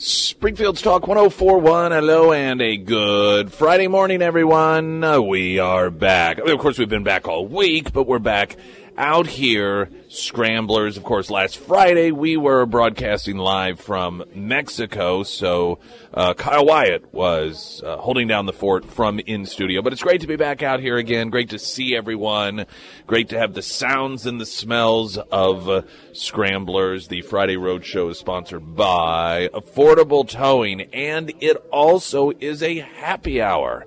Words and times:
Springfield's 0.00 0.80
Talk 0.80 1.08
1041. 1.08 1.90
Hello 1.90 2.32
and 2.32 2.62
a 2.62 2.76
good 2.76 3.52
Friday 3.52 3.88
morning, 3.88 4.22
everyone. 4.22 5.02
Uh, 5.02 5.20
we 5.20 5.58
are 5.58 5.90
back. 5.90 6.38
Of 6.38 6.56
course, 6.60 6.78
we've 6.78 6.88
been 6.88 7.02
back 7.02 7.26
all 7.26 7.48
week, 7.48 7.92
but 7.92 8.06
we're 8.06 8.20
back 8.20 8.54
out 8.98 9.28
here, 9.28 9.88
Scramblers. 10.08 10.96
Of 10.96 11.04
course, 11.04 11.30
last 11.30 11.56
Friday 11.56 12.10
we 12.10 12.36
were 12.36 12.66
broadcasting 12.66 13.36
live 13.36 13.78
from 13.78 14.24
Mexico, 14.34 15.22
so 15.22 15.78
uh, 16.12 16.34
Kyle 16.34 16.66
Wyatt 16.66 17.14
was 17.14 17.80
uh, 17.86 17.96
holding 17.98 18.26
down 18.26 18.46
the 18.46 18.52
fort 18.52 18.84
from 18.84 19.20
in 19.20 19.46
studio. 19.46 19.82
But 19.82 19.92
it's 19.92 20.02
great 20.02 20.22
to 20.22 20.26
be 20.26 20.34
back 20.34 20.64
out 20.64 20.80
here 20.80 20.96
again. 20.96 21.30
Great 21.30 21.50
to 21.50 21.58
see 21.58 21.94
everyone. 21.94 22.66
Great 23.06 23.28
to 23.28 23.38
have 23.38 23.54
the 23.54 23.62
sounds 23.62 24.26
and 24.26 24.40
the 24.40 24.46
smells 24.46 25.16
of 25.16 25.68
uh, 25.68 25.82
Scramblers. 26.12 27.06
The 27.06 27.22
Friday 27.22 27.56
Road 27.56 27.84
Show 27.84 28.08
is 28.08 28.18
sponsored 28.18 28.74
by 28.74 29.48
Affordable 29.54 30.28
Towing, 30.28 30.80
and 30.92 31.32
it 31.40 31.56
also 31.70 32.32
is 32.40 32.64
a 32.64 32.80
happy 32.80 33.40
hour. 33.40 33.86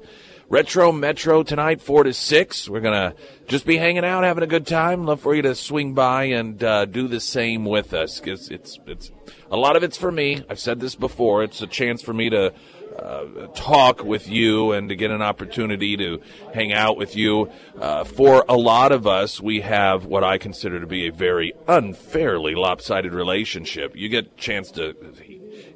Retro 0.51 0.91
Metro 0.91 1.43
tonight, 1.43 1.81
4 1.81 2.03
to 2.03 2.13
6. 2.13 2.67
We're 2.67 2.81
going 2.81 2.93
to 2.93 3.15
just 3.47 3.65
be 3.65 3.77
hanging 3.77 4.03
out, 4.03 4.25
having 4.25 4.43
a 4.43 4.47
good 4.47 4.67
time. 4.67 5.05
Love 5.05 5.21
for 5.21 5.33
you 5.33 5.41
to 5.43 5.55
swing 5.55 5.93
by 5.93 6.25
and 6.25 6.61
uh, 6.61 6.83
do 6.83 7.07
the 7.07 7.21
same 7.21 7.63
with 7.63 7.93
us 7.93 8.19
it's, 8.25 8.77
it's, 8.85 9.11
a 9.49 9.55
lot 9.55 9.77
of 9.77 9.83
it's 9.83 9.95
for 9.95 10.11
me. 10.11 10.43
I've 10.49 10.59
said 10.59 10.81
this 10.81 10.95
before. 10.95 11.41
It's 11.45 11.61
a 11.61 11.67
chance 11.67 12.01
for 12.01 12.11
me 12.11 12.31
to 12.31 12.53
uh, 12.99 13.47
talk 13.55 14.03
with 14.03 14.27
you 14.27 14.73
and 14.73 14.89
to 14.89 14.95
get 14.97 15.09
an 15.09 15.21
opportunity 15.21 15.95
to 15.95 16.21
hang 16.53 16.73
out 16.73 16.97
with 16.97 17.15
you. 17.15 17.49
Uh, 17.79 18.03
for 18.03 18.43
a 18.49 18.57
lot 18.57 18.91
of 18.91 19.07
us, 19.07 19.39
we 19.39 19.61
have 19.61 20.05
what 20.05 20.25
I 20.25 20.37
consider 20.37 20.81
to 20.81 20.87
be 20.87 21.07
a 21.07 21.13
very 21.13 21.53
unfairly 21.69 22.55
lopsided 22.55 23.13
relationship. 23.13 23.95
You 23.95 24.09
get 24.09 24.25
a 24.25 24.35
chance 24.35 24.71
to 24.71 24.97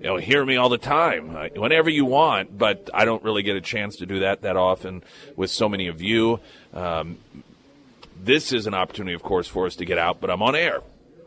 you 0.06 0.12
know, 0.12 0.18
hear 0.18 0.46
me 0.46 0.56
all 0.56 0.70
the 0.70 0.78
time, 0.78 1.36
uh, 1.36 1.48
whenever 1.56 1.90
you 1.90 2.06
want, 2.06 2.56
but 2.56 2.92
I 2.94 3.06
don't 3.06 3.24
really 3.24 3.42
get 3.42 3.56
a 3.56 3.62
chance 3.62 3.96
to 3.96 4.06
do 4.06 4.20
that 4.20 4.44
that 4.44 4.56
often 4.56 5.02
with 5.36 5.50
so 5.50 5.68
many 5.68 5.88
of 5.88 6.00
you. 6.00 6.40
Um, 6.76 7.18
this 8.22 8.54
is 8.54 8.68
an 8.68 8.76
opportunity, 8.76 9.16
of 9.16 9.24
course, 9.24 9.48
for 9.48 9.66
us 9.66 9.76
to 9.78 9.86
get 9.86 9.98
out, 9.98 10.22
but 10.22 10.30
I'm 10.30 10.44
on 10.44 10.56
air. 10.56 10.82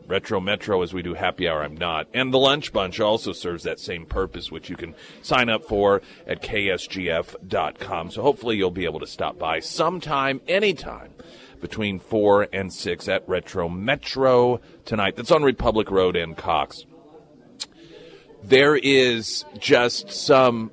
Retro 0.07 0.39
Metro 0.39 0.81
as 0.81 0.93
we 0.93 1.01
do 1.01 1.13
happy 1.13 1.49
hour, 1.49 1.61
I'm 1.61 1.75
not. 1.75 2.07
And 2.13 2.33
the 2.33 2.37
Lunch 2.37 2.71
Bunch 2.71 3.01
also 3.01 3.33
serves 3.33 3.65
that 3.65 3.81
same 3.81 4.05
purpose, 4.05 4.49
which 4.49 4.69
you 4.69 4.77
can 4.77 4.95
sign 5.23 5.49
up 5.49 5.65
for 5.65 6.01
at 6.25 6.41
ksgf.com. 6.41 8.11
So 8.11 8.21
hopefully 8.21 8.55
you'll 8.55 8.71
be 8.71 8.85
able 8.85 9.01
to 9.01 9.07
stop 9.07 9.37
by 9.37 9.59
sometime, 9.59 10.39
anytime 10.47 11.11
between 11.59 11.99
4 11.99 12.47
and 12.53 12.71
6 12.71 13.09
at 13.09 13.27
Retro 13.27 13.67
Metro 13.67 14.61
tonight. 14.85 15.17
That's 15.17 15.31
on 15.31 15.43
Republic 15.43 15.91
Road 15.91 16.15
in 16.15 16.33
Cox 16.33 16.85
there 18.43 18.75
is 18.75 19.45
just 19.57 20.11
some 20.11 20.71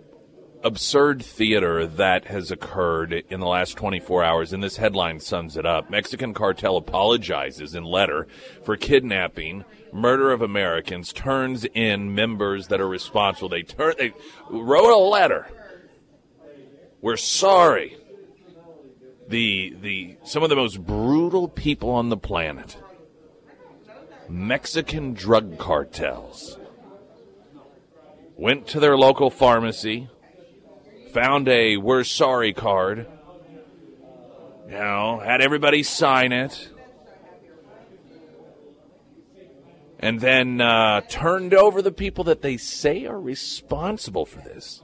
absurd 0.62 1.22
theater 1.22 1.86
that 1.86 2.24
has 2.26 2.50
occurred 2.50 3.12
in 3.12 3.40
the 3.40 3.46
last 3.46 3.76
24 3.76 4.24
hours, 4.24 4.52
and 4.52 4.62
this 4.62 4.76
headline 4.76 5.20
sums 5.20 5.56
it 5.56 5.64
up. 5.64 5.88
Mexican 5.90 6.34
cartel 6.34 6.76
apologizes 6.76 7.74
in 7.74 7.84
letter 7.84 8.26
for 8.64 8.76
kidnapping, 8.76 9.64
murder 9.92 10.32
of 10.32 10.42
Americans, 10.42 11.12
turns 11.12 11.64
in 11.74 12.14
members 12.14 12.68
that 12.68 12.80
are 12.80 12.88
responsible. 12.88 13.48
They 13.48 13.62
turn, 13.62 13.94
they 13.98 14.12
wrote 14.50 14.92
a 14.92 14.98
letter. 14.98 15.46
We're 17.00 17.16
sorry. 17.16 17.96
The 19.28 19.74
the 19.80 20.16
some 20.24 20.42
of 20.42 20.50
the 20.50 20.56
most 20.56 20.84
brutal 20.84 21.48
people 21.48 21.90
on 21.90 22.08
the 22.08 22.16
planet. 22.16 22.76
Mexican 24.28 25.14
drug 25.14 25.58
cartels 25.58 26.58
went 28.36 28.68
to 28.68 28.80
their 28.80 28.96
local 28.96 29.30
pharmacy, 29.30 30.08
found 31.12 31.48
a 31.48 31.76
we're 31.76 32.04
sorry 32.04 32.52
card, 32.52 33.06
you 34.66 34.72
know, 34.72 35.20
had 35.24 35.40
everybody 35.40 35.82
sign 35.82 36.32
it, 36.32 36.68
and 39.98 40.20
then 40.20 40.60
uh, 40.60 41.00
turned 41.08 41.54
over 41.54 41.80
the 41.80 41.92
people 41.92 42.24
that 42.24 42.42
they 42.42 42.56
say 42.56 43.06
are 43.06 43.20
responsible 43.20 44.26
for 44.26 44.40
this. 44.40 44.82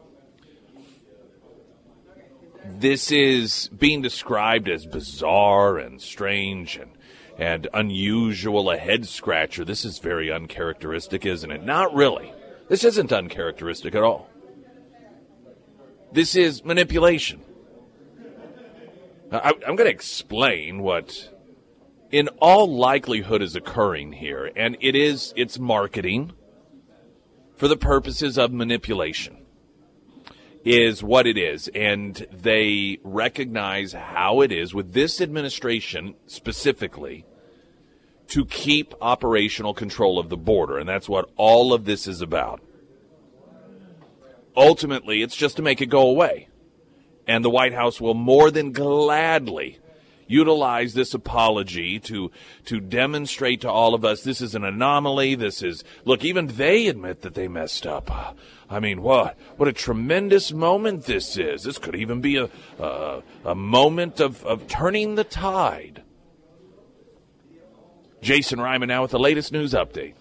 This 2.64 3.10
is 3.10 3.68
being 3.76 4.02
described 4.02 4.68
as 4.68 4.86
bizarre 4.86 5.78
and 5.78 6.00
strange 6.00 6.76
and 6.76 6.90
and 7.38 7.66
unusual, 7.72 8.70
a 8.70 8.76
head 8.76 9.08
scratcher. 9.08 9.64
This 9.64 9.84
is 9.84 9.98
very 9.98 10.30
uncharacteristic, 10.30 11.26
isn't 11.26 11.50
it? 11.50 11.64
Not 11.64 11.94
really. 11.94 12.32
This 12.68 12.84
isn't 12.84 13.12
uncharacteristic 13.12 13.94
at 13.94 14.02
all. 14.02 14.28
This 16.12 16.36
is 16.36 16.64
manipulation. 16.64 17.40
I, 19.30 19.52
am 19.66 19.76
going 19.76 19.88
to 19.88 19.90
explain 19.90 20.82
what, 20.82 21.30
in 22.10 22.28
all 22.38 22.66
likelihood, 22.66 23.40
is 23.40 23.56
occurring 23.56 24.12
here, 24.12 24.50
and 24.54 24.76
it 24.80 24.94
is 24.94 25.32
it's 25.36 25.58
marketing 25.58 26.32
for 27.56 27.66
the 27.66 27.76
purposes 27.76 28.36
of 28.38 28.52
manipulation. 28.52 29.38
Is 30.64 31.02
what 31.02 31.26
it 31.26 31.36
is, 31.36 31.68
and 31.74 32.26
they 32.30 32.98
recognize 33.02 33.94
how 33.94 34.42
it 34.42 34.52
is 34.52 34.72
with 34.72 34.92
this 34.92 35.20
administration 35.20 36.14
specifically 36.26 37.24
to 38.28 38.44
keep 38.46 38.94
operational 39.00 39.74
control 39.74 40.18
of 40.18 40.28
the 40.28 40.36
border. 40.36 40.78
And 40.78 40.88
that's 40.88 41.08
what 41.08 41.30
all 41.36 41.72
of 41.72 41.84
this 41.84 42.06
is 42.06 42.20
about. 42.20 42.60
Ultimately, 44.56 45.22
it's 45.22 45.36
just 45.36 45.56
to 45.56 45.62
make 45.62 45.80
it 45.80 45.86
go 45.86 46.08
away. 46.08 46.48
And 47.26 47.44
the 47.44 47.50
White 47.50 47.72
House 47.72 48.00
will 48.00 48.14
more 48.14 48.50
than 48.50 48.72
gladly 48.72 49.78
utilize 50.26 50.94
this 50.94 51.14
apology 51.14 51.98
to 52.00 52.30
to 52.64 52.80
demonstrate 52.80 53.60
to 53.60 53.70
all 53.70 53.94
of 53.94 54.04
us 54.04 54.22
this 54.22 54.40
is 54.40 54.54
an 54.54 54.64
anomaly 54.64 55.34
this 55.34 55.62
is 55.62 55.84
look 56.04 56.24
even 56.24 56.46
they 56.46 56.86
admit 56.86 57.20
that 57.20 57.34
they 57.34 57.48
messed 57.48 57.86
up 57.86 58.36
i 58.70 58.80
mean 58.80 59.02
what 59.02 59.36
what 59.58 59.68
a 59.68 59.72
tremendous 59.72 60.52
moment 60.52 61.04
this 61.04 61.36
is 61.36 61.64
this 61.64 61.76
could 61.76 61.94
even 61.94 62.20
be 62.20 62.36
a 62.36 62.48
a, 62.78 63.22
a 63.44 63.54
moment 63.54 64.20
of 64.20 64.44
of 64.46 64.66
turning 64.68 65.16
the 65.16 65.24
tide 65.24 66.02
Jason 68.22 68.60
Ryman 68.60 68.86
now 68.86 69.02
with 69.02 69.10
the 69.10 69.18
latest 69.18 69.50
news 69.50 69.72
update. 69.72 70.14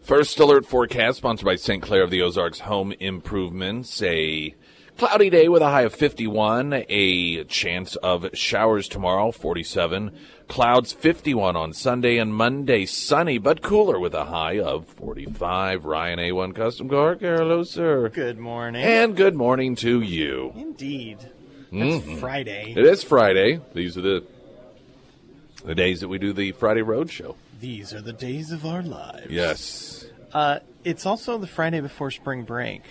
First 0.00 0.40
alert 0.40 0.64
forecast 0.64 1.18
sponsored 1.18 1.44
by 1.44 1.56
St. 1.56 1.82
Clair 1.82 2.02
of 2.02 2.10
the 2.10 2.22
Ozarks 2.22 2.60
Home 2.60 2.92
Improvements. 2.98 4.02
A 4.02 4.54
cloudy 4.96 5.28
day 5.28 5.48
with 5.48 5.60
a 5.60 5.68
high 5.68 5.82
of 5.82 5.94
51. 5.94 6.84
A 6.88 7.44
chance 7.44 7.96
of 7.96 8.30
showers 8.32 8.88
tomorrow, 8.88 9.30
47. 9.30 10.10
Clouds 10.48 10.94
51 10.94 11.54
on 11.54 11.74
Sunday 11.74 12.16
and 12.16 12.34
Monday, 12.34 12.86
sunny 12.86 13.36
but 13.36 13.60
cooler 13.60 14.00
with 14.00 14.14
a 14.14 14.24
high 14.24 14.58
of 14.58 14.86
45. 14.86 15.84
Ryan 15.84 16.18
A1 16.18 16.54
Custom 16.54 16.88
Car. 16.88 17.16
Hello, 17.20 17.62
sir. 17.62 18.08
Good 18.08 18.38
morning. 18.38 18.82
And 18.82 19.14
good 19.14 19.34
morning 19.34 19.74
to 19.76 20.00
you. 20.00 20.50
Indeed. 20.56 21.18
It's 21.72 22.06
mm-hmm. 22.06 22.20
Friday. 22.20 22.72
It 22.74 22.86
is 22.86 23.02
Friday. 23.02 23.60
These 23.74 23.98
are 23.98 24.02
the 24.02 24.26
the 25.66 25.74
days 25.74 26.00
that 26.00 26.08
we 26.08 26.18
do 26.18 26.32
the 26.32 26.52
Friday 26.52 26.82
Road 26.82 27.10
Show. 27.10 27.36
These 27.60 27.92
are 27.92 28.00
the 28.00 28.12
days 28.12 28.52
of 28.52 28.64
our 28.64 28.82
lives. 28.82 29.26
Yes. 29.28 30.06
Uh, 30.32 30.60
it's 30.84 31.04
also 31.04 31.38
the 31.38 31.46
Friday 31.46 31.80
before 31.80 32.10
spring 32.10 32.44
break. 32.44 32.82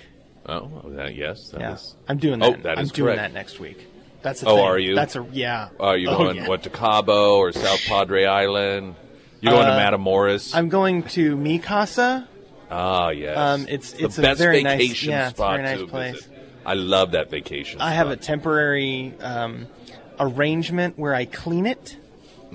Oh, 0.46 0.94
uh, 0.98 1.06
yes. 1.06 1.50
That 1.50 1.62
yeah. 1.62 1.74
Is... 1.74 1.96
I'm 2.08 2.18
doing 2.18 2.40
that. 2.40 2.60
Oh, 2.60 2.62
that 2.64 2.78
I'm 2.78 2.88
doing 2.88 3.16
that 3.16 3.34
next 3.34 3.60
week. 3.60 3.88
That's 4.22 4.44
a 4.44 4.48
oh, 4.48 4.56
thing. 4.56 4.66
are 4.66 4.80
you? 4.80 4.96
That's 4.96 5.16
a 5.16 5.26
yeah. 5.32 5.70
Are 5.80 5.98
you 5.98 6.10
oh, 6.10 6.18
going 6.18 6.38
yeah. 6.38 6.48
what 6.48 6.64
to 6.64 6.70
Cabo 6.70 7.38
or 7.38 7.52
South 7.52 7.84
Padre 7.86 8.26
Island? 8.26 8.96
You 9.40 9.52
going 9.52 9.68
uh, 9.68 9.78
to 9.78 9.98
Matamoros? 9.98 10.56
I'm 10.56 10.70
going 10.70 11.04
to 11.04 11.36
Mi 11.38 11.60
Casa. 11.60 12.28
Ah, 12.70 13.10
yes. 13.10 13.38
Um, 13.38 13.68
it's 13.70 13.94
it's, 13.94 14.18
a 14.18 14.22
best 14.22 14.40
very 14.40 14.64
vacation 14.64 15.12
nice, 15.12 15.20
yeah, 15.20 15.30
spot 15.30 15.60
it's 15.60 15.70
a 15.70 15.72
very 15.72 15.80
nice 15.80 15.90
place. 15.90 16.16
Visit. 16.26 16.48
I 16.66 16.74
love 16.74 17.12
that 17.12 17.30
vacation. 17.30 17.80
I 17.80 17.90
spot. 17.90 17.94
have 17.94 18.10
a 18.10 18.16
temporary 18.18 19.14
um, 19.22 19.68
arrangement 20.20 20.98
where 20.98 21.14
I 21.14 21.26
clean 21.26 21.68
it 21.68 21.98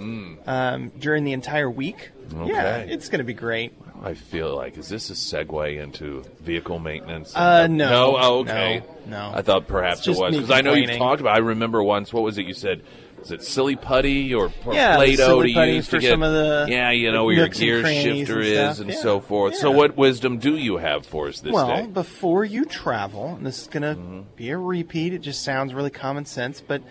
mm. 0.00 0.48
um, 0.48 0.92
during 0.98 1.24
the 1.24 1.32
entire 1.32 1.70
week. 1.70 2.10
Okay. 2.32 2.52
Yeah, 2.52 2.76
it's 2.78 3.08
going 3.08 3.18
to 3.18 3.24
be 3.24 3.34
great. 3.34 3.72
I 4.02 4.14
feel 4.14 4.56
like 4.56 4.78
is 4.78 4.88
this 4.88 5.10
a 5.10 5.12
segue 5.12 5.82
into 5.82 6.24
vehicle 6.40 6.78
maintenance? 6.78 7.36
Uh, 7.36 7.66
no, 7.66 7.90
no. 7.90 8.16
Oh, 8.18 8.38
okay. 8.40 8.82
No, 9.06 9.30
no. 9.30 9.36
I 9.36 9.42
thought 9.42 9.66
perhaps 9.66 10.06
it 10.06 10.16
was 10.16 10.34
because 10.34 10.50
I 10.50 10.62
know 10.62 10.72
you've 10.72 10.96
talked 10.96 11.20
about. 11.20 11.36
I 11.36 11.40
remember 11.40 11.82
once. 11.82 12.12
What 12.12 12.22
was 12.22 12.38
it 12.38 12.46
you 12.46 12.54
said? 12.54 12.82
Is 13.22 13.30
it 13.30 13.42
silly 13.42 13.76
putty 13.76 14.32
or, 14.32 14.50
or 14.64 14.74
yeah, 14.74 14.96
Play-Doh 14.96 15.42
to 15.42 15.50
use 15.50 15.86
for 15.86 15.96
to 15.96 16.00
get, 16.00 16.10
some 16.10 16.22
of 16.22 16.32
the 16.32 16.66
yeah, 16.70 16.90
you 16.90 17.12
know 17.12 17.26
where 17.26 17.34
your 17.34 17.48
gear 17.48 17.84
shifter 17.84 18.38
and 18.38 18.46
is 18.48 18.80
and 18.80 18.90
yeah. 18.90 18.96
so 18.96 19.20
forth. 19.20 19.52
Yeah. 19.52 19.60
So, 19.60 19.70
what 19.70 19.94
wisdom 19.94 20.38
do 20.38 20.56
you 20.56 20.78
have 20.78 21.04
for 21.04 21.28
us 21.28 21.40
this 21.40 21.52
well, 21.52 21.66
day? 21.66 21.82
Well, 21.82 21.88
before 21.88 22.46
you 22.46 22.64
travel, 22.64 23.34
and 23.34 23.44
this 23.44 23.60
is 23.60 23.66
going 23.66 23.82
to 23.82 24.00
mm-hmm. 24.00 24.20
be 24.36 24.48
a 24.48 24.56
repeat. 24.56 25.12
It 25.12 25.18
just 25.18 25.42
sounds 25.42 25.74
really 25.74 25.90
common 25.90 26.24
sense, 26.24 26.62
but 26.62 26.82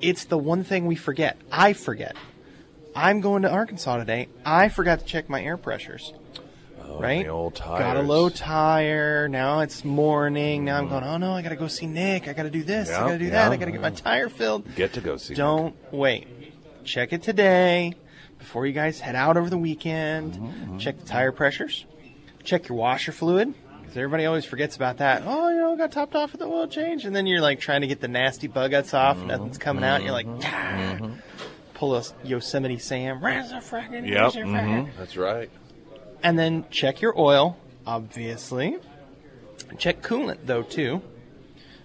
it's 0.00 0.24
the 0.24 0.38
one 0.38 0.64
thing 0.64 0.86
we 0.86 0.96
forget. 0.96 1.38
I 1.52 1.74
forget 1.74 2.16
I'm 2.98 3.20
going 3.20 3.42
to 3.42 3.48
Arkansas 3.50 3.98
today. 3.98 4.26
I 4.44 4.68
forgot 4.68 4.98
to 4.98 5.04
check 5.04 5.28
my 5.28 5.40
air 5.40 5.56
pressures. 5.56 6.12
right? 6.98 7.24
the 7.24 7.30
old 7.30 7.54
Got 7.54 7.96
a 7.96 8.02
low 8.02 8.28
tire. 8.28 9.28
Now 9.28 9.60
it's 9.60 9.84
morning. 9.84 10.64
Now 10.64 10.78
I'm 10.78 10.88
going. 10.88 11.04
Oh 11.04 11.16
no! 11.16 11.32
I 11.32 11.42
got 11.42 11.50
to 11.50 11.56
go 11.56 11.68
see 11.68 11.86
Nick. 11.86 12.26
I 12.26 12.32
got 12.32 12.42
to 12.42 12.50
do 12.50 12.64
this. 12.64 12.90
I 12.90 13.00
got 13.00 13.08
to 13.10 13.18
do 13.18 13.26
yeah. 13.26 13.30
that. 13.30 13.52
I 13.52 13.56
got 13.56 13.66
to 13.66 13.70
get 13.70 13.80
my 13.80 13.90
tire 13.90 14.28
filled. 14.28 14.74
Get 14.74 14.94
to 14.94 15.00
go 15.00 15.16
see. 15.16 15.34
Don't 15.34 15.76
wait. 15.92 16.26
Check 16.82 17.12
it 17.12 17.22
today 17.22 17.94
before 18.38 18.66
you 18.66 18.72
guys 18.72 18.98
head 18.98 19.14
out 19.14 19.36
over 19.36 19.48
the 19.48 19.58
weekend. 19.58 20.32
Mm-hmm, 20.34 20.78
Check 20.78 20.98
the 20.98 21.04
tire 21.04 21.30
pressures. 21.30 21.86
Check 22.42 22.68
your 22.68 22.78
washer 22.78 23.12
fluid. 23.12 23.54
Because 23.80 23.96
everybody 23.96 24.26
always 24.26 24.44
forgets 24.44 24.74
about 24.74 24.96
that. 24.96 25.22
Oh, 25.24 25.50
you 25.50 25.56
know, 25.56 25.76
got 25.76 25.92
topped 25.92 26.16
off 26.16 26.32
with 26.32 26.40
the 26.40 26.46
oil 26.46 26.66
change. 26.66 27.04
And 27.04 27.14
then 27.14 27.28
you're 27.28 27.40
like 27.40 27.60
trying 27.60 27.82
to 27.82 27.86
get 27.86 28.00
the 28.00 28.08
nasty 28.08 28.48
bug 28.48 28.72
guts 28.72 28.92
off. 28.92 29.18
Mm-hmm, 29.18 29.28
Nothing's 29.28 29.58
coming 29.58 29.84
out. 29.84 30.02
You're 30.02 30.12
like, 30.12 30.26
ah. 30.42 30.98
Pull 31.78 31.94
a 31.94 32.02
Yosemite 32.24 32.78
Sam. 32.78 33.20
Where's 33.20 33.50
the 33.50 33.56
frickin' 33.56 34.06
Yep. 34.06 34.20
where's 34.20 34.34
your 34.34 34.46
mhm, 34.46 34.90
That's 34.98 35.16
right. 35.16 35.48
And 36.22 36.36
then 36.36 36.64
check 36.70 37.00
your 37.00 37.18
oil, 37.18 37.56
obviously. 37.86 38.76
Check 39.78 40.02
coolant, 40.02 40.38
though, 40.44 40.62
too. 40.62 41.02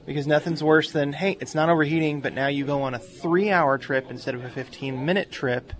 Because 0.06 0.25
nothing's 0.25 0.63
worse 0.63 0.92
than, 0.92 1.13
hey, 1.13 1.38
it's 1.40 1.54
not 1.56 1.69
overheating, 1.69 2.22
but 2.22 2.34
now 2.34 2.48
you 2.48 2.66
go 2.66 2.81
on 2.81 2.94
a 2.94 3.00
three 3.00 3.51
hour 3.51 3.78
trip 3.78 4.07
instead 4.10 4.34
of 4.36 4.44
a 4.44 4.50
15 4.50 5.06
minute 5.06 5.31
trip, 5.31 5.72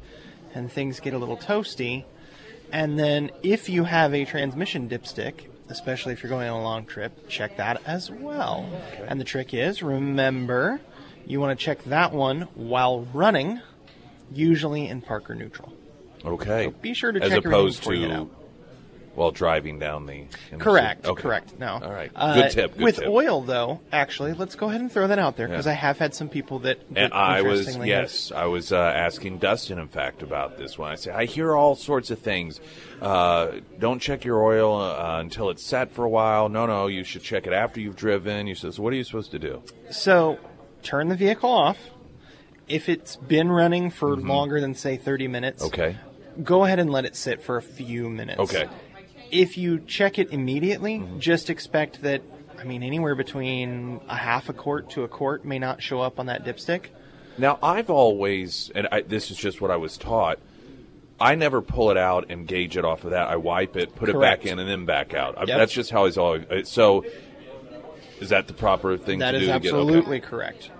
and 0.54 0.72
things 0.72 1.00
get 1.00 1.14
a 1.14 1.18
little 1.18 1.36
toasty. 1.38 2.06
And 2.72 2.98
then 2.98 3.32
if 3.42 3.68
you 3.68 3.84
have 3.84 4.14
a 4.14 4.26
transmission 4.26 4.88
dipstick, 4.88 5.48
especially 5.70 6.14
if 6.14 6.22
you're 6.22 6.30
going 6.30 6.48
on 6.48 6.60
a 6.60 6.64
long 6.64 6.86
trip, 6.86 7.28
check 7.28 7.58
that 7.58 7.82
as 7.86 8.12
well. 8.12 8.70
And 9.08 9.20
the 9.20 9.26
trick 9.26 9.54
is, 9.54 9.82
remember, 9.82 10.80
you 11.26 11.40
want 11.40 11.58
to 11.58 11.66
check 11.66 11.84
that 11.86 12.14
one 12.14 12.42
while 12.56 13.02
running, 13.14 13.60
usually 14.32 14.88
in 14.88 15.02
Parker 15.02 15.36
neutral. 15.36 15.74
Okay. 16.26 16.74
Be 16.82 16.94
sure 16.94 17.12
to 17.12 17.22
As 17.22 17.32
check 17.32 17.46
opposed 17.46 17.80
before 17.80 17.94
you 17.96 18.08
to 18.08 18.30
while 19.16 19.32
driving 19.32 19.78
down 19.78 20.06
the. 20.06 20.26
Correct. 20.58 21.06
Okay. 21.06 21.22
Correct. 21.22 21.60
No. 21.60 21.80
All 21.84 21.92
right. 21.94 22.12
Uh, 22.16 22.34
Good 22.36 22.52
tip. 22.52 22.74
Good 22.74 22.84
with 22.84 22.96
tip. 22.98 23.08
oil, 23.08 23.42
though, 23.42 23.80
actually, 23.92 24.34
let's 24.34 24.56
go 24.56 24.70
ahead 24.70 24.82
and 24.82 24.92
throw 24.92 25.08
that 25.08 25.20
out 25.20 25.38
there 25.38 25.48
because 25.48 25.66
Yeah. 25.66 25.74
I 25.74 25.76
have 25.76 26.00
had 26.00 26.16
some 26.16 26.30
people 26.30 26.60
that. 26.60 26.80
And 26.96 27.14
I 27.14 27.42
was 27.44 27.60
interestingly 27.60 27.90
have- 27.92 28.04
yes, 28.04 28.32
I 28.36 28.46
was 28.46 28.72
uh, 28.72 28.78
asking 28.78 29.38
Dustin, 29.38 29.78
in 29.78 29.88
fact, 29.88 30.24
about 30.24 30.58
this 30.58 30.78
one. 30.78 30.92
I 30.92 30.96
say 30.96 31.12
I 31.12 31.26
hear 31.26 31.56
all 31.56 31.76
sorts 31.76 32.10
of 32.10 32.20
things. 32.20 32.60
Uh, 33.02 33.60
don't 33.78 34.00
check 34.00 34.24
your 34.24 34.44
oil 34.44 34.82
uh, 34.82 35.20
until 35.20 35.50
it's 35.50 35.64
set 35.64 35.92
for 35.92 36.06
a 36.06 36.10
while. 36.10 36.50
No, 36.50 36.66
no, 36.66 36.88
you 36.88 37.04
should 37.04 37.22
check 37.22 37.46
it 37.46 37.54
after 37.54 37.80
you've 37.80 37.96
driven. 37.98 38.48
You 38.48 38.56
says, 38.56 38.80
what 38.80 38.94
are 38.94 38.96
you 38.96 39.04
supposed 39.04 39.32
to 39.32 39.40
do? 39.40 39.62
So, 39.92 40.40
turn 40.82 41.10
the 41.10 41.16
vehicle 41.16 41.52
off. 41.52 41.78
If 42.74 42.90
it's 42.90 43.16
been 43.18 43.52
running 43.52 43.92
for 43.92 44.16
longer 44.16 44.60
than 44.60 44.74
say 44.74 44.98
30 44.98 45.28
minutes, 45.28 45.64
Mm-hmm. 45.64 45.74
Okay. 45.82 45.98
go 46.44 46.64
ahead 46.66 46.80
and 46.80 46.90
let 46.90 47.06
it 47.06 47.16
sit 47.16 47.42
for 47.44 47.58
a 47.58 47.62
few 47.62 48.10
minutes. 48.10 48.40
Okay. 48.40 48.68
If 49.32 49.58
you 49.58 49.80
check 49.80 50.18
it 50.18 50.32
immediately, 50.32 51.00
Mm-hmm. 51.00 51.20
just 51.20 51.50
expect 51.50 52.02
that. 52.02 52.22
I 52.60 52.64
mean, 52.66 52.82
anywhere 52.82 53.14
between 53.16 54.00
a 54.08 54.16
half 54.16 54.48
a 54.50 54.54
quart 54.54 54.90
to 54.92 55.04
a 55.04 55.08
quart 55.08 55.44
may 55.46 55.60
not 55.60 55.84
show 55.84 56.00
up 56.02 56.18
on 56.20 56.28
that 56.28 56.46
dipstick. 56.46 56.86
Now 57.38 57.60
I've 57.62 57.90
always, 57.90 58.72
and 58.74 58.88
I, 58.92 59.02
this 59.02 59.30
is 59.32 59.38
just 59.38 59.60
what 59.62 59.70
I 59.70 59.76
was 59.76 59.98
taught. 59.98 60.40
I 61.20 61.36
never 61.36 61.62
pull 61.62 61.92
it 61.92 61.98
out 61.98 62.28
and 62.30 62.48
gauge 62.48 62.76
it 62.78 62.86
off 62.86 63.04
of 63.04 63.12
that. 63.12 63.28
I 63.28 63.36
wipe 63.36 63.76
it, 63.76 63.96
put 63.96 64.10
it 64.10 64.20
back 64.20 64.46
in, 64.46 64.58
and 64.60 64.68
then 64.70 64.86
back 64.86 65.14
out. 65.14 65.36
Yep. 65.38 65.48
That's 65.48 65.74
just 65.74 65.92
how 65.92 66.06
it's 66.06 66.18
always. 66.18 66.46
So, 66.70 67.06
is 68.20 68.30
that 68.30 68.48
the 68.48 68.54
proper 68.54 68.98
thing 68.98 69.20
That 69.20 69.32
to 69.32 69.38
is 69.38 69.48
do? 69.48 69.54
to 69.54 69.60
get- 69.60 69.74
okay. 69.74 69.78
absolutely 69.80 70.20
correct. 70.22 70.72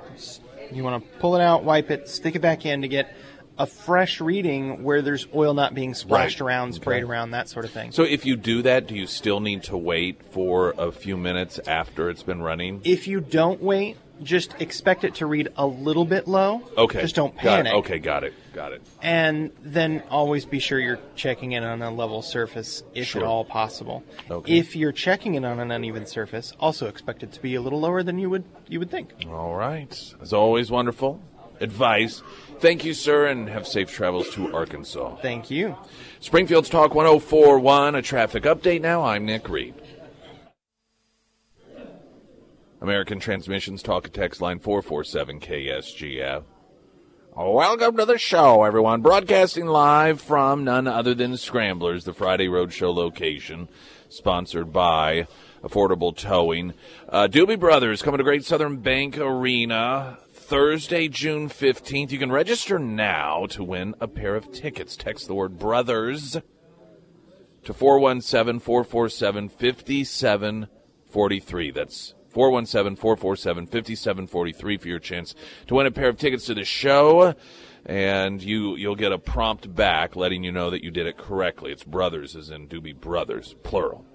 You 0.76 0.84
want 0.84 1.04
to 1.04 1.20
pull 1.20 1.36
it 1.36 1.42
out, 1.42 1.64
wipe 1.64 1.92
it, 1.92 2.10
stick 2.10 2.36
it 2.36 2.40
back 2.42 2.66
in 2.66 2.82
to 2.82 2.88
get 2.88 3.14
a 3.58 3.68
fresh 3.68 4.20
reading 4.20 4.84
where 4.84 5.02
there's 5.04 5.28
oil 5.36 5.54
not 5.54 5.76
being 5.76 5.94
splashed 5.94 6.40
Right. 6.42 6.48
around, 6.48 6.74
sprayed 6.74 7.04
Okay. 7.04 7.12
around, 7.12 7.32
that 7.32 7.48
sort 7.50 7.66
of 7.66 7.72
thing. 7.72 7.92
So 7.92 8.02
if 8.04 8.26
you 8.26 8.36
do 8.36 8.64
that, 8.64 8.88
do 8.88 8.96
you 8.96 9.06
still 9.06 9.40
need 9.40 9.62
to 9.64 9.78
wait 9.78 10.24
for 10.32 10.74
a 10.78 10.92
few 10.92 11.16
minutes 11.18 11.60
after 11.68 12.10
it's 12.10 12.24
been 12.24 12.42
running? 12.42 12.82
if 12.84 13.08
you 13.08 13.20
don't 13.22 13.62
wait, 13.62 13.98
just 14.24 14.60
expect 14.62 15.04
it 15.04 15.16
to 15.16 15.26
read 15.26 15.50
a 15.58 15.66
little 15.66 16.06
bit 16.06 16.28
low. 16.28 16.62
Okay. 16.78 17.02
Just 17.02 17.16
don't 17.16 17.34
Got 17.36 17.42
panic. 17.42 17.74
Okay, 17.74 18.00
got 18.00 18.24
it. 18.24 18.34
Got 18.54 18.74
it. 18.74 18.82
And 19.02 19.52
then 19.62 20.04
always 20.10 20.46
be 20.46 20.60
sure 20.60 20.80
you're 20.80 21.00
checking 21.16 21.54
it 21.54 21.64
on 21.64 21.82
a 21.82 21.92
level 21.92 22.22
surface 22.22 22.84
if 22.94 23.08
Sure. 23.08 23.22
at 23.22 23.28
all 23.28 23.44
possible. 23.46 24.04
Okay. 24.30 24.58
If 24.58 24.76
you're 24.76 24.92
checking 24.92 25.36
it 25.36 25.44
on 25.44 25.60
an 25.60 25.72
uneven 25.72 26.06
surface, 26.06 26.54
also 26.60 26.88
expect 26.88 27.24
it 27.24 27.32
to 27.34 27.42
be 27.42 27.56
a 27.56 27.62
little 27.62 27.80
lower 27.80 28.04
than 28.04 28.20
you 28.20 28.30
would 28.30 28.44
you 28.68 28.80
would 28.80 28.90
think. 28.92 29.10
All 29.30 29.56
right. 29.56 30.14
As 30.22 30.34
always, 30.34 30.72
wonderful 30.72 31.20
advice. 31.60 32.22
Thank 32.60 32.86
you, 32.86 32.94
sir, 32.94 33.26
and 33.28 33.50
have 33.50 33.68
safe 33.68 33.92
travels 33.92 34.30
to 34.36 34.54
Arkansas. 34.54 35.18
Thank 35.18 35.52
you. 35.52 35.76
Springfield's 36.20 36.70
Talk 36.70 36.94
1041, 36.96 37.96
a 37.96 38.02
traffic 38.02 38.44
update 38.44 38.82
now. 38.82 39.04
I'm 39.04 39.26
Nick 39.26 39.50
Reed. 39.50 39.74
American 42.84 43.20
Transmissions 43.20 43.82
Talk 43.82 44.06
and 44.06 44.14
Text 44.14 44.40
Line 44.42 44.60
447 44.60 45.40
KSGF. 45.40 46.44
Welcome 47.34 47.96
to 47.96 48.06
the 48.06 48.18
show, 48.18 48.64
everyone. 48.64 49.02
Broadcasting 49.02 49.68
live 49.68 50.20
from 50.20 50.66
none 50.66 50.86
other 50.86 51.14
than 51.14 51.38
Scramblers, 51.38 52.04
the 52.04 52.14
Friday 52.14 52.48
Roadshow 52.48 52.94
location, 52.94 53.70
sponsored 54.10 54.74
by 54.74 55.28
Affordable 55.64 56.14
Towing. 56.14 56.74
Uh, 57.08 57.30
Doobie 57.32 57.58
Brothers 57.58 58.02
coming 58.02 58.18
to 58.18 58.24
Great 58.26 58.44
Southern 58.44 58.82
Bank 58.82 59.18
Arena 59.18 60.18
Thursday, 60.34 61.08
June 61.08 61.48
15th. 61.48 62.12
You 62.12 62.20
can 62.20 62.34
register 62.34 62.78
now 62.78 63.46
to 63.52 63.64
win 63.64 63.96
a 64.02 64.10
pair 64.10 64.36
of 64.36 64.52
tickets. 64.52 64.98
Text 64.98 65.28
the 65.28 65.36
word 65.36 65.58
brothers 65.58 66.36
to 67.64 67.74
417 67.74 68.60
447 68.60 69.48
5743. 69.48 71.72
That's 71.72 72.14
417 72.34 72.96
447 72.96 73.68
5743 73.68 74.78
for 74.78 74.88
your 74.88 75.00
chance 75.00 75.36
to 75.68 75.76
win 75.76 75.86
a 75.86 75.92
pair 75.92 76.10
of 76.10 76.18
tickets 76.18 76.46
to 76.48 76.54
the 76.54 76.66
show. 76.66 77.36
And 77.86 78.42
you, 78.42 78.76
you'll 78.76 78.96
get 78.96 79.12
a 79.12 79.18
prompt 79.18 79.74
back 79.74 80.16
letting 80.16 80.44
you 80.44 80.52
know 80.52 80.70
that 80.70 80.84
you 80.84 80.92
did 80.92 81.06
it 81.06 81.18
correctly. 81.18 81.72
It's 81.72 81.84
brothers, 81.84 82.36
as 82.36 82.50
in 82.50 82.68
Doobie 82.68 82.96
Brothers, 82.96 83.56
plural. 83.64 84.06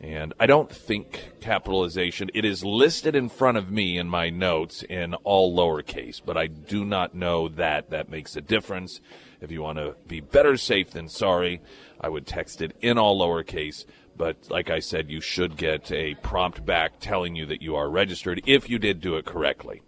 And 0.00 0.34
I 0.38 0.46
don't 0.46 0.70
think 0.70 1.32
capitalization, 1.40 2.30
it 2.34 2.44
is 2.44 2.64
listed 2.64 3.16
in 3.16 3.30
front 3.30 3.56
of 3.56 3.70
me 3.70 3.96
in 3.96 4.08
my 4.08 4.28
notes 4.28 4.82
in 4.82 5.14
all 5.14 5.56
lowercase, 5.56 6.20
but 6.24 6.36
I 6.36 6.48
do 6.48 6.84
not 6.84 7.14
know 7.14 7.48
that 7.48 7.90
that 7.90 8.10
makes 8.10 8.36
a 8.36 8.42
difference. 8.42 9.00
If 9.40 9.50
you 9.50 9.62
want 9.62 9.78
to 9.78 9.94
be 10.06 10.20
better 10.20 10.58
safe 10.58 10.90
than 10.90 11.08
sorry, 11.08 11.62
I 11.98 12.10
would 12.10 12.26
text 12.26 12.60
it 12.60 12.76
in 12.82 12.98
all 12.98 13.18
lowercase. 13.18 13.86
But 14.16 14.50
like 14.50 14.70
I 14.70 14.78
said, 14.78 15.10
you 15.10 15.20
should 15.20 15.56
get 15.56 15.92
a 15.92 16.14
prompt 16.16 16.64
back 16.64 17.00
telling 17.00 17.36
you 17.36 17.46
that 17.46 17.62
you 17.62 17.76
are 17.76 17.90
registered 17.90 18.42
if 18.46 18.70
you 18.70 18.78
did 18.78 19.00
do 19.00 19.16
it 19.16 19.26
correctly. 19.26 19.82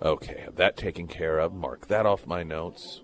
Okay, 0.00 0.40
have 0.40 0.56
that 0.56 0.76
taken 0.76 1.06
care 1.06 1.38
of. 1.38 1.54
Mark 1.54 1.86
that 1.86 2.06
off 2.06 2.26
my 2.26 2.42
notes. 2.42 3.02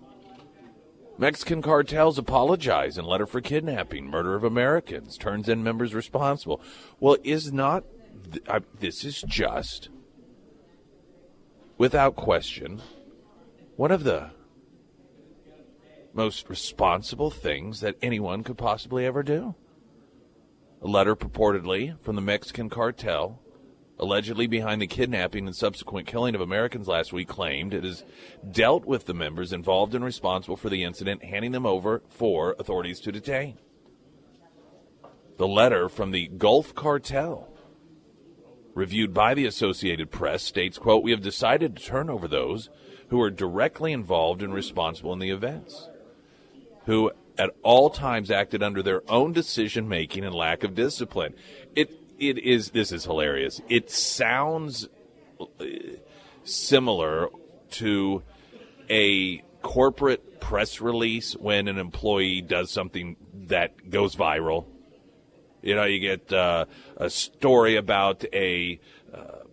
Mexican 1.17 1.61
cartels 1.61 2.17
apologize 2.17 2.97
in 2.97 3.05
letter 3.05 3.25
for 3.25 3.41
kidnapping, 3.41 4.07
murder 4.07 4.35
of 4.35 4.43
Americans, 4.43 5.17
turns 5.17 5.49
in 5.49 5.63
members 5.63 5.93
responsible. 5.93 6.61
Well, 6.99 7.17
is 7.23 7.51
not 7.51 7.83
th- 8.31 8.43
I, 8.47 8.61
this 8.79 9.03
is 9.03 9.21
just, 9.21 9.89
without 11.77 12.15
question, 12.15 12.81
one 13.75 13.91
of 13.91 14.03
the 14.03 14.31
most 16.13 16.49
responsible 16.49 17.31
things 17.31 17.81
that 17.81 17.95
anyone 18.01 18.43
could 18.43 18.57
possibly 18.57 19.05
ever 19.05 19.23
do. 19.23 19.55
A 20.81 20.87
letter 20.87 21.15
purportedly 21.15 21.99
from 22.01 22.15
the 22.15 22.21
Mexican 22.21 22.69
cartel 22.69 23.41
allegedly 23.99 24.47
behind 24.47 24.81
the 24.81 24.87
kidnapping 24.87 25.45
and 25.45 25.55
subsequent 25.55 26.07
killing 26.07 26.33
of 26.33 26.41
Americans 26.41 26.87
last 26.87 27.11
week, 27.11 27.27
claimed 27.27 27.73
it 27.73 27.83
has 27.83 28.05
dealt 28.49 28.85
with 28.85 29.05
the 29.05 29.13
members 29.13 29.51
involved 29.51 29.93
and 29.93 30.03
responsible 30.03 30.55
for 30.55 30.69
the 30.69 30.83
incident, 30.83 31.23
handing 31.23 31.51
them 31.51 31.65
over 31.65 32.01
for 32.07 32.55
authorities 32.57 33.01
to 33.01 33.11
detain. 33.11 33.57
The 35.37 35.47
letter 35.47 35.89
from 35.89 36.11
the 36.11 36.27
Gulf 36.27 36.73
Cartel, 36.73 37.47
reviewed 38.73 39.13
by 39.13 39.33
the 39.33 39.45
Associated 39.45 40.11
Press, 40.11 40.43
states, 40.43 40.77
quote, 40.77 41.03
We 41.03 41.11
have 41.11 41.21
decided 41.21 41.75
to 41.75 41.83
turn 41.83 42.09
over 42.09 42.27
those 42.27 42.69
who 43.09 43.21
are 43.21 43.31
directly 43.31 43.91
involved 43.91 44.41
and 44.41 44.53
responsible 44.53 45.11
in 45.11 45.19
the 45.19 45.31
events, 45.31 45.88
who 46.89 47.11
at 47.37 47.51
all 47.61 47.91
times 47.91 48.31
acted 48.31 48.63
under 48.63 48.81
their 48.81 49.03
own 49.11 49.31
decision 49.31 49.87
making 49.87 50.25
and 50.25 50.33
lack 50.33 50.63
of 50.63 50.73
discipline. 50.73 51.35
It 51.75 51.91
it 52.17 52.39
is 52.39 52.71
this 52.71 52.91
is 52.91 53.05
hilarious. 53.05 53.61
It 53.69 53.91
sounds 53.91 54.89
uh, 55.39 55.45
similar 56.43 57.27
to 57.73 58.23
a 58.89 59.43
corporate 59.61 60.41
press 60.41 60.81
release 60.81 61.33
when 61.33 61.67
an 61.67 61.77
employee 61.77 62.41
does 62.41 62.71
something 62.71 63.17
that 63.33 63.91
goes 63.91 64.15
viral. 64.15 64.65
You 65.61 65.75
know, 65.75 65.83
you 65.83 65.99
get 65.99 66.33
uh, 66.33 66.65
a 66.97 67.11
story 67.11 67.75
about 67.75 68.25
a 68.33 68.79
uh, 69.13 69.43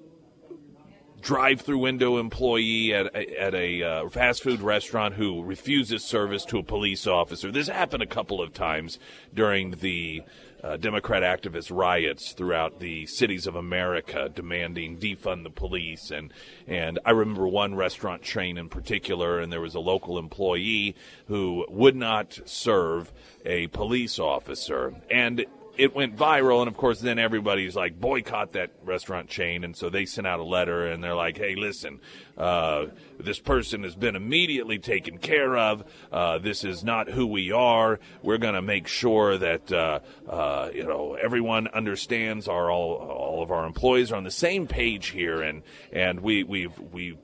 drive-through 1.27 1.79
window 1.79 2.19
employee 2.19 2.95
at 2.95 3.07
a, 3.07 3.43
at 3.43 3.53
a 3.53 3.83
uh, 3.83 4.09
fast 4.09 4.45
food 4.45 4.61
restaurant 4.61 5.13
who 5.13 5.43
refuses 5.43 6.05
service 6.05 6.45
to 6.45 6.57
a 6.57 6.63
police 6.63 7.05
officer. 7.05 7.51
This 7.51 7.67
happened 7.67 8.05
a 8.05 8.07
couple 8.07 8.41
of 8.41 8.55
times 8.55 9.01
during 9.35 9.73
the 9.73 10.23
uh, 10.63 10.77
Democrat 10.77 11.25
activist 11.25 11.77
riots 11.77 12.31
throughout 12.31 12.79
the 12.79 13.07
cities 13.07 13.49
of 13.49 13.57
America 13.57 14.31
demanding 14.33 14.99
defund 14.99 15.43
the 15.43 15.51
police. 15.51 16.13
And, 16.13 16.33
and 16.69 17.01
I 17.05 17.11
remember 17.11 17.49
one 17.49 17.75
restaurant 17.75 18.23
chain 18.23 18.57
in 18.57 18.69
particular, 18.69 19.41
and 19.41 19.53
there 19.53 19.61
was 19.61 19.75
a 19.75 19.81
local 19.81 20.19
employee 20.19 20.95
who 21.27 21.67
would 21.69 21.97
not 21.97 22.39
serve 22.45 23.13
a 23.45 23.67
police 23.67 24.21
officer. 24.21 24.95
And 25.11 25.45
it 25.79 25.95
went 25.95 26.17
viral, 26.17 26.61
and 26.61 26.69
of 26.69 26.77
course, 26.77 27.01
then 27.01 27.19
everybody's 27.19 27.77
like, 27.77 28.01
boycott 28.01 28.53
that 28.53 28.71
restaurant 28.85 29.29
chain. 29.29 29.65
And 29.65 29.77
so 29.77 29.89
they 29.89 30.05
sent 30.05 30.27
out 30.27 30.41
a 30.41 30.45
letter, 30.45 30.87
and 30.87 31.03
they're 31.03 31.15
like, 31.15 31.39
hey, 31.39 31.55
listen, 31.55 32.01
uh, 32.37 32.87
this 33.19 33.39
person 33.39 33.83
has 33.83 33.95
been 33.95 34.17
immediately 34.17 34.79
taken 34.79 35.19
care 35.19 35.57
of. 35.57 35.85
Uh, 36.11 36.39
this 36.39 36.65
is 36.65 36.85
not 36.85 37.09
who 37.09 37.27
we 37.27 37.53
are. 37.53 38.01
We're 38.23 38.39
going 38.39 38.55
to 38.55 38.63
make 38.63 38.89
sure 38.89 39.39
that, 39.39 39.73
uh, 39.73 40.01
uh, 40.29 40.71
you 40.75 40.85
know, 40.85 41.15
everyone 41.15 41.69
understands 41.69 42.49
our 42.49 42.71
all, 42.71 42.95
all 42.95 43.43
of 43.43 43.51
our 43.51 43.67
employees 43.67 44.13
are 44.13 44.17
on 44.17 44.25
the 44.25 44.31
same 44.31 44.67
page 44.67 45.09
here, 45.09 45.43
and, 45.43 45.63
and 45.93 46.21
we, 46.21 46.45
we've, 46.45 46.79
we've, 46.79 47.19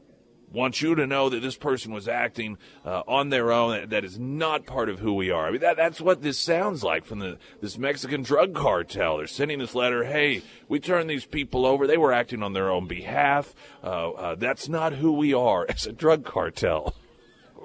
want 0.52 0.82
you 0.82 0.94
to 0.94 1.06
know 1.06 1.28
that 1.28 1.40
this 1.40 1.56
person 1.56 1.92
was 1.92 2.08
acting 2.08 2.58
uh, 2.84 3.02
on 3.06 3.30
their 3.30 3.52
own. 3.52 3.72
That, 3.72 3.90
that 3.90 4.04
is 4.04 4.18
not 4.18 4.66
part 4.66 4.88
of 4.88 4.98
who 4.98 5.14
we 5.14 5.30
are. 5.30 5.46
I 5.46 5.50
mean, 5.50 5.60
that, 5.60 5.76
that's 5.76 6.00
what 6.00 6.22
this 6.22 6.38
sounds 6.38 6.84
like 6.84 7.04
from 7.04 7.18
the 7.18 7.38
this 7.60 7.78
Mexican 7.78 8.22
drug 8.22 8.54
cartel. 8.54 9.18
They're 9.18 9.26
sending 9.26 9.58
this 9.58 9.74
letter. 9.74 10.04
Hey, 10.04 10.42
we 10.68 10.80
turned 10.80 11.08
these 11.08 11.26
people 11.26 11.66
over. 11.66 11.86
They 11.86 11.98
were 11.98 12.12
acting 12.12 12.42
on 12.42 12.52
their 12.52 12.70
own 12.70 12.86
behalf. 12.86 13.54
Uh, 13.82 14.10
uh, 14.10 14.34
that's 14.34 14.68
not 14.68 14.92
who 14.94 15.12
we 15.12 15.34
are 15.34 15.66
as 15.68 15.86
a 15.86 15.92
drug 15.92 16.24
cartel. 16.24 16.94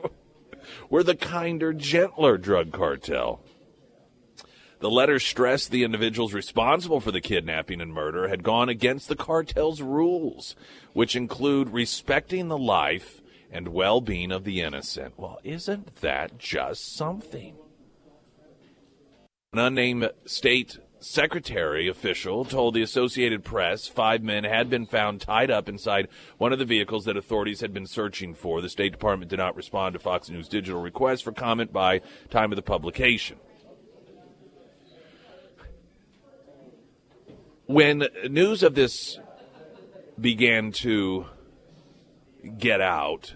we're 0.89 1.03
the 1.03 1.15
kinder, 1.15 1.73
gentler 1.73 2.37
drug 2.37 2.71
cartel. 2.71 3.41
The 4.79 4.89
letter 4.91 5.17
stressed 5.17 5.71
the 5.71 5.83
individuals 5.83 6.33
responsible 6.33 6.99
for 6.99 7.11
the 7.11 7.21
kidnapping 7.21 7.81
and 7.81 7.91
murder 7.91 8.27
had 8.27 8.43
gone 8.43 8.69
against 8.69 9.07
the 9.07 9.15
cartel's 9.15 9.81
rules, 9.81 10.55
which 10.93 11.15
include 11.15 11.69
respecting 11.69 12.47
the 12.47 12.57
life 12.57 13.21
and 13.51 13.69
well 13.69 14.01
being 14.01 14.31
of 14.31 14.43
the 14.43 14.61
innocent. 14.61 15.15
Well, 15.17 15.39
isn't 15.43 15.95
that 15.97 16.37
just 16.37 16.95
something? 16.95 17.55
An 19.53 19.59
unnamed 19.59 20.11
state 20.25 20.77
secretary 20.99 21.87
official 21.87 22.45
told 22.45 22.73
the 22.73 22.81
Associated 22.81 23.43
Press 23.43 23.87
five 23.87 24.21
men 24.21 24.43
had 24.43 24.69
been 24.69 24.85
found 24.85 25.21
tied 25.21 25.49
up 25.49 25.69
inside 25.69 26.07
one 26.37 26.53
of 26.53 26.59
the 26.59 26.65
vehicles 26.65 27.05
that 27.05 27.17
authorities 27.17 27.61
had 27.61 27.73
been 27.73 27.87
searching 27.87 28.35
for. 28.35 28.61
The 28.61 28.69
State 28.69 28.91
Department 28.91 29.29
did 29.29 29.39
not 29.39 29.55
respond 29.55 29.93
to 29.93 29.99
Fox 29.99 30.29
News 30.29 30.47
Digital 30.47 30.81
requests 30.81 31.21
for 31.21 31.31
comment 31.31 31.73
by 31.73 32.01
time 32.29 32.51
of 32.51 32.57
the 32.57 32.61
publication. 32.61 33.37
When 37.67 38.07
news 38.29 38.63
of 38.63 38.75
this 38.75 39.19
began 40.19 40.71
to 40.71 41.25
get 42.57 42.81
out 42.81 43.33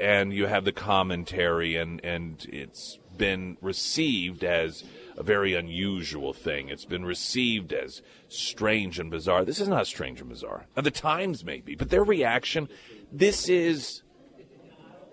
and 0.00 0.32
you 0.32 0.46
have 0.46 0.64
the 0.64 0.72
commentary 0.72 1.76
and 1.76 2.04
and 2.04 2.46
it's 2.50 2.98
been 3.16 3.56
received 3.60 4.44
as 4.44 4.84
a 5.16 5.22
very 5.22 5.54
unusual 5.54 6.32
thing. 6.32 6.68
It's 6.68 6.84
been 6.84 7.04
received 7.04 7.72
as 7.72 8.02
strange 8.28 8.98
and 8.98 9.10
bizarre. 9.10 9.44
This 9.44 9.60
is 9.60 9.68
not 9.68 9.86
strange 9.86 10.20
and 10.20 10.30
bizarre. 10.30 10.66
Now, 10.74 10.82
the 10.82 10.90
Times 10.90 11.44
may 11.44 11.60
be, 11.60 11.74
but 11.74 11.90
their 11.90 12.04
reaction, 12.04 12.68
this 13.12 13.48
is 13.48 14.02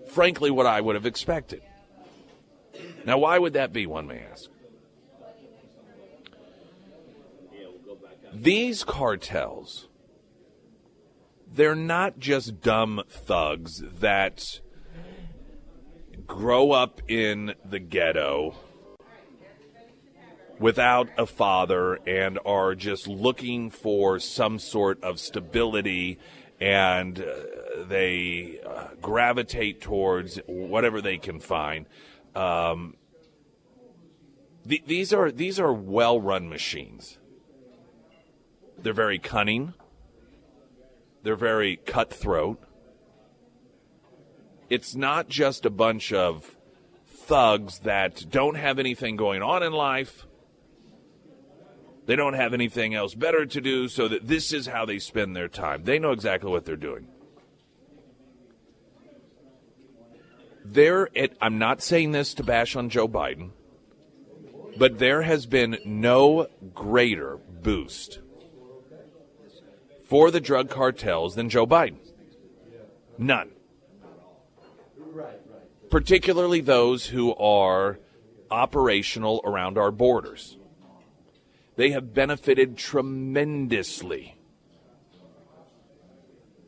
frankly 0.08 0.50
what 0.50 0.66
I 0.66 0.80
would 0.80 0.94
have 0.94 1.06
expected. 1.06 1.62
Now, 3.04 3.18
why 3.18 3.38
would 3.38 3.52
that 3.52 3.72
be, 3.72 3.86
one 3.86 4.06
may 4.06 4.20
ask? 4.20 4.48
These 8.32 8.84
cartels, 8.84 9.88
they're 11.52 11.74
not 11.74 12.18
just 12.18 12.60
dumb 12.60 13.02
thugs 13.08 13.82
that 13.98 14.60
grow 16.26 16.70
up 16.70 17.00
in 17.08 17.54
the 17.64 17.80
ghetto 17.80 18.54
without 20.60 21.08
a 21.18 21.26
father 21.26 21.98
and 22.06 22.38
are 22.44 22.74
just 22.74 23.08
looking 23.08 23.70
for 23.70 24.20
some 24.20 24.58
sort 24.58 25.02
of 25.02 25.18
stability 25.18 26.18
and 26.60 27.18
uh, 27.18 27.84
they 27.88 28.60
uh, 28.64 28.88
gravitate 29.00 29.80
towards 29.80 30.38
whatever 30.46 31.00
they 31.00 31.16
can 31.16 31.40
find. 31.40 31.86
Um, 32.34 32.94
th- 34.68 34.84
these 34.86 35.12
are 35.12 35.32
these 35.32 35.58
are 35.58 35.72
well 35.72 36.20
run 36.20 36.48
machines. 36.50 37.18
They're 38.82 38.92
very 38.92 39.18
cunning. 39.18 39.74
They're 41.22 41.36
very 41.36 41.76
cutthroat. 41.76 42.62
It's 44.70 44.94
not 44.94 45.28
just 45.28 45.66
a 45.66 45.70
bunch 45.70 46.12
of 46.12 46.56
thugs 47.06 47.80
that 47.80 48.24
don't 48.30 48.56
have 48.56 48.78
anything 48.78 49.16
going 49.16 49.42
on 49.42 49.62
in 49.62 49.72
life. 49.72 50.26
They 52.06 52.16
don't 52.16 52.34
have 52.34 52.54
anything 52.54 52.94
else 52.94 53.14
better 53.14 53.44
to 53.46 53.60
do, 53.60 53.88
so 53.88 54.08
that 54.08 54.26
this 54.26 54.52
is 54.52 54.66
how 54.66 54.84
they 54.86 54.98
spend 54.98 55.36
their 55.36 55.48
time. 55.48 55.84
They 55.84 55.98
know 55.98 56.12
exactly 56.12 56.50
what 56.50 56.64
they're 56.64 56.76
doing. 56.76 57.06
There, 60.64 61.08
it, 61.14 61.36
I'm 61.40 61.58
not 61.58 61.82
saying 61.82 62.12
this 62.12 62.34
to 62.34 62.44
bash 62.44 62.76
on 62.76 62.90
Joe 62.90 63.08
Biden, 63.08 63.50
but 64.78 64.98
there 64.98 65.22
has 65.22 65.46
been 65.46 65.78
no 65.84 66.46
greater 66.74 67.36
boost 67.36 68.20
for 70.10 70.32
the 70.32 70.40
drug 70.40 70.68
cartels 70.68 71.36
than 71.36 71.48
Joe 71.48 71.68
Biden. 71.68 71.98
None. 73.16 73.50
Particularly 75.88 76.60
those 76.60 77.06
who 77.06 77.32
are 77.36 78.00
operational 78.50 79.40
around 79.44 79.78
our 79.78 79.92
borders. 79.92 80.58
They 81.76 81.90
have 81.90 82.12
benefited 82.12 82.76
tremendously. 82.76 84.36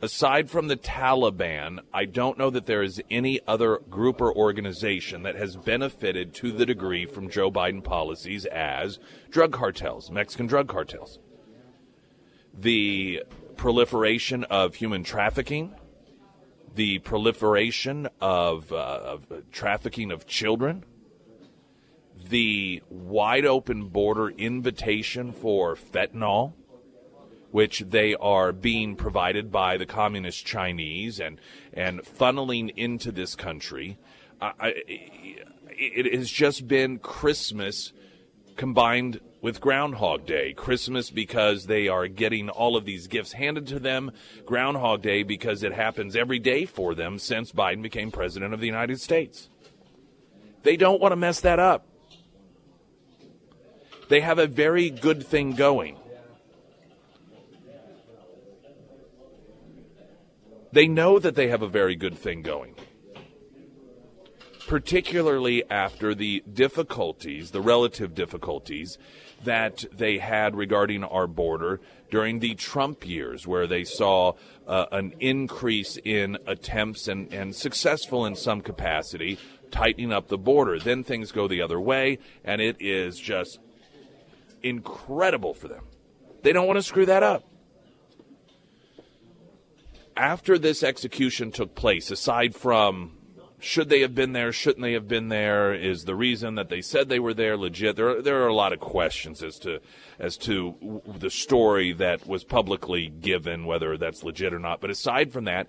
Aside 0.01 0.49
from 0.49 0.69
the 0.69 0.77
Taliban, 0.77 1.81
I 1.93 2.05
don't 2.05 2.39
know 2.39 2.51
that 2.51 2.67
there 2.67 2.83
is 2.83 3.03
any 3.11 3.41
other 3.49 3.79
group 3.91 4.21
or 4.21 4.33
organization 4.33 5.25
that 5.25 5.35
has 5.35 5.57
benefited 5.57 6.33
to 6.35 6.53
the 6.53 6.67
degree 6.67 7.07
from 7.07 7.29
Joe 7.29 7.51
Biden 7.51 7.83
policies 7.83 8.47
as 8.47 9.01
drug 9.31 9.53
cartels, 9.53 10.13
Mexican 10.13 10.47
drug 10.47 10.69
cartels 10.69 11.19
the 12.55 13.25
proliferation 13.57 14.45
of 14.45 14.75
human 14.75 15.05
trafficking, 15.05 15.75
the 16.75 16.99
proliferation 17.01 18.09
of, 18.21 18.73
uh, 18.73 18.77
of 18.77 19.27
trafficking 19.53 20.11
of 20.11 20.27
children, 20.27 20.85
the 22.29 22.83
wide 22.89 23.45
open 23.45 23.89
border 23.89 24.29
invitation 24.31 25.33
for 25.33 25.77
fentanyl, 25.77 26.53
which 27.51 27.81
they 27.81 28.15
are 28.15 28.53
being 28.53 28.97
provided 28.97 29.53
by 29.53 29.77
the 29.77 29.85
communist 29.85 30.47
Chinese 30.47 31.21
and 31.21 31.39
and 31.75 32.01
funneling 32.01 32.73
into 32.77 33.13
this 33.13 33.35
country. 33.35 33.99
I, 34.41 34.75
it 35.69 36.15
has 36.15 36.31
just 36.31 36.67
been 36.67 36.99
Christmas 36.99 37.93
combined 38.57 39.21
with 39.43 39.61
Groundhog 39.61 40.25
Day. 40.25 40.55
Christmas 40.55 41.11
because 41.11 41.67
they 41.67 41.89
are 41.89 42.09
getting 42.09 42.49
all 42.49 42.77
of 42.77 42.87
these 42.87 43.09
gifts 43.09 43.33
handed 43.33 43.67
to 43.67 43.79
them. 43.79 44.13
Groundhog 44.47 45.03
Day 45.03 45.25
because 45.25 45.63
it 45.63 45.75
happens 45.75 46.17
every 46.17 46.39
day 46.39 46.65
for 46.65 46.95
them 46.95 47.19
since 47.19 47.53
Biden 47.53 47.83
became 47.83 48.11
president 48.11 48.55
of 48.55 48.61
the 48.61 48.67
United 48.67 49.01
States. 49.01 49.51
They 50.63 50.77
don't 50.77 51.01
want 51.01 51.13
to 51.13 51.17
mess 51.17 51.41
that 51.41 51.59
up. 51.59 51.87
They 54.09 54.21
have 54.21 54.39
a 54.39 54.47
very 54.47 54.91
good 54.91 55.27
thing 55.27 55.53
going. 55.53 55.97
They 60.71 60.87
know 60.87 61.19
that 61.19 61.35
they 61.35 61.49
have 61.49 61.63
a 61.63 61.69
very 61.69 61.97
good 61.97 62.17
thing 62.17 62.43
going 62.43 62.77
particularly 64.73 65.63
after 65.71 66.15
the 66.15 66.43
difficulties, 66.51 67.51
the 67.51 67.61
relative 67.61 68.15
difficulties 68.15 68.97
that 69.45 69.85
they 69.93 70.19
had 70.19 70.57
regarding 70.57 71.05
our 71.05 71.27
border 71.27 71.81
during 72.11 72.41
the 72.41 72.55
Trump 72.55 73.07
years, 73.07 73.47
where 73.47 73.67
they 73.67 73.85
saw 73.85 74.33
uh, 74.67 74.87
an 74.93 75.15
increase 75.21 75.99
in 76.05 76.39
attempts 76.47 77.09
and, 77.09 77.33
and 77.33 77.55
successful 77.55 78.27
in 78.27 78.37
some 78.37 78.61
capacity 78.61 79.39
tightening 79.71 80.13
up 80.13 80.29
the 80.29 80.39
border. 80.39 80.79
Then 80.79 81.03
things 81.03 81.33
go 81.33 81.49
the 81.49 81.63
other 81.63 81.81
way, 81.81 82.19
and 82.45 82.61
it 82.61 82.77
is 82.81 83.19
just 83.19 83.59
incredible 84.63 85.55
for 85.55 85.69
them. 85.69 85.85
They 86.43 86.53
don't 86.53 86.67
want 86.67 86.79
to 86.79 86.83
screw 86.83 87.07
that 87.07 87.23
up. 87.23 87.45
after 90.17 90.59
this 90.59 90.83
execution 90.83 91.51
took 91.51 91.75
place, 91.75 92.11
aside 92.11 92.55
from 92.55 93.13
should 93.63 93.89
they 93.89 94.01
have 94.01 94.15
been 94.15 94.33
there, 94.33 94.53
shouldn't 94.53 94.83
they 94.83 94.95
have 94.95 95.07
been 95.07 95.29
there, 95.29 95.73
is 95.73 96.05
the 96.05 96.17
reason 96.17 96.57
that 96.57 96.69
they 96.69 96.81
said 96.81 97.09
they 97.09 97.21
were 97.21 97.33
there 97.33 97.57
legit? 97.57 97.95
There 97.95 98.09
are, 98.09 98.23
there 98.23 98.43
are 98.43 98.49
a 98.49 98.55
lot 98.55 98.73
of 98.73 98.81
questions 98.81 99.43
as 99.43 99.59
to 99.61 99.79
as 100.19 100.37
to 100.39 101.01
the 101.19 101.31
story 101.31 101.93
that 101.93 102.27
was 102.27 102.43
publicly 102.43 103.09
given, 103.09 103.65
whether 103.65 103.97
that's 103.97 104.25
legit 104.25 104.53
or 104.53 104.59
not. 104.59 104.81
But 104.81 104.91
aside 104.91 105.33
from 105.33 105.45
that, 105.45 105.69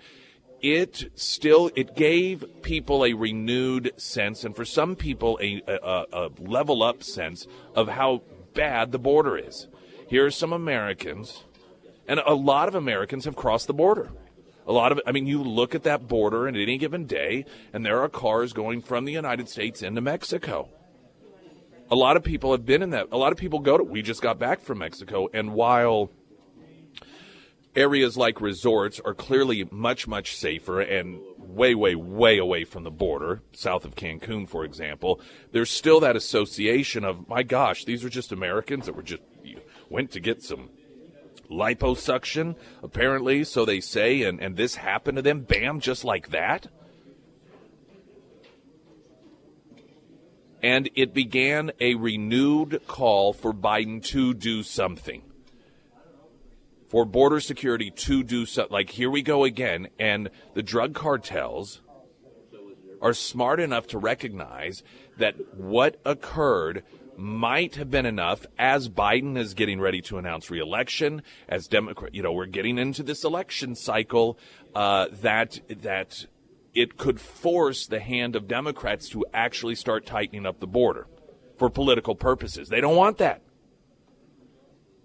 it 0.60 1.12
still 1.14 1.70
it 1.76 1.96
gave 1.96 2.44
people 2.64 3.06
a 3.06 3.14
renewed 3.14 3.92
sense, 3.98 4.44
and 4.44 4.56
for 4.56 4.66
some 4.66 4.96
people 4.96 5.38
a, 5.40 5.62
a, 5.68 6.06
a 6.12 6.30
level 6.40 6.82
up 6.82 7.04
sense 7.04 7.46
of 7.76 7.90
how 7.90 8.24
bad 8.56 8.92
the 8.92 9.00
border 9.00 9.38
is. 9.38 9.68
Here 10.08 10.26
are 10.26 10.32
some 10.32 10.52
Americans, 10.52 11.44
and 12.08 12.20
a 12.26 12.34
lot 12.34 12.68
of 12.68 12.76
Americans 12.76 13.26
have 13.26 13.36
crossed 13.36 13.68
the 13.68 13.74
border. 13.74 14.10
A 14.66 14.72
lot 14.72 14.92
of 14.92 15.02
I 15.06 15.12
mean, 15.12 15.28
you 15.28 15.44
look 15.44 15.76
at 15.76 15.84
that 15.84 16.08
border 16.08 16.48
at 16.48 16.56
any 16.56 16.78
given 16.78 17.06
day, 17.06 17.46
and 17.72 17.86
there 17.86 18.02
are 18.02 18.10
cars 18.10 18.54
going 18.54 18.82
from 18.82 19.06
the 19.06 19.12
United 19.12 19.50
States 19.50 19.82
into 19.82 20.02
Mexico. 20.02 20.70
A 21.92 21.96
lot 21.96 22.18
of 22.18 22.24
people 22.24 22.52
have 22.52 22.66
been 22.66 22.82
in 22.82 22.92
that. 22.92 23.08
A 23.12 23.18
lot 23.18 23.32
of 23.32 23.38
people 23.38 23.60
go 23.60 23.78
to. 23.78 23.84
We 23.84 24.02
just 24.02 24.22
got 24.22 24.40
back 24.40 24.62
from 24.62 24.80
Mexico, 24.80 25.28
and 25.34 25.54
while 25.54 26.10
areas 27.76 28.16
like 28.16 28.40
resorts 28.40 29.00
are 29.00 29.14
clearly 29.14 29.68
much, 29.72 30.08
much 30.08 30.36
safer 30.36 30.80
and 30.80 31.20
way, 31.38 31.76
way, 31.76 31.96
way 31.96 32.38
away 32.38 32.64
from 32.64 32.84
the 32.84 32.92
border, 32.92 33.42
south 33.52 33.86
of 33.86 33.96
Cancun, 33.96 34.48
for 34.48 34.64
example, 34.64 35.20
there's 35.52 35.70
still 35.70 36.00
that 36.00 36.16
association 36.16 37.04
of, 37.04 37.28
my 37.28 37.44
gosh, 37.44 37.86
these 37.86 38.04
are 38.04 38.10
just 38.10 38.32
Americans 38.32 38.86
that 38.86 38.96
were 38.96 39.04
just 39.04 39.24
went 39.90 40.12
to 40.12 40.20
get 40.20 40.42
some 40.42 40.70
liposuction, 41.50 42.56
apparently, 42.82 43.44
so 43.44 43.66
they 43.66 43.80
say, 43.80 44.24
and, 44.24 44.40
and 44.40 44.56
this 44.56 44.76
happened 44.76 45.18
to 45.18 45.22
them, 45.22 45.42
bam, 45.42 45.80
just 45.80 46.04
like 46.04 46.30
that. 46.30 46.68
And 50.62 50.90
it 50.96 51.14
began 51.14 51.72
a 51.82 51.96
renewed 51.96 52.82
call 52.88 53.34
for 53.34 53.54
Biden 53.54 54.04
to 54.06 54.34
do 54.34 54.64
something. 54.64 55.22
For 56.88 57.06
border 57.06 57.42
security 57.42 57.92
to 57.92 58.24
do 58.24 58.46
something. 58.46 58.72
Like, 58.72 58.90
here 58.90 59.10
we 59.10 59.22
go 59.22 59.44
again. 59.44 59.90
And 60.00 60.30
the 60.54 60.64
drug 60.64 60.94
cartels 60.94 61.82
are 63.02 63.14
smart 63.14 63.60
enough 63.60 63.88
to 63.88 63.98
recognize 63.98 64.84
that 65.18 65.58
what 65.58 66.00
occurred 66.06 66.84
might 67.18 67.76
have 67.76 67.92
been 67.92 68.06
enough 68.06 68.46
as 68.58 68.90
Biden 68.90 69.38
is 69.38 69.54
getting 69.54 69.80
ready 69.80 70.02
to 70.02 70.18
announce 70.18 70.50
reelection, 70.50 71.22
as 71.48 71.68
Democrat, 71.68 72.14
you 72.14 72.24
know, 72.24 72.32
we're 72.32 72.46
getting 72.46 72.78
into 72.78 73.04
this 73.04 73.24
election 73.24 73.76
cycle, 73.76 74.38
uh, 74.76 75.08
that 75.22 75.60
that 75.82 76.26
it 76.74 76.98
could 76.98 77.22
force 77.22 77.86
the 77.86 78.00
hand 78.00 78.36
of 78.36 78.48
Democrats 78.48 79.10
to 79.10 79.26
actually 79.34 79.76
start 79.76 80.06
tightening 80.06 80.46
up 80.46 80.60
the 80.60 80.68
border 80.68 81.08
for 81.58 81.70
political 81.70 82.16
purposes. 82.16 82.70
They 82.70 82.82
don't 82.82 82.96
want 82.96 83.20
that 83.20 83.42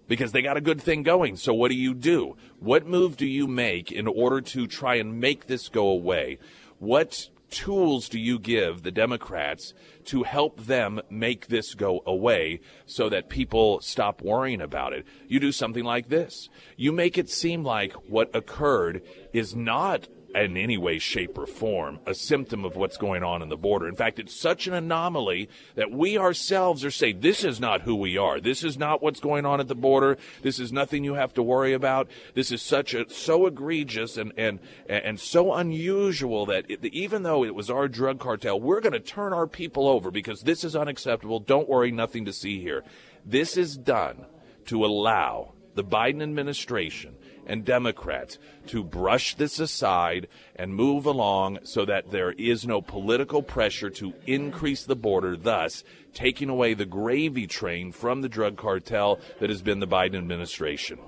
because 0.07 0.31
they 0.31 0.41
got 0.41 0.57
a 0.57 0.61
good 0.61 0.81
thing 0.81 1.03
going. 1.03 1.37
So 1.37 1.53
what 1.53 1.69
do 1.69 1.75
you 1.75 1.93
do? 1.93 2.35
What 2.59 2.87
move 2.87 3.15
do 3.15 3.27
you 3.27 3.47
make 3.47 3.91
in 3.91 4.07
order 4.07 4.41
to 4.41 4.67
try 4.67 4.95
and 4.95 5.19
make 5.19 5.45
this 5.45 5.69
go 5.69 5.87
away? 5.87 6.39
What 6.79 7.29
tools 7.49 8.09
do 8.09 8.19
you 8.19 8.39
give 8.39 8.83
the 8.83 8.91
Democrats 8.91 9.73
to 10.05 10.23
help 10.23 10.59
them 10.65 11.01
make 11.09 11.47
this 11.47 11.73
go 11.73 12.01
away 12.05 12.61
so 12.85 13.09
that 13.09 13.29
people 13.29 13.81
stop 13.81 14.21
worrying 14.21 14.61
about 14.61 14.93
it? 14.93 15.05
You 15.27 15.39
do 15.39 15.51
something 15.51 15.83
like 15.83 16.09
this. 16.09 16.49
You 16.77 16.91
make 16.91 17.17
it 17.17 17.29
seem 17.29 17.63
like 17.63 17.93
what 18.09 18.35
occurred 18.35 19.01
is 19.33 19.55
not 19.55 20.07
in 20.35 20.57
any 20.57 20.77
way, 20.77 20.99
shape, 20.99 21.37
or 21.37 21.47
form 21.47 21.99
a 22.05 22.13
symptom 22.13 22.65
of 22.65 22.75
what's 22.75 22.97
going 22.97 23.23
on 23.23 23.41
in 23.41 23.49
the 23.49 23.57
border. 23.57 23.87
In 23.87 23.95
fact, 23.95 24.19
it's 24.19 24.35
such 24.35 24.67
an 24.67 24.73
anomaly 24.73 25.49
that 25.75 25.91
we 25.91 26.17
ourselves 26.17 26.85
are 26.85 26.91
saying, 26.91 27.21
this 27.21 27.43
is 27.43 27.59
not 27.59 27.81
who 27.81 27.95
we 27.95 28.17
are. 28.17 28.39
This 28.39 28.63
is 28.63 28.77
not 28.77 29.01
what's 29.01 29.19
going 29.19 29.45
on 29.45 29.59
at 29.59 29.67
the 29.67 29.75
border. 29.75 30.17
This 30.41 30.59
is 30.59 30.71
nothing 30.71 31.03
you 31.03 31.15
have 31.15 31.33
to 31.33 31.43
worry 31.43 31.73
about. 31.73 32.09
This 32.35 32.51
is 32.51 32.61
such 32.61 32.93
a, 32.93 33.09
so 33.09 33.47
egregious 33.47 34.17
and, 34.17 34.33
and, 34.37 34.59
and 34.87 35.19
so 35.19 35.53
unusual 35.53 36.45
that 36.47 36.69
it, 36.69 36.85
even 36.85 37.23
though 37.23 37.43
it 37.43 37.55
was 37.55 37.69
our 37.69 37.87
drug 37.87 38.19
cartel, 38.19 38.59
we're 38.59 38.81
going 38.81 38.93
to 38.93 38.99
turn 38.99 39.33
our 39.33 39.47
people 39.47 39.87
over 39.87 40.11
because 40.11 40.41
this 40.41 40.63
is 40.63 40.75
unacceptable. 40.75 41.39
Don't 41.39 41.69
worry, 41.69 41.91
nothing 41.91 42.25
to 42.25 42.33
see 42.33 42.61
here. 42.61 42.83
This 43.25 43.57
is 43.57 43.75
done 43.77 44.25
to 44.65 44.85
allow 44.85 45.53
the 45.75 45.83
Biden 45.83 46.21
administration 46.21 47.15
and 47.49 47.65
Democrats 47.65 48.37
to 48.67 48.83
brush 48.83 49.35
this 49.35 49.59
aside 49.59 50.27
and 50.55 50.73
move 50.73 51.05
along 51.05 51.59
so 51.63 51.83
that 51.83 52.11
there 52.11 52.31
is 52.31 52.65
no 52.65 52.81
political 52.81 53.41
pressure 53.41 53.89
to 53.89 54.13
increase 54.25 54.85
the 54.85 54.95
border, 54.95 55.35
thus 55.35 55.83
taking 56.13 56.47
away 56.47 56.73
the 56.73 56.85
gravy 56.85 57.47
train 57.47 57.91
from 57.91 58.21
the 58.21 58.29
drug 58.29 58.55
cartel 58.55 59.19
that 59.39 59.49
has 59.49 59.61
been 59.61 59.79
the 59.79 59.87
Biden 59.87 60.17
administration. 60.17 60.99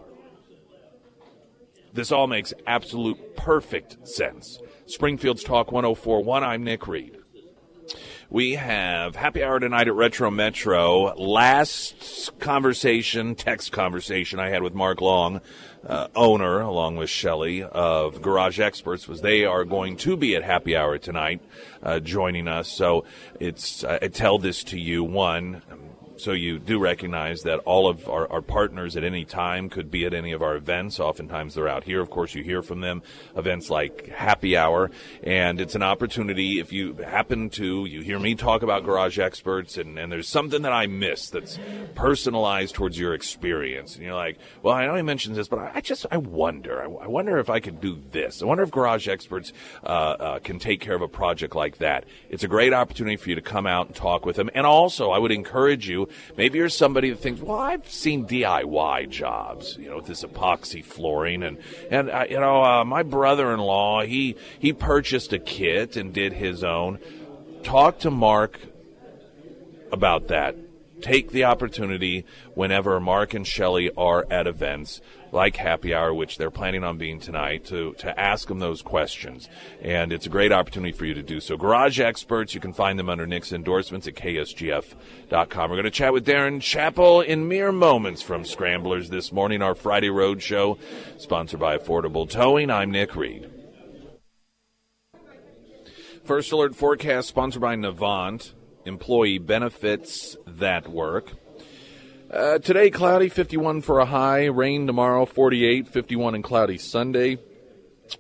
This 1.93 2.12
all 2.12 2.27
makes 2.27 2.54
absolute 2.65 3.36
perfect 3.36 4.08
sense. 4.08 4.60
Springfield's 4.86 5.43
Talk 5.43 5.71
1041, 5.71 6.43
I'm 6.43 6.63
Nick 6.63 6.88
Reed. 6.88 7.17
We 8.33 8.53
have 8.53 9.17
happy 9.17 9.43
hour 9.43 9.59
tonight 9.59 9.89
at 9.89 9.93
Retro 9.93 10.31
Metro. 10.31 11.13
Last 11.15 12.31
conversation, 12.39 13.35
text 13.35 13.73
conversation 13.73 14.39
I 14.39 14.47
had 14.47 14.63
with 14.63 14.73
Mark 14.73 15.01
Long, 15.01 15.41
uh, 15.85 16.07
owner, 16.15 16.61
along 16.61 16.95
with 16.95 17.09
Shelley 17.09 17.61
of 17.61 18.21
Garage 18.21 18.57
Experts, 18.57 19.05
was 19.05 19.19
they 19.19 19.43
are 19.43 19.65
going 19.65 19.97
to 19.97 20.15
be 20.15 20.33
at 20.37 20.43
happy 20.43 20.77
hour 20.77 20.97
tonight, 20.97 21.41
uh, 21.83 21.99
joining 21.99 22.47
us. 22.47 22.69
So 22.69 23.03
it's 23.41 23.83
I 23.83 24.07
tell 24.07 24.39
this 24.39 24.63
to 24.63 24.79
you 24.79 25.03
one 25.03 25.61
so 26.21 26.34
you 26.34 26.60
do 26.60 26.79
recognize 26.79 27.41
that 27.41 27.60
all 27.60 27.89
of 27.89 28.07
our, 28.07 28.31
our, 28.31 28.41
partners 28.41 28.95
at 28.95 29.03
any 29.03 29.25
time 29.25 29.69
could 29.69 29.89
be 29.89 30.05
at 30.05 30.13
any 30.13 30.31
of 30.34 30.41
our 30.41 30.55
events. 30.55 30.99
Oftentimes 30.99 31.55
they're 31.55 31.67
out 31.67 31.84
here. 31.84 32.01
Of 32.01 32.10
course, 32.10 32.36
you 32.36 32.43
hear 32.43 32.62
from 32.62 32.81
them. 32.81 33.01
Events 33.36 33.69
like 33.69 34.07
Happy 34.07 34.57
Hour, 34.57 34.91
and 35.23 35.60
it's 35.60 35.75
an 35.75 35.84
opportunity. 35.84 36.60
If 36.60 36.71
you 36.71 36.93
happen 36.95 37.49
to, 37.51 37.86
you 37.86 38.01
hear 38.01 38.19
me 38.19 38.36
talk 38.36 38.62
about 38.62 38.84
Garage 38.84 39.19
Experts, 39.19 39.77
and, 39.77 39.97
and 39.97 40.12
there's 40.12 40.27
something 40.27 40.62
that 40.63 40.73
I 40.73 40.88
miss 40.88 41.29
that's 41.29 41.60
personalized 41.95 42.75
towards 42.75 42.99
your 42.99 43.13
experience, 43.13 43.95
and 43.95 44.03
you're 44.03 44.15
like, 44.15 44.38
well, 44.62 44.75
I 44.75 44.86
know 44.86 44.95
he 44.95 45.01
mentions 45.01 45.38
this, 45.38 45.47
but 45.47 45.60
I, 45.60 45.71
I 45.75 45.81
just 45.81 46.05
I 46.12 46.17
wonder. 46.17 46.81
I, 46.81 46.86
I, 47.03 47.07
wonder 47.07 47.38
if 47.39 47.49
I 47.49 47.60
could 47.60 47.81
do 47.81 47.99
this. 48.12 48.41
I 48.41 48.45
wonder 48.45 48.63
if 48.63 48.71
Garage 48.71 49.07
Experts 49.07 49.53
uh, 49.84 49.88
uh, 49.88 50.39
can 50.39 50.60
take 50.60 50.81
care 50.81 50.95
of 50.95 51.01
a 51.01 51.07
project 51.07 51.55
like 51.55 51.77
that. 51.77 52.05
It's 52.29 52.43
a 52.43 52.47
great 52.47 52.73
opportunity 52.73 53.15
for 53.15 53.29
you 53.29 53.36
to 53.36 53.41
come 53.41 53.65
out 53.65 53.88
and 53.88 53.95
talk 53.95 54.25
with 54.25 54.36
them, 54.36 54.49
and 54.53 54.65
also 54.65 55.12
I 55.12 55.17
would 55.17 55.31
encourage 55.31 55.88
you 55.88 56.10
Maybe 56.38 56.58
you're 56.58 56.69
somebody 56.69 57.10
that 57.10 57.19
thinks, 57.19 57.41
well, 57.41 57.60
I've 57.60 57.89
seen 57.89 58.26
DIY 58.26 59.10
jobs, 59.10 59.78
you 59.78 59.89
know, 59.89 59.97
with 59.97 60.06
this 60.06 60.24
epoxy 60.24 60.84
flooring, 60.84 61.43
and 61.43 61.58
and 61.89 62.10
uh, 62.10 62.26
you 62.30 62.39
know, 62.39 62.63
uh, 62.63 62.86
my 62.86 63.04
brother-in-law 63.04 64.04
he 64.04 64.36
he 64.60 64.74
purchased 64.74 65.34
a 65.34 65.39
kit 65.39 65.97
and 65.97 66.13
did 66.13 66.34
his 66.34 66.63
own. 66.63 67.00
Talk 67.63 68.00
to 68.00 68.12
Mark 68.12 68.60
about 69.91 70.30
that 70.30 70.56
take 71.01 71.31
the 71.31 71.45
opportunity 71.45 72.25
whenever 72.53 72.99
Mark 72.99 73.33
and 73.33 73.45
Shelley 73.45 73.91
are 73.97 74.25
at 74.29 74.47
events 74.47 75.01
like 75.31 75.55
Happy 75.55 75.93
Hour, 75.93 76.13
which 76.13 76.37
they're 76.37 76.51
planning 76.51 76.83
on 76.83 76.97
being 76.97 77.19
tonight, 77.19 77.65
to, 77.65 77.93
to 77.99 78.19
ask 78.19 78.47
them 78.47 78.59
those 78.59 78.81
questions. 78.81 79.49
And 79.81 80.11
it's 80.11 80.25
a 80.25 80.29
great 80.29 80.51
opportunity 80.51 80.91
for 80.91 81.05
you 81.05 81.13
to 81.13 81.23
do 81.23 81.39
so. 81.39 81.57
Garage 81.57 81.99
Experts, 81.99 82.53
you 82.53 82.59
can 82.59 82.73
find 82.73 82.99
them 82.99 83.09
under 83.09 83.25
Nick's 83.25 83.53
endorsements 83.53 84.07
at 84.07 84.15
ksgf.com. 84.15 85.69
We're 85.69 85.75
going 85.75 85.83
to 85.83 85.91
chat 85.91 86.13
with 86.13 86.25
Darin 86.25 86.59
Chappell 86.59 87.21
in 87.21 87.47
mere 87.47 87.71
moments 87.71 88.21
from 88.21 88.43
Scramblers 88.43 89.09
this 89.09 89.31
morning, 89.31 89.61
our 89.61 89.75
Friday 89.75 90.09
Road 90.09 90.41
Show, 90.41 90.77
sponsored 91.17 91.59
by 91.59 91.77
Affordable 91.77 92.29
Towing. 92.29 92.69
I'm 92.69 92.91
Nick 92.91 93.15
Reed. 93.15 93.49
First 96.23 96.51
Alert 96.51 96.75
Forecast, 96.75 97.27
sponsored 97.27 97.61
by 97.61 97.75
Navant 97.75 98.51
employee 98.85 99.37
benefits 99.37 100.35
that 100.45 100.87
work. 100.87 101.31
Uh, 102.31 102.59
today, 102.59 102.89
cloudy, 102.89 103.27
51 103.27 103.81
for 103.81 103.99
a 103.99 104.05
high. 104.05 104.45
Rain 104.45 104.87
tomorrow, 104.87 105.25
48, 105.25 105.87
51 105.87 106.35
and 106.35 106.43
cloudy 106.43 106.77
Sunday. 106.77 107.37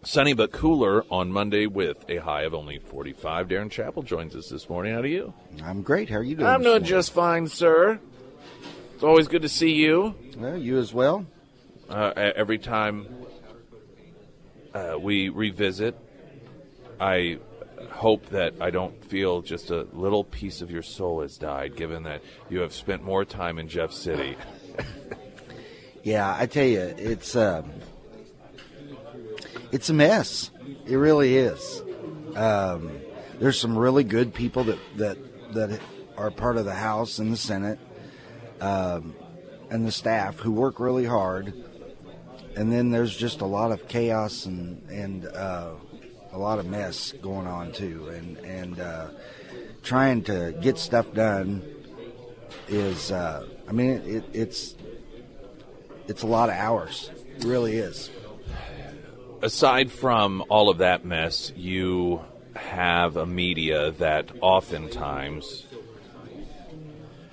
Sunny 0.03 0.33
but 0.33 0.51
cooler 0.51 1.03
on 1.09 1.31
Monday 1.31 1.65
with 1.65 2.03
a 2.09 2.17
high 2.17 2.43
of 2.43 2.53
only 2.53 2.79
45. 2.79 3.47
Darin 3.49 3.69
Chappell 3.69 4.03
joins 4.03 4.35
us 4.35 4.49
this 4.49 4.69
morning. 4.69 4.93
How 4.93 4.99
are 5.01 5.05
you? 5.05 5.33
I'm 5.63 5.81
great. 5.81 6.09
How 6.09 6.17
are 6.17 6.23
you 6.23 6.35
doing? 6.35 6.47
I'm 6.47 6.63
doing 6.63 6.83
just 6.83 7.11
fine, 7.13 7.47
sir. 7.47 7.99
It's 8.93 9.03
always 9.03 9.27
good 9.27 9.41
to 9.41 9.49
see 9.49 9.73
you. 9.73 10.15
Well, 10.37 10.57
you 10.57 10.77
as 10.77 10.93
well. 10.93 11.25
Uh, 11.89 12.13
every 12.15 12.57
time 12.57 13.07
uh, 14.73 14.95
we 14.99 15.29
revisit, 15.29 15.97
I 16.99 17.39
hope 17.89 18.27
that 18.27 18.53
I 18.59 18.69
don't 18.69 19.03
feel 19.05 19.41
just 19.41 19.71
a 19.71 19.87
little 19.93 20.23
piece 20.23 20.61
of 20.61 20.71
your 20.71 20.81
soul 20.81 21.21
has 21.21 21.37
died, 21.37 21.75
given 21.75 22.03
that 22.03 22.21
you 22.49 22.59
have 22.59 22.73
spent 22.73 23.03
more 23.03 23.25
time 23.25 23.57
in 23.59 23.67
Jeff 23.67 23.91
City. 23.91 24.37
yeah, 26.03 26.35
I 26.37 26.45
tell 26.45 26.65
you, 26.65 26.79
it's 26.79 27.35
um, 27.35 27.71
it's 29.71 29.89
a 29.89 29.93
mess. 29.93 30.51
It 30.85 30.95
really 30.95 31.37
is. 31.37 31.81
Um, 32.35 32.91
there's 33.39 33.59
some 33.59 33.77
really 33.77 34.03
good 34.03 34.33
people 34.33 34.63
that 34.65 34.79
that 34.97 35.17
that 35.53 35.79
are 36.17 36.31
part 36.31 36.57
of 36.57 36.65
the 36.65 36.75
House 36.75 37.19
and 37.19 37.31
the 37.31 37.37
Senate, 37.37 37.79
um, 38.59 39.15
and 39.69 39.85
the 39.85 39.91
staff 39.91 40.39
who 40.39 40.51
work 40.51 40.79
really 40.79 41.05
hard. 41.05 41.53
And 42.55 42.71
then 42.71 42.91
there's 42.91 43.15
just 43.15 43.39
a 43.39 43.45
lot 43.45 43.71
of 43.71 43.87
chaos 43.87 44.45
and 44.45 44.87
and 44.89 45.25
uh, 45.25 45.71
a 46.33 46.37
lot 46.37 46.59
of 46.59 46.65
mess 46.65 47.13
going 47.21 47.47
on 47.47 47.71
too, 47.71 48.09
and 48.09 48.37
and 48.39 48.79
uh, 48.79 49.07
trying 49.83 50.23
to 50.23 50.55
get 50.61 50.77
stuff 50.77 51.13
done 51.13 51.61
is. 52.67 53.11
Uh, 53.11 53.47
I 53.67 53.71
mean, 53.73 54.01
it, 54.05 54.23
it's 54.33 54.75
it's 56.07 56.23
a 56.23 56.27
lot 56.27 56.49
of 56.49 56.55
hours. 56.55 57.09
It 57.37 57.43
really 57.43 57.77
is. 57.77 58.09
Aside 59.41 59.91
from 59.91 60.43
all 60.49 60.69
of 60.69 60.79
that 60.79 61.03
mess, 61.03 61.51
you 61.55 62.21
have 62.55 63.17
a 63.17 63.25
media 63.25 63.91
that 63.91 64.29
oftentimes, 64.41 65.65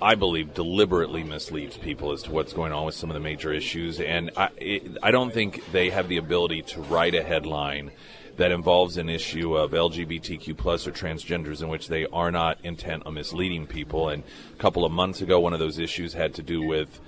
I 0.01 0.15
believe, 0.15 0.53
deliberately 0.53 1.23
misleads 1.23 1.77
people 1.77 2.11
as 2.11 2.23
to 2.23 2.31
what's 2.31 2.53
going 2.53 2.71
on 2.71 2.85
with 2.85 2.95
some 2.95 3.09
of 3.11 3.13
the 3.13 3.19
major 3.19 3.53
issues. 3.53 3.99
And 3.99 4.31
I, 4.35 4.49
it, 4.57 4.97
I 5.03 5.11
don't 5.11 5.31
think 5.31 5.63
they 5.71 5.89
have 5.89 6.07
the 6.07 6.17
ability 6.17 6.63
to 6.63 6.81
write 6.81 7.13
a 7.13 7.21
headline 7.21 7.91
that 8.39 8.51
involves 8.51 8.97
an 8.97 9.09
issue 9.09 9.55
of 9.55 9.71
LGBTQ 9.71 10.57
plus 10.57 10.87
or 10.87 10.91
transgenders 10.91 11.61
in 11.61 11.67
which 11.67 11.87
they 11.89 12.05
are 12.07 12.31
not 12.31 12.57
intent 12.63 13.03
on 13.05 13.13
misleading 13.13 13.67
people. 13.67 14.09
And 14.09 14.23
a 14.53 14.55
couple 14.57 14.85
of 14.85 14.91
months 14.91 15.21
ago, 15.21 15.39
one 15.39 15.53
of 15.53 15.59
those 15.59 15.77
issues 15.77 16.13
had 16.13 16.33
to 16.35 16.41
do 16.41 16.61
with 16.61 16.99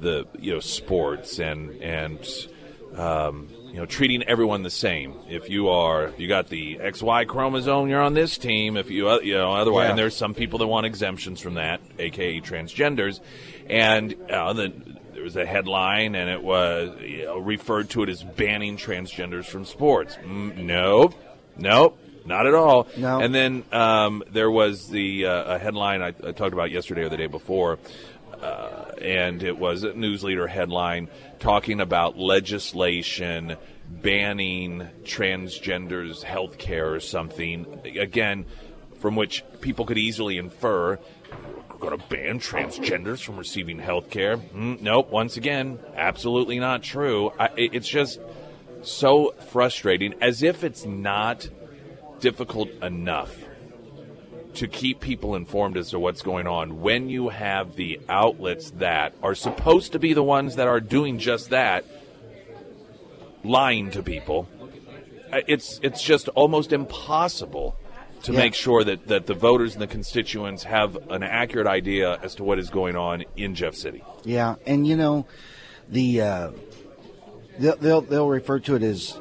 the 0.00 0.26
you 0.38 0.52
know 0.54 0.60
sports 0.60 1.38
and 1.38 1.70
and 1.82 2.18
um, 2.94 3.48
you 3.66 3.74
know 3.74 3.86
treating 3.86 4.22
everyone 4.24 4.62
the 4.62 4.70
same. 4.70 5.14
If 5.28 5.50
you 5.50 5.68
are 5.70 6.12
you 6.16 6.28
got 6.28 6.48
the 6.48 6.76
XY 6.76 7.26
chromosome, 7.26 7.88
you're 7.88 8.00
on 8.00 8.14
this 8.14 8.38
team. 8.38 8.76
If 8.76 8.90
you 8.90 9.10
you 9.22 9.34
know 9.34 9.52
otherwise, 9.54 9.84
Yeah. 9.86 9.90
and 9.90 9.98
there's 9.98 10.16
some 10.16 10.34
people 10.34 10.58
that 10.60 10.66
want 10.68 10.86
exemptions 10.86 11.40
from 11.40 11.54
that, 11.54 11.80
aka 11.98 12.40
transgenders, 12.40 13.20
and 13.68 14.14
uh, 14.30 14.52
the, 14.52 14.72
there 15.16 15.24
was 15.24 15.36
a 15.36 15.46
headline 15.46 16.14
and 16.14 16.28
it 16.28 16.42
was 16.42 17.00
you 17.00 17.24
know, 17.24 17.38
referred 17.38 17.88
to 17.88 18.02
it 18.02 18.10
as 18.10 18.22
banning 18.22 18.76
transgenders 18.76 19.46
from 19.46 19.64
sports. 19.64 20.14
Mm, 20.16 20.58
nope, 20.58 21.14
nope. 21.56 21.98
Not 22.26 22.46
at 22.46 22.54
all. 22.54 22.86
No. 22.98 23.20
And 23.20 23.34
then 23.34 23.64
um, 23.72 24.22
there 24.30 24.50
was 24.50 24.90
the 24.90 25.24
uh, 25.24 25.54
a 25.54 25.58
headline 25.58 26.02
I, 26.02 26.08
I 26.08 26.32
talked 26.32 26.52
about 26.52 26.70
yesterday 26.70 27.04
or 27.04 27.08
the 27.08 27.16
day 27.16 27.28
before 27.28 27.78
uh, 28.42 28.90
and 29.00 29.42
it 29.42 29.56
was 29.56 29.84
a 29.84 29.94
news 29.94 30.22
leader 30.22 30.46
headline 30.46 31.08
talking 31.38 31.80
about 31.80 32.18
legislation 32.18 33.56
banning 33.88 34.86
transgenders 35.02 36.22
health 36.22 36.58
care 36.58 36.92
or 36.92 37.00
something 37.00 37.80
again 37.98 38.44
from 38.98 39.16
which 39.16 39.44
people 39.62 39.86
could 39.86 39.96
easily 39.96 40.36
infer 40.36 40.98
we're 41.78 41.90
going 41.90 42.00
to 42.00 42.06
ban 42.08 42.38
transgenders 42.38 43.22
from 43.22 43.36
receiving 43.36 43.78
health 43.78 44.08
care 44.10 44.36
mm, 44.38 44.80
nope 44.80 45.10
once 45.10 45.36
again 45.36 45.78
absolutely 45.94 46.58
not 46.58 46.82
true. 46.82 47.32
I, 47.38 47.50
it's 47.56 47.88
just 47.88 48.20
so 48.82 49.34
frustrating 49.50 50.14
as 50.20 50.42
if 50.42 50.64
it's 50.64 50.84
not 50.84 51.48
difficult 52.20 52.70
enough 52.82 53.36
to 54.54 54.66
keep 54.68 55.00
people 55.00 55.34
informed 55.34 55.76
as 55.76 55.90
to 55.90 55.98
what's 55.98 56.22
going 56.22 56.46
on 56.46 56.80
when 56.80 57.10
you 57.10 57.28
have 57.28 57.76
the 57.76 58.00
outlets 58.08 58.70
that 58.72 59.14
are 59.22 59.34
supposed 59.34 59.92
to 59.92 59.98
be 59.98 60.14
the 60.14 60.22
ones 60.22 60.56
that 60.56 60.66
are 60.68 60.80
doing 60.80 61.18
just 61.18 61.50
that 61.50 61.84
lying 63.44 63.90
to 63.90 64.02
people. 64.02 64.48
Uh, 65.30 65.40
it's 65.46 65.78
it's 65.82 66.02
just 66.02 66.28
almost 66.28 66.72
impossible 66.72 67.76
to 68.26 68.32
Yeah. 68.32 68.38
make 68.38 68.54
sure 68.54 68.84
that, 68.84 69.06
that 69.08 69.26
the 69.26 69.34
voters 69.34 69.72
and 69.74 69.82
the 69.82 69.86
constituents 69.86 70.62
have 70.64 70.96
an 71.10 71.22
accurate 71.22 71.66
idea 71.66 72.18
as 72.22 72.34
to 72.36 72.44
what 72.44 72.58
is 72.58 72.70
going 72.70 72.94
on 72.96 73.24
in 73.36 73.54
Jeff 73.54 73.74
City. 73.74 74.02
Yeah, 74.24 74.56
and 74.66 74.86
you 74.86 74.96
know, 74.96 75.26
the 75.88 76.20
uh, 76.20 76.50
they'll, 77.58 77.76
they'll 77.76 78.00
they'll 78.02 78.28
refer 78.28 78.58
to 78.60 78.74
it 78.76 78.82
as 78.82 79.18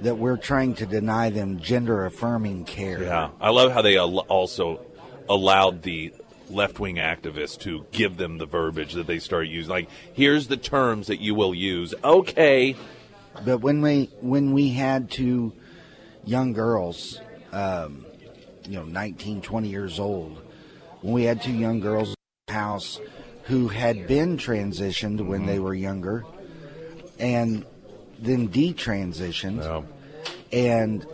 that 0.00 0.18
we're 0.18 0.36
trying 0.36 0.74
to 0.74 0.86
deny 0.86 1.30
them 1.30 1.60
gender 1.60 2.04
affirming 2.04 2.64
care. 2.64 3.02
Yeah, 3.02 3.30
I 3.40 3.50
love 3.50 3.72
how 3.72 3.82
they 3.82 3.96
al- 3.96 4.18
also 4.20 4.84
allowed 5.28 5.82
the 5.82 6.12
left 6.50 6.78
wing 6.80 6.96
activists 6.96 7.58
to 7.60 7.86
give 7.92 8.16
them 8.16 8.38
the 8.38 8.46
verbiage 8.46 8.92
that 8.94 9.06
they 9.06 9.18
start 9.18 9.46
using. 9.48 9.70
Like, 9.70 9.88
here's 10.12 10.48
the 10.48 10.56
terms 10.58 11.06
that 11.06 11.20
you 11.20 11.34
will 11.34 11.54
use. 11.54 11.94
Okay, 12.04 12.76
But 13.44 13.58
when 13.58 13.80
we 13.82 14.10
when 14.20 14.52
we 14.52 14.70
had 14.70 15.10
two 15.10 15.52
young 16.24 16.52
girls, 16.52 17.20
um, 17.54 18.04
you 18.68 18.76
know, 18.76 18.84
19, 18.84 19.40
20 19.42 19.68
years 19.68 19.98
old, 20.00 20.40
when 21.02 21.12
we 21.14 21.22
had 21.24 21.42
two 21.42 21.52
young 21.52 21.80
girls 21.80 22.08
in 22.08 22.14
the 22.48 22.52
house 22.54 23.00
who 23.44 23.68
had 23.68 24.06
been 24.06 24.36
transitioned 24.38 25.20
when 25.24 25.46
they 25.46 25.58
were 25.58 25.74
younger, 25.74 26.24
and 27.18 27.64
then 28.18 28.48
detransitioned, 28.48 29.56
No. 29.56 29.84
and 30.52 31.04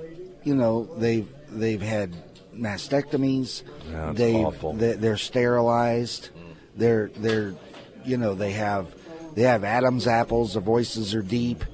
you 0.44 0.54
know 0.54 0.84
they've 0.96 1.28
they've 1.50 1.82
had 1.82 2.14
mastectomies. 2.54 3.62
Yeah, 3.90 4.12
they- 4.78 4.94
they're 4.94 5.16
sterilized. 5.16 6.30
They're 6.76 7.10
they're 7.16 7.54
you 8.04 8.16
know 8.16 8.34
they 8.34 8.52
have 8.52 8.94
they 9.34 9.42
have 9.42 9.64
Adam's 9.64 10.06
apples. 10.06 10.52
Their 10.54 10.62
voices 10.62 11.14
are 11.14 11.22
deep, 11.22 11.64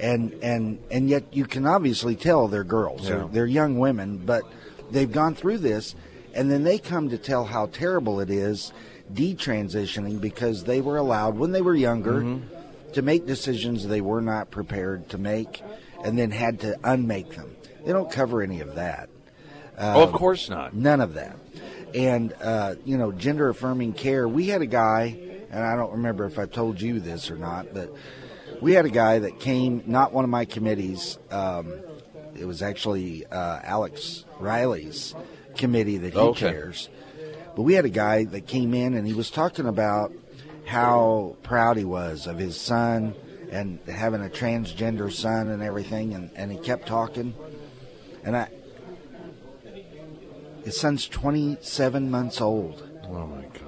and 0.00 0.32
and 0.42 0.78
and 0.90 1.08
yet 1.08 1.24
you 1.32 1.44
can 1.46 1.66
obviously 1.66 2.16
tell 2.16 2.48
they're 2.48 2.64
girls. 2.64 3.02
Yeah. 3.02 3.10
They're, 3.16 3.26
they're 3.28 3.46
young 3.46 3.78
women, 3.78 4.18
but 4.18 4.42
they've 4.90 5.10
gone 5.10 5.34
through 5.34 5.58
this, 5.58 5.94
and 6.34 6.50
then 6.50 6.62
they 6.64 6.78
come 6.78 7.08
to 7.10 7.18
tell 7.18 7.44
how 7.44 7.66
terrible 7.66 8.20
it 8.20 8.30
is 8.30 8.72
detransitioning 9.12 10.20
because 10.20 10.64
they 10.64 10.80
were 10.80 10.96
allowed 10.96 11.36
when 11.36 11.52
they 11.52 11.62
were 11.62 11.74
younger 11.74 12.20
Mm-hmm. 12.22 12.92
to 12.92 13.02
make 13.02 13.26
decisions 13.26 13.86
they 13.86 14.00
were 14.00 14.20
not 14.22 14.50
prepared 14.50 15.08
to 15.10 15.18
make, 15.18 15.62
and 16.04 16.18
then 16.18 16.30
had 16.30 16.60
to 16.60 16.76
unmake 16.84 17.34
them. 17.36 17.54
They 17.84 17.92
don't 17.92 18.10
cover 18.10 18.42
any 18.42 18.60
of 18.60 18.74
that. 18.76 19.08
oh, 19.78 20.02
of 20.02 20.12
course 20.12 20.48
not. 20.48 20.74
None 20.74 21.00
of 21.00 21.14
that. 21.14 21.36
And, 21.94 22.32
uh, 22.42 22.74
you 22.84 22.96
know, 22.98 23.12
gender 23.12 23.48
affirming 23.48 23.92
care. 23.92 24.26
We 24.26 24.48
had 24.48 24.60
a 24.62 24.66
guy, 24.66 25.16
and 25.50 25.62
I 25.62 25.76
don't 25.76 25.92
remember 25.92 26.24
if 26.24 26.38
I 26.38 26.46
told 26.46 26.80
you 26.80 26.98
this 27.00 27.30
or 27.30 27.36
not, 27.36 27.72
but 27.72 27.94
we 28.60 28.72
had 28.72 28.84
a 28.86 28.90
guy 28.90 29.18
that 29.20 29.38
came, 29.40 29.82
not 29.86 30.12
one 30.12 30.24
of 30.24 30.30
my 30.30 30.44
committees. 30.44 31.18
Um, 31.30 31.72
it 32.38 32.44
was 32.44 32.62
actually 32.62 33.26
uh, 33.26 33.60
Alex 33.62 34.24
Riley's 34.40 35.14
committee 35.56 35.98
that 35.98 36.12
he 36.12 36.18
Okay. 36.18 36.40
chairs. 36.50 36.88
But 37.54 37.62
we 37.62 37.74
had 37.74 37.84
a 37.84 37.90
guy 37.90 38.24
that 38.24 38.46
came 38.46 38.74
in 38.74 38.94
and 38.94 39.06
he 39.06 39.14
was 39.14 39.30
talking 39.30 39.66
about 39.66 40.12
how 40.66 41.36
proud 41.42 41.76
he 41.76 41.84
was 41.84 42.26
of 42.26 42.38
his 42.38 42.56
son 42.60 43.14
and 43.50 43.78
having 43.86 44.22
a 44.24 44.28
transgender 44.28 45.10
son 45.12 45.48
and 45.48 45.62
everything. 45.62 46.12
And, 46.14 46.30
and 46.36 46.52
he 46.52 46.58
kept 46.58 46.86
talking. 46.86 47.34
And 48.24 48.36
I, 48.36 48.48
his 50.64 50.78
son's 50.78 51.06
27 51.08 52.10
months 52.10 52.40
old, 52.40 52.82
Oh 53.08 53.26
my 53.26 53.42
gosh. 53.42 53.62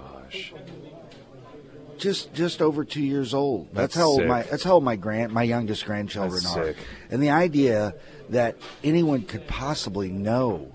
Just 1.99 2.33
just 2.35 2.63
over 2.63 2.85
two 2.85 3.03
years 3.03 3.35
old. 3.35 3.67
That's, 3.67 3.95
That's 3.95 3.97
how 3.97 4.07
old 4.07 4.27
my 4.27 4.43
that's 4.43 4.65
how 4.65 4.75
old 4.75 4.85
my 4.85 4.97
grand 4.97 5.33
my 5.33 5.43
youngest 5.43 5.85
grandchildren 5.85 6.43
That's 6.43 6.57
are. 6.57 6.65
sick. 6.67 6.77
And 7.11 7.23
the 7.23 7.31
idea 7.31 7.95
that 8.31 8.57
anyone 8.85 9.23
could 9.23 9.47
possibly 9.47 10.11
know, 10.11 10.73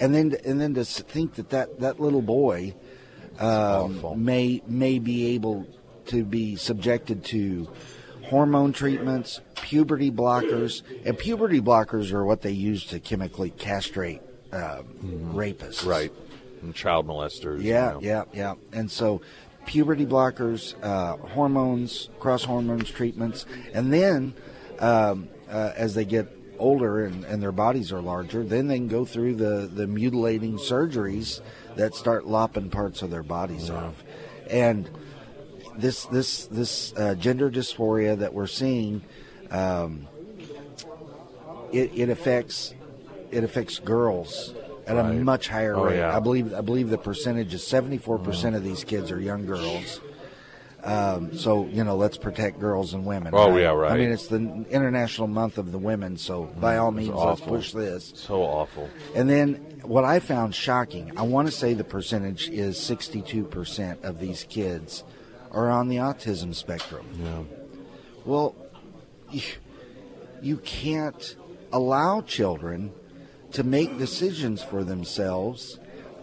and 0.00 0.14
then 0.14 0.36
and 0.44 0.60
then 0.60 0.74
to 0.74 0.84
think 0.84 1.34
that 1.34 1.50
that, 1.50 1.80
that 1.80 2.00
little 2.00 2.22
boy 2.22 2.74
um, 3.38 4.24
may 4.24 4.62
may 4.66 4.98
be 4.98 5.34
able 5.34 5.66
to 6.06 6.24
be 6.24 6.56
subjected 6.56 7.24
to 7.24 7.68
hormone 8.24 8.72
treatments, 8.72 9.40
puberty 9.56 10.10
blockers, 10.10 10.82
and 11.04 11.18
puberty 11.18 11.60
blockers 11.60 12.12
are 12.12 12.24
what 12.24 12.42
they 12.42 12.50
use 12.50 12.84
to 12.86 12.98
chemically 13.00 13.50
castrate 13.50 14.20
um, 14.52 14.84
rapists. 15.34 15.80
Mm-hmm. 15.80 15.88
Right. 15.88 16.12
And 16.62 16.74
child 16.74 17.06
molesters. 17.06 17.62
Yeah, 17.62 17.88
you 17.88 17.94
know. 17.94 18.00
yeah, 18.00 18.24
yeah. 18.32 18.54
And 18.72 18.90
so 18.90 19.20
puberty 19.66 20.06
blockers, 20.06 20.74
uh, 20.82 21.16
hormones, 21.28 22.08
cross 22.18 22.44
hormones 22.44 22.90
treatments, 22.90 23.44
and 23.74 23.92
then 23.92 24.34
um, 24.78 25.28
uh, 25.50 25.72
as 25.76 25.94
they 25.94 26.04
get 26.04 26.28
older 26.58 27.04
and, 27.04 27.24
and 27.24 27.42
their 27.42 27.52
bodies 27.52 27.92
are 27.92 28.00
larger, 28.00 28.42
then 28.42 28.66
they 28.66 28.76
can 28.76 28.88
go 28.88 29.04
through 29.04 29.34
the, 29.34 29.70
the 29.72 29.86
mutilating 29.86 30.56
surgeries 30.56 31.40
that 31.76 31.94
start 31.94 32.26
lopping 32.26 32.70
parts 32.70 33.02
of 33.02 33.10
their 33.10 33.22
bodies 33.22 33.68
off. 33.68 34.02
And 34.48 34.88
this 35.76 36.06
this 36.06 36.46
this 36.46 36.94
uh, 36.96 37.14
gender 37.16 37.50
dysphoria 37.50 38.18
that 38.18 38.32
we're 38.32 38.46
seeing, 38.46 39.02
um, 39.50 40.06
it, 41.72 41.90
it 41.94 42.08
affects 42.08 42.72
it 43.30 43.44
affects 43.44 43.78
girls 43.78 44.54
at 44.86 44.96
a 44.96 45.04
much 45.04 45.48
higher 45.48 45.74
Oh, 45.76 45.84
rate. 45.86 45.96
yeah. 45.98 46.16
I 46.16 46.20
believe 46.20 46.54
I 46.54 46.60
believe 46.60 46.90
the 46.90 46.98
percentage 46.98 47.52
is 47.54 47.66
seventy 47.66 47.98
four 47.98 48.18
percent 48.18 48.54
of 48.56 48.62
these 48.64 48.84
kids 48.84 49.10
are 49.10 49.20
young 49.20 49.46
girls. 49.46 50.00
Um, 50.84 51.36
so 51.36 51.66
you 51.66 51.82
know, 51.82 51.96
let's 51.96 52.16
protect 52.16 52.60
girls 52.60 52.94
and 52.94 53.04
women. 53.04 53.32
Oh, 53.34 53.56
yeah, 53.56 53.70
right. 53.72 53.90
I 53.90 53.96
mean, 53.96 54.12
it's 54.12 54.28
the 54.28 54.36
International 54.70 55.26
Month 55.26 55.58
of 55.58 55.72
the 55.72 55.78
Women, 55.78 56.16
so 56.16 56.44
by 56.44 56.76
all 56.76 56.92
means, 56.92 57.10
let's 57.12 57.40
push 57.40 57.72
this. 57.72 58.12
So 58.14 58.42
awful. 58.42 58.88
And 59.16 59.28
then 59.28 59.54
what 59.82 60.04
I 60.04 60.20
found 60.20 60.54
shocking, 60.54 61.18
I 61.18 61.22
want 61.22 61.48
to 61.48 61.52
say 61.52 61.74
the 61.74 61.82
percentage 61.82 62.48
is 62.50 62.76
62% 62.78 64.04
of 64.04 64.20
these 64.20 64.44
kids 64.48 65.02
are 65.50 65.70
on 65.70 65.88
the 65.88 65.96
autism 65.96 66.54
spectrum. 66.54 67.04
Yeah. 67.20 67.42
Well, 68.24 68.54
you, 69.32 69.42
you 70.40 70.58
can't 70.58 71.34
allow 71.72 72.20
children 72.20 72.92
to 73.52 73.62
make 73.64 73.98
decisions 73.98 74.62
for 74.62 74.84
themselves 74.84 75.78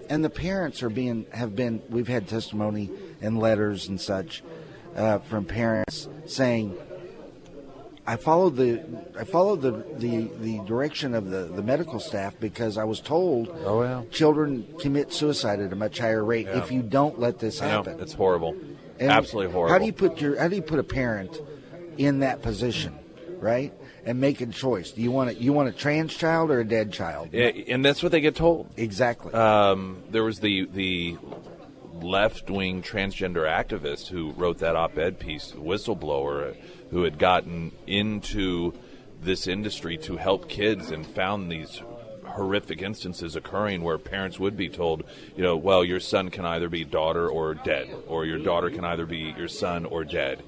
and 0.09 0.23
the 0.23 0.29
parents 0.29 0.83
are 0.83 0.89
being 0.89 1.25
have 1.31 1.55
been 1.55 1.81
we've 1.89 2.07
had 2.07 2.27
testimony 2.27 2.89
and 3.21 3.39
letters 3.39 3.87
and 3.87 3.99
such 3.99 4.43
uh, 4.95 5.17
from 5.19 5.45
parents 5.45 6.07
saying 6.25 6.75
I 8.05 8.17
followed 8.17 8.57
the 8.57 8.83
I 9.17 9.23
followed 9.23 9.61
the, 9.61 9.71
the, 9.97 10.29
the 10.41 10.59
direction 10.65 11.13
of 11.15 11.29
the, 11.29 11.45
the 11.45 11.63
medical 11.63 11.99
staff 12.01 12.35
because 12.39 12.77
I 12.77 12.83
was 12.83 12.99
told 12.99 13.47
Oh, 13.65 13.81
yeah. 13.81 14.03
children 14.11 14.67
commit 14.79 15.13
suicide 15.13 15.61
at 15.61 15.71
a 15.71 15.75
much 15.75 15.99
higher 15.99 16.23
rate 16.23 16.47
Yeah. 16.47 16.57
if 16.57 16.71
you 16.71 16.81
don't 16.81 17.17
let 17.19 17.39
this 17.39 17.59
happen. 17.59 17.99
It's 18.01 18.13
horrible. 18.13 18.57
And 18.99 19.09
Absolutely 19.09 19.53
horrible. 19.53 19.71
How 19.73 19.79
do 19.79 19.85
you 19.85 19.93
put 19.93 20.19
your 20.19 20.37
How 20.37 20.49
do 20.49 20.55
you 20.57 20.61
put 20.61 20.79
a 20.79 20.83
parent 20.83 21.39
in 21.97 22.19
that 22.19 22.41
position, 22.41 22.93
right? 23.39 23.73
And 24.05 24.19
make 24.19 24.41
a 24.41 24.45
choice. 24.47 24.91
Do 24.91 25.01
you 25.01 25.11
want 25.11 25.29
a, 25.29 25.33
you 25.35 25.53
want 25.53 25.69
a 25.69 25.71
trans 25.71 26.13
child 26.13 26.51
or 26.51 26.59
a 26.59 26.65
dead 26.65 26.91
child? 26.91 27.29
Yeah, 27.31 27.51
and 27.67 27.85
that's 27.85 28.03
what 28.03 28.11
they 28.11 28.19
get 28.19 28.35
told. 28.35 28.69
Exactly. 28.75 29.33
Um, 29.33 30.03
there 30.09 30.23
was 30.23 30.39
the 30.39 30.65
the 30.65 31.17
left 32.01 32.49
wing 32.49 32.81
transgender 32.81 33.47
activist 33.47 34.07
who 34.07 34.31
wrote 34.31 34.59
that 34.59 34.75
op 34.75 34.97
ed 34.97 35.19
piece, 35.19 35.53
whistleblower, 35.53 36.55
who 36.91 37.03
had 37.03 37.17
gotten 37.17 37.71
into 37.87 38.73
this 39.21 39.47
industry 39.47 39.97
to 39.97 40.17
help 40.17 40.49
kids 40.49 40.91
and 40.91 41.05
found 41.05 41.49
these 41.49 41.81
horrific 42.25 42.81
instances 42.81 43.35
occurring 43.35 43.83
where 43.83 43.97
parents 43.97 44.39
would 44.39 44.57
be 44.57 44.67
told, 44.67 45.03
you 45.35 45.43
know, 45.43 45.55
well, 45.55 45.83
your 45.83 45.99
son 45.99 46.29
can 46.29 46.45
either 46.45 46.67
be 46.67 46.83
daughter 46.83 47.29
or 47.29 47.53
dead, 47.53 47.87
or 48.07 48.25
your 48.25 48.39
daughter 48.39 48.69
can 48.69 48.83
either 48.83 49.05
be 49.05 49.33
your 49.37 49.47
son 49.47 49.85
or 49.85 50.03
dead. 50.03 50.43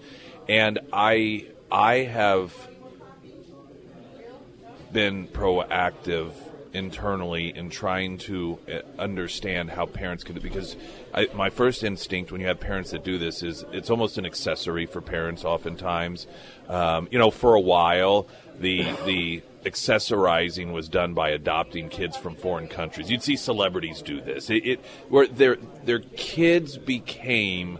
And 0.49 0.79
I 0.91 1.47
I 1.71 1.97
have 1.97 2.53
been 4.95 5.27
proactive 5.27 6.31
internally 6.71 7.53
in 7.53 7.69
trying 7.69 8.17
to 8.17 8.57
uh, 8.71 8.79
understand 8.97 9.69
how 9.69 9.85
parents 9.85 10.23
can 10.23 10.39
because 10.39 10.77
I, 11.13 11.27
my 11.33 11.49
first 11.49 11.83
instinct 11.83 12.31
when 12.31 12.39
you 12.39 12.47
have 12.47 12.61
parents 12.61 12.91
that 12.91 13.03
do 13.03 13.17
this 13.17 13.43
is 13.43 13.65
it's 13.73 13.89
almost 13.89 14.17
an 14.17 14.25
accessory 14.25 14.85
for 14.85 15.01
parents 15.01 15.43
oftentimes. 15.43 16.27
Um, 16.69 17.09
you 17.11 17.19
know 17.19 17.29
for 17.29 17.55
a 17.55 17.59
while 17.59 18.27
the 18.57 18.83
the 19.05 19.43
accessorizing 19.65 20.71
was 20.71 20.87
done 20.87 21.13
by 21.13 21.31
adopting 21.31 21.89
kids 21.89 22.15
from 22.15 22.35
foreign 22.35 22.69
countries. 22.69 23.11
You'd 23.11 23.23
see 23.23 23.35
celebrities 23.35 24.01
do 24.01 24.21
this. 24.21 24.49
It, 24.49 24.65
it 24.65 24.85
where 25.09 25.27
their 25.27 25.57
their 25.83 25.99
kids 25.99 26.77
became 26.77 27.79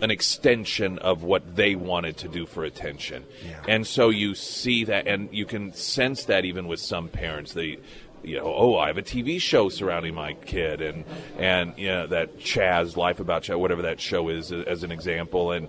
an 0.00 0.10
extension 0.10 0.98
of 0.98 1.22
what 1.22 1.56
they 1.56 1.74
wanted 1.74 2.16
to 2.18 2.28
do 2.28 2.46
for 2.46 2.64
attention. 2.64 3.24
Yeah. 3.44 3.62
And 3.68 3.86
so 3.86 4.10
you 4.10 4.34
see 4.34 4.84
that, 4.84 5.06
and 5.06 5.32
you 5.32 5.46
can 5.46 5.72
sense 5.72 6.24
that 6.24 6.44
even 6.44 6.68
with 6.68 6.80
some 6.80 7.08
parents. 7.08 7.52
They, 7.52 7.78
you 8.22 8.36
know, 8.36 8.44
oh, 8.44 8.76
I 8.76 8.88
have 8.88 8.98
a 8.98 9.02
TV 9.02 9.40
show 9.40 9.68
surrounding 9.68 10.14
my 10.14 10.34
kid, 10.34 10.80
and 10.80 11.04
and 11.38 11.74
you 11.76 11.88
know 11.88 12.06
that 12.08 12.38
Chaz 12.38 12.96
Life 12.96 13.20
About 13.20 13.44
Chaz, 13.44 13.58
whatever 13.58 13.82
that 13.82 14.00
show 14.00 14.28
is, 14.28 14.52
as 14.52 14.82
an 14.82 14.90
example. 14.90 15.52
And 15.52 15.68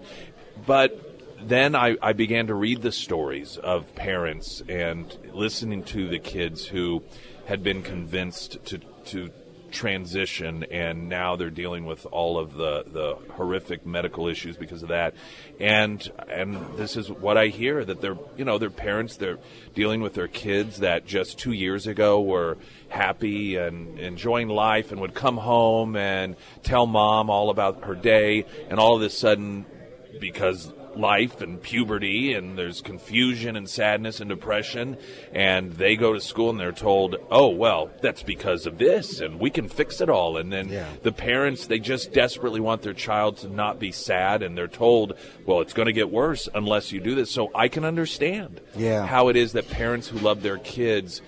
but 0.65 1.03
then 1.41 1.75
I, 1.75 1.97
I 2.01 2.13
began 2.13 2.47
to 2.47 2.55
read 2.55 2.81
the 2.81 2.91
stories 2.91 3.57
of 3.57 3.93
parents 3.95 4.63
and 4.67 5.15
listening 5.33 5.83
to 5.83 6.07
the 6.07 6.19
kids 6.19 6.65
who 6.65 7.03
had 7.45 7.63
been 7.63 7.83
convinced 7.83 8.63
to 8.65 8.79
to 9.05 9.29
transition 9.71 10.63
and 10.71 11.09
now 11.09 11.35
they're 11.35 11.49
dealing 11.49 11.85
with 11.85 12.05
all 12.07 12.37
of 12.37 12.53
the, 12.53 12.83
the 12.87 13.17
horrific 13.33 13.85
medical 13.85 14.27
issues 14.27 14.57
because 14.57 14.83
of 14.83 14.89
that. 14.89 15.13
And 15.59 16.09
and 16.29 16.77
this 16.77 16.95
is 16.95 17.09
what 17.11 17.37
I 17.37 17.47
hear 17.47 17.83
that 17.83 18.01
they're 18.01 18.17
you 18.35 18.45
know 18.45 18.57
their 18.57 18.69
parents 18.69 19.17
they're 19.17 19.39
dealing 19.73 20.01
with 20.01 20.13
their 20.13 20.27
kids 20.27 20.79
that 20.79 21.05
just 21.05 21.37
two 21.37 21.51
years 21.51 21.87
ago 21.87 22.21
were 22.21 22.57
happy 22.89 23.55
and 23.55 23.99
enjoying 23.99 24.49
life 24.49 24.91
and 24.91 25.01
would 25.01 25.13
come 25.13 25.37
home 25.37 25.95
and 25.95 26.35
tell 26.63 26.85
mom 26.85 27.29
all 27.29 27.49
about 27.49 27.83
her 27.83 27.95
day. 27.95 28.45
And 28.69 28.79
all 28.79 28.95
of 28.95 29.01
a 29.01 29.09
sudden 29.09 29.65
because 30.19 30.71
life 30.97 31.41
and 31.41 31.61
puberty 31.61 32.33
and 32.33 32.57
there's 32.57 32.81
confusion 32.81 33.55
and 33.55 33.69
sadness 33.69 34.19
and 34.19 34.29
depression 34.29 34.97
and 35.33 35.71
they 35.73 35.95
go 35.95 36.13
to 36.13 36.19
school 36.19 36.49
and 36.49 36.59
they're 36.59 36.71
told 36.71 37.15
oh 37.31 37.47
well 37.49 37.89
that's 38.01 38.23
because 38.23 38.65
of 38.65 38.77
this 38.77 39.19
and 39.19 39.39
we 39.39 39.49
can 39.49 39.69
fix 39.69 40.01
it 40.01 40.09
all 40.09 40.37
and 40.37 40.51
then 40.51 40.69
Yeah. 40.69 40.87
the 41.03 41.11
parents 41.11 41.67
they 41.67 41.79
just 41.79 42.11
desperately 42.13 42.59
want 42.59 42.81
their 42.81 42.93
child 42.93 43.37
to 43.37 43.49
not 43.49 43.79
be 43.79 43.91
sad 43.91 44.41
and 44.43 44.57
they're 44.57 44.67
told 44.67 45.13
well 45.45 45.61
it's 45.61 45.73
going 45.73 45.85
to 45.87 45.93
get 45.93 46.09
worse 46.11 46.49
unless 46.53 46.91
you 46.91 46.99
do 46.99 47.15
this 47.15 47.31
so 47.31 47.49
i 47.53 47.67
can 47.67 47.85
understand 47.85 48.59
Yeah. 48.75 49.05
how 49.05 49.27
it 49.29 49.35
is 49.35 49.53
that 49.53 49.69
parents 49.69 50.07
who 50.07 50.19
love 50.19 50.41
their 50.41 50.57
kids 50.57 51.21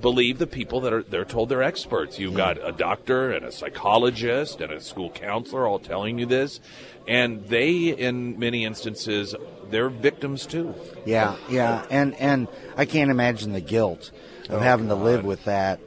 believe 0.00 0.36
the 0.38 0.46
people 0.46 0.82
that 0.82 0.92
are 0.92 1.02
they're 1.02 1.24
told 1.24 1.48
they're 1.48 1.62
experts. 1.62 2.18
You've 2.18 2.34
got 2.34 2.58
a 2.62 2.70
doctor 2.70 3.32
and 3.32 3.46
a 3.46 3.50
psychologist 3.50 4.60
and 4.60 4.70
a 4.70 4.78
school 4.78 5.08
counselor 5.08 5.66
all 5.66 5.78
telling 5.78 6.18
you 6.18 6.26
this, 6.26 6.60
and 7.08 7.46
they, 7.46 7.88
in 7.88 8.38
many 8.38 8.64
instances, 8.64 9.34
they're 9.70 9.88
victims 9.90 10.46
too. 10.46 10.74
Yeah, 11.04 11.36
yeah, 11.48 11.84
and 11.90 12.14
and 12.16 12.48
I 12.76 12.84
can't 12.84 13.10
imagine 13.10 13.52
the 13.52 13.60
guilt 13.60 14.10
of 14.48 14.54
Oh, 14.54 14.58
having 14.60 14.88
to 14.88 14.94
live 14.94 15.24
with 15.24 15.44
that. 15.44 15.80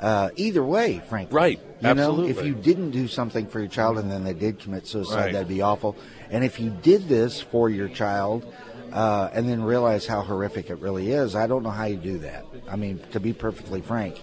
Uh, 0.00 0.30
either 0.34 0.64
way, 0.64 1.00
frankly, 1.08 1.34
Right, 1.34 1.60
You 1.80 1.94
know, 1.94 2.24
if 2.24 2.44
you 2.44 2.54
didn't 2.54 2.90
do 2.90 3.06
something 3.06 3.46
for 3.46 3.60
your 3.60 3.68
child 3.68 3.98
and 3.98 4.10
then 4.10 4.24
they 4.24 4.34
did 4.34 4.58
commit 4.58 4.84
suicide, 4.88 5.16
Right. 5.16 5.32
that'd 5.32 5.46
be 5.46 5.62
awful. 5.62 5.94
And 6.28 6.42
if 6.44 6.58
you 6.58 6.70
did 6.70 7.08
this 7.08 7.40
for 7.40 7.70
your 7.70 7.86
child 7.88 8.44
uh, 8.92 9.28
and 9.32 9.48
then 9.48 9.62
realize 9.62 10.04
how 10.04 10.22
horrific 10.22 10.70
it 10.70 10.80
really 10.80 11.12
is, 11.12 11.36
I 11.36 11.46
don't 11.46 11.62
know 11.62 11.70
how 11.70 11.84
you 11.84 11.96
do 11.98 12.18
that. 12.18 12.44
I 12.68 12.74
mean, 12.74 12.98
to 13.12 13.20
be 13.20 13.32
perfectly 13.32 13.80
frank, 13.80 14.20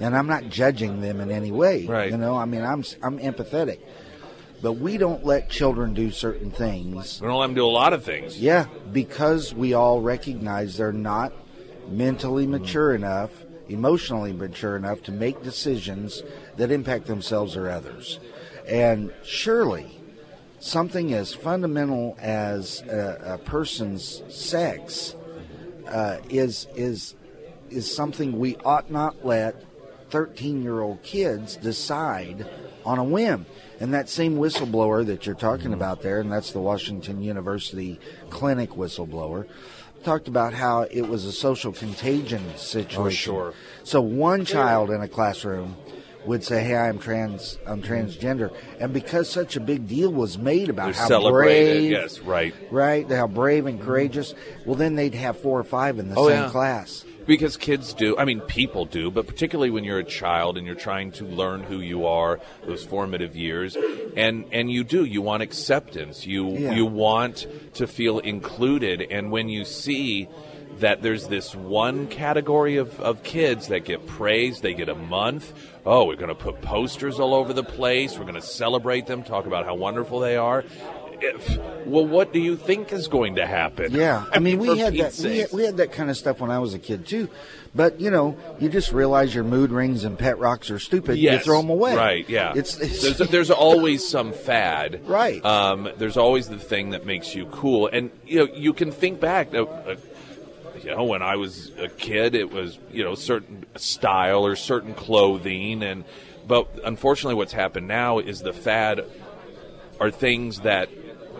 and 0.00 0.14
I'm 0.14 0.26
not 0.26 0.50
judging 0.50 1.00
them 1.00 1.18
in 1.22 1.30
any 1.30 1.50
way. 1.50 1.86
Right. 1.86 2.10
You 2.10 2.18
know, 2.18 2.36
I 2.36 2.44
mean, 2.44 2.62
I'm 2.62 2.84
I'm 3.02 3.18
empathetic, 3.18 3.78
but 4.62 4.74
we 4.74 4.96
don't 4.96 5.24
let 5.26 5.50
children 5.50 5.92
do 5.92 6.10
certain 6.10 6.50
things 6.50 7.20
We 7.20 7.26
don't 7.26 7.38
let 7.38 7.48
them 7.48 7.54
do 7.54 7.66
a 7.66 7.68
lot 7.68 7.92
of 7.92 8.04
things. 8.04 8.38
yeah, 8.40 8.66
because 8.92 9.52
we 9.52 9.74
all 9.74 10.00
recognize 10.00 10.76
they're 10.76 10.92
not 10.92 11.32
mentally 11.88 12.46
mature 12.46 12.94
enough, 12.94 13.30
emotionally 13.68 14.32
mature 14.32 14.76
enough 14.76 15.02
to 15.02 15.12
make 15.12 15.42
decisions 15.42 16.22
that 16.56 16.70
impact 16.70 17.06
themselves 17.06 17.56
or 17.56 17.68
others. 17.68 18.20
And 18.68 19.12
surely 19.24 19.98
something 20.60 21.12
as 21.12 21.34
fundamental 21.34 22.16
as 22.20 22.82
a, 22.82 23.34
a 23.34 23.38
person's 23.38 24.22
sex 24.28 25.16
uh, 25.88 26.18
is 26.30 26.68
is 26.76 27.16
is 27.70 27.92
something 27.92 28.38
we 28.38 28.56
ought 28.64 28.90
not 28.90 29.26
let 29.26 29.64
13 30.12 30.62
year 30.62 30.80
old 30.80 31.02
kids 31.02 31.56
decide 31.56 32.46
on 32.84 32.98
a 32.98 33.04
whim. 33.04 33.46
And 33.80 33.92
that 33.94 34.08
same 34.08 34.36
whistleblower 34.36 35.04
that 35.06 35.26
you're 35.26 35.34
talking 35.34 35.72
about 35.72 36.02
there, 36.02 36.20
and 36.20 36.30
that's 36.30 36.52
the 36.52 36.60
Washington 36.60 37.20
University 37.22 37.98
clinic 38.30 38.70
whistleblower, 38.70 39.48
talked 40.04 40.28
about 40.28 40.52
how 40.54 40.82
it 40.82 41.02
was 41.08 41.24
a 41.24 41.32
social 41.32 41.72
contagion 41.72 42.42
situation. 42.56 43.32
Oh, 43.32 43.50
sure. 43.50 43.54
So 43.82 44.00
one 44.00 44.44
child 44.44 44.90
in 44.90 45.00
a 45.00 45.08
classroom 45.08 45.76
would 46.26 46.44
say, 46.44 46.62
"Hey, 46.62 46.76
I'm 46.76 46.98
trans. 47.00 47.58
I'm 47.66 47.82
transgender," 47.82 48.52
and 48.78 48.92
because 48.92 49.28
such 49.28 49.56
a 49.56 49.60
big 49.60 49.88
deal 49.88 50.12
was 50.12 50.38
made 50.38 50.68
about 50.68 50.94
They're 50.94 51.18
how 51.20 51.30
brave, 51.30 51.90
Yes, 51.90 52.20
right. 52.20 52.54
right, 52.70 53.10
how 53.10 53.26
brave 53.26 53.66
and 53.66 53.80
courageous. 53.80 54.34
Well, 54.64 54.76
then 54.76 54.94
they'd 54.94 55.14
have 55.14 55.38
four 55.38 55.58
or 55.58 55.64
five 55.64 55.98
in 55.98 56.08
the 56.08 56.14
Oh, 56.16 56.28
same 56.28 56.42
yeah. 56.42 56.50
class. 56.50 57.04
Because 57.26 57.56
kids 57.56 57.94
do, 57.94 58.16
I 58.18 58.24
mean, 58.24 58.40
people 58.40 58.84
do, 58.84 59.10
but 59.10 59.26
particularly 59.26 59.70
when 59.70 59.84
you're 59.84 59.98
a 60.00 60.04
child 60.04 60.58
and 60.58 60.66
you're 60.66 60.74
trying 60.74 61.12
to 61.12 61.24
learn 61.24 61.62
who 61.62 61.80
you 61.80 62.06
are, 62.06 62.40
those 62.66 62.84
formative 62.84 63.36
years, 63.36 63.76
and 64.16 64.44
and 64.52 64.70
you 64.70 64.84
do, 64.84 65.04
you 65.04 65.22
want 65.22 65.42
acceptance, 65.42 66.26
you 66.26 66.48
Yeah. 66.50 66.74
you 66.74 66.84
want 66.86 67.46
to 67.74 67.86
feel 67.86 68.18
included, 68.18 69.02
and 69.10 69.30
when 69.30 69.48
you 69.48 69.64
see 69.64 70.28
that 70.78 71.02
there's 71.02 71.28
this 71.28 71.54
one 71.54 72.06
category 72.08 72.76
of, 72.78 72.98
of 72.98 73.22
kids 73.22 73.68
that 73.68 73.84
get 73.84 74.06
praised, 74.06 74.62
they 74.62 74.74
get 74.74 74.88
a 74.88 74.94
month. 74.94 75.52
Oh, 75.84 76.06
we're 76.06 76.16
going 76.16 76.28
to 76.30 76.34
put 76.34 76.62
posters 76.62 77.20
all 77.20 77.34
over 77.34 77.52
the 77.52 77.62
place. 77.62 78.18
We're 78.18 78.24
going 78.24 78.40
to 78.40 78.42
celebrate 78.42 79.06
them, 79.06 79.22
talk 79.22 79.46
about 79.46 79.66
how 79.66 79.74
wonderful 79.74 80.18
they 80.20 80.36
are. 80.36 80.64
If, 81.22 81.58
well, 81.86 82.06
what 82.06 82.32
do 82.32 82.38
you 82.38 82.56
think 82.56 82.92
is 82.92 83.08
going 83.08 83.36
to 83.36 83.46
happen? 83.46 83.92
Yeah, 83.92 84.24
I 84.32 84.38
mean, 84.40 84.58
we 84.58 84.78
had 84.78 84.94
that. 84.94 85.18
We 85.22 85.38
had, 85.38 85.52
we 85.52 85.64
had 85.64 85.76
that 85.78 85.92
kind 85.92 86.10
of 86.10 86.16
stuff 86.16 86.40
when 86.40 86.50
I 86.50 86.58
was 86.58 86.74
a 86.74 86.78
kid 86.78 87.06
too. 87.06 87.28
But 87.74 88.00
you 88.00 88.10
know, 88.10 88.36
you 88.60 88.68
just 88.68 88.92
realize 88.92 89.34
your 89.34 89.44
mood 89.44 89.70
rings 89.70 90.04
and 90.04 90.18
pet 90.18 90.38
rocks 90.38 90.70
are 90.70 90.78
stupid. 90.78 91.16
Yes. 91.16 91.40
You 91.40 91.44
throw 91.44 91.60
them 91.62 91.70
away. 91.70 91.96
Right. 91.96 92.28
Yeah. 92.28 92.52
It's, 92.54 92.76
it's 92.78 93.02
there's, 93.02 93.30
there's 93.30 93.50
always 93.50 94.06
some 94.06 94.32
fad. 94.32 95.00
Right. 95.12 95.44
Um, 95.44 95.90
there's 95.98 96.16
always 96.16 96.48
the 96.48 96.58
thing 96.58 96.90
that 96.90 97.04
makes 97.04 97.34
you 97.34 97.44
cool, 97.46 97.86
and 97.86 98.10
you 98.26 98.38
know 98.38 98.54
you 98.54 98.72
can 98.72 98.90
think 98.90 99.20
back. 99.20 99.54
Uh, 99.54 99.64
uh, 99.64 99.96
you 100.82 100.90
know, 100.90 101.04
when 101.04 101.22
I 101.22 101.36
was 101.36 101.70
a 101.78 101.88
kid, 101.88 102.34
it 102.34 102.50
was 102.50 102.78
you 102.90 103.04
know 103.04 103.14
certain 103.14 103.66
style 103.76 104.46
or 104.46 104.56
certain 104.56 104.94
clothing, 104.94 105.82
and 105.82 106.04
but 106.46 106.68
unfortunately, 106.84 107.34
what's 107.34 107.52
happened 107.52 107.88
now 107.88 108.18
is 108.20 108.40
the 108.40 108.52
fad 108.52 109.04
are 110.00 110.10
things 110.10 110.60
that 110.60 110.88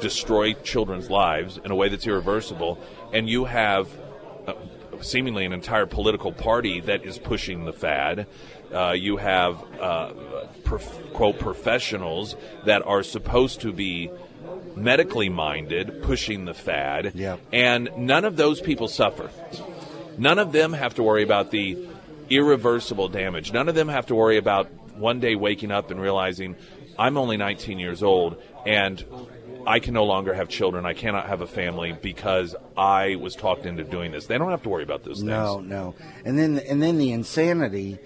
destroy 0.00 0.54
children's 0.54 1.10
lives 1.10 1.58
in 1.64 1.70
a 1.70 1.74
way 1.74 1.88
that's 1.88 2.06
irreversible, 2.06 2.78
and 3.12 3.28
you 3.28 3.44
have 3.44 3.88
uh, 4.46 4.54
seemingly 5.00 5.44
an 5.44 5.52
entire 5.52 5.86
political 5.86 6.32
party 6.32 6.80
that 6.80 7.04
is 7.04 7.18
pushing 7.18 7.64
the 7.64 7.72
fad. 7.72 8.26
Uh, 8.72 8.92
you 8.92 9.16
have 9.18 9.62
uh, 9.80 10.12
prof- 10.64 11.12
quote 11.12 11.38
professionals 11.38 12.36
that 12.64 12.82
are 12.86 13.02
supposed 13.02 13.60
to 13.60 13.72
be 13.72 14.10
medically 14.74 15.28
minded 15.28 16.02
pushing 16.02 16.46
the 16.46 16.54
fad, 16.54 17.12
Yep. 17.14 17.40
and 17.52 17.90
none 17.98 18.24
of 18.24 18.36
those 18.36 18.60
people 18.60 18.88
suffer. 18.88 19.30
None 20.16 20.38
of 20.38 20.52
them 20.52 20.72
have 20.72 20.94
to 20.94 21.02
worry 21.02 21.22
about 21.22 21.50
the 21.50 21.86
irreversible 22.30 23.08
damage. 23.08 23.52
None 23.52 23.68
of 23.68 23.74
them 23.74 23.88
have 23.88 24.06
to 24.06 24.14
worry 24.14 24.38
about 24.38 24.70
one 24.96 25.20
day 25.20 25.34
waking 25.34 25.70
up 25.70 25.90
and 25.90 26.00
realizing 26.00 26.56
I'm 26.98 27.16
only 27.18 27.36
19 27.36 27.78
years 27.78 28.02
old 28.02 28.40
and 28.66 29.04
I 29.66 29.80
can 29.80 29.94
no 29.94 30.04
longer 30.04 30.34
have 30.34 30.48
children. 30.48 30.86
I 30.86 30.94
cannot 30.94 31.26
have 31.26 31.40
a 31.40 31.46
family 31.46 31.92
because 31.92 32.54
I 32.76 33.16
was 33.16 33.34
talked 33.34 33.66
into 33.66 33.84
doing 33.84 34.12
this. 34.12 34.26
They 34.26 34.38
don't 34.38 34.50
have 34.50 34.62
to 34.62 34.68
worry 34.68 34.82
about 34.82 35.04
those 35.04 35.18
things. 35.18 35.28
No, 35.28 35.60
no. 35.60 35.94
And 36.24 36.38
then 36.38 36.58
and 36.58 36.82
then 36.82 36.98
the 36.98 37.12
insanity 37.12 37.98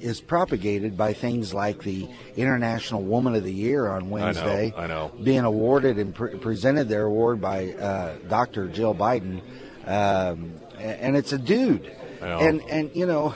is 0.00 0.20
propagated 0.20 0.96
by 0.96 1.12
things 1.12 1.54
like 1.54 1.82
the 1.82 2.08
International 2.36 3.02
Woman 3.02 3.34
of 3.34 3.44
the 3.44 3.52
Year 3.52 3.88
on 3.88 4.10
Wednesday. 4.10 4.72
I 4.76 4.86
know. 4.86 5.10
Being 5.22 5.44
awarded 5.44 5.98
and 5.98 6.14
pre- 6.14 6.36
presented 6.36 6.88
their 6.88 7.04
award 7.04 7.40
by 7.40 7.72
uh, 7.72 8.16
Dr. 8.28 8.68
Jill 8.68 8.94
Biden, 8.94 9.40
um, 9.86 10.54
and 10.78 11.16
it's 11.16 11.32
a 11.32 11.38
dude. 11.38 11.90
I 12.20 12.26
know. 12.26 12.38
And 12.38 12.62
and 12.68 12.90
you 12.94 13.06
know. 13.06 13.34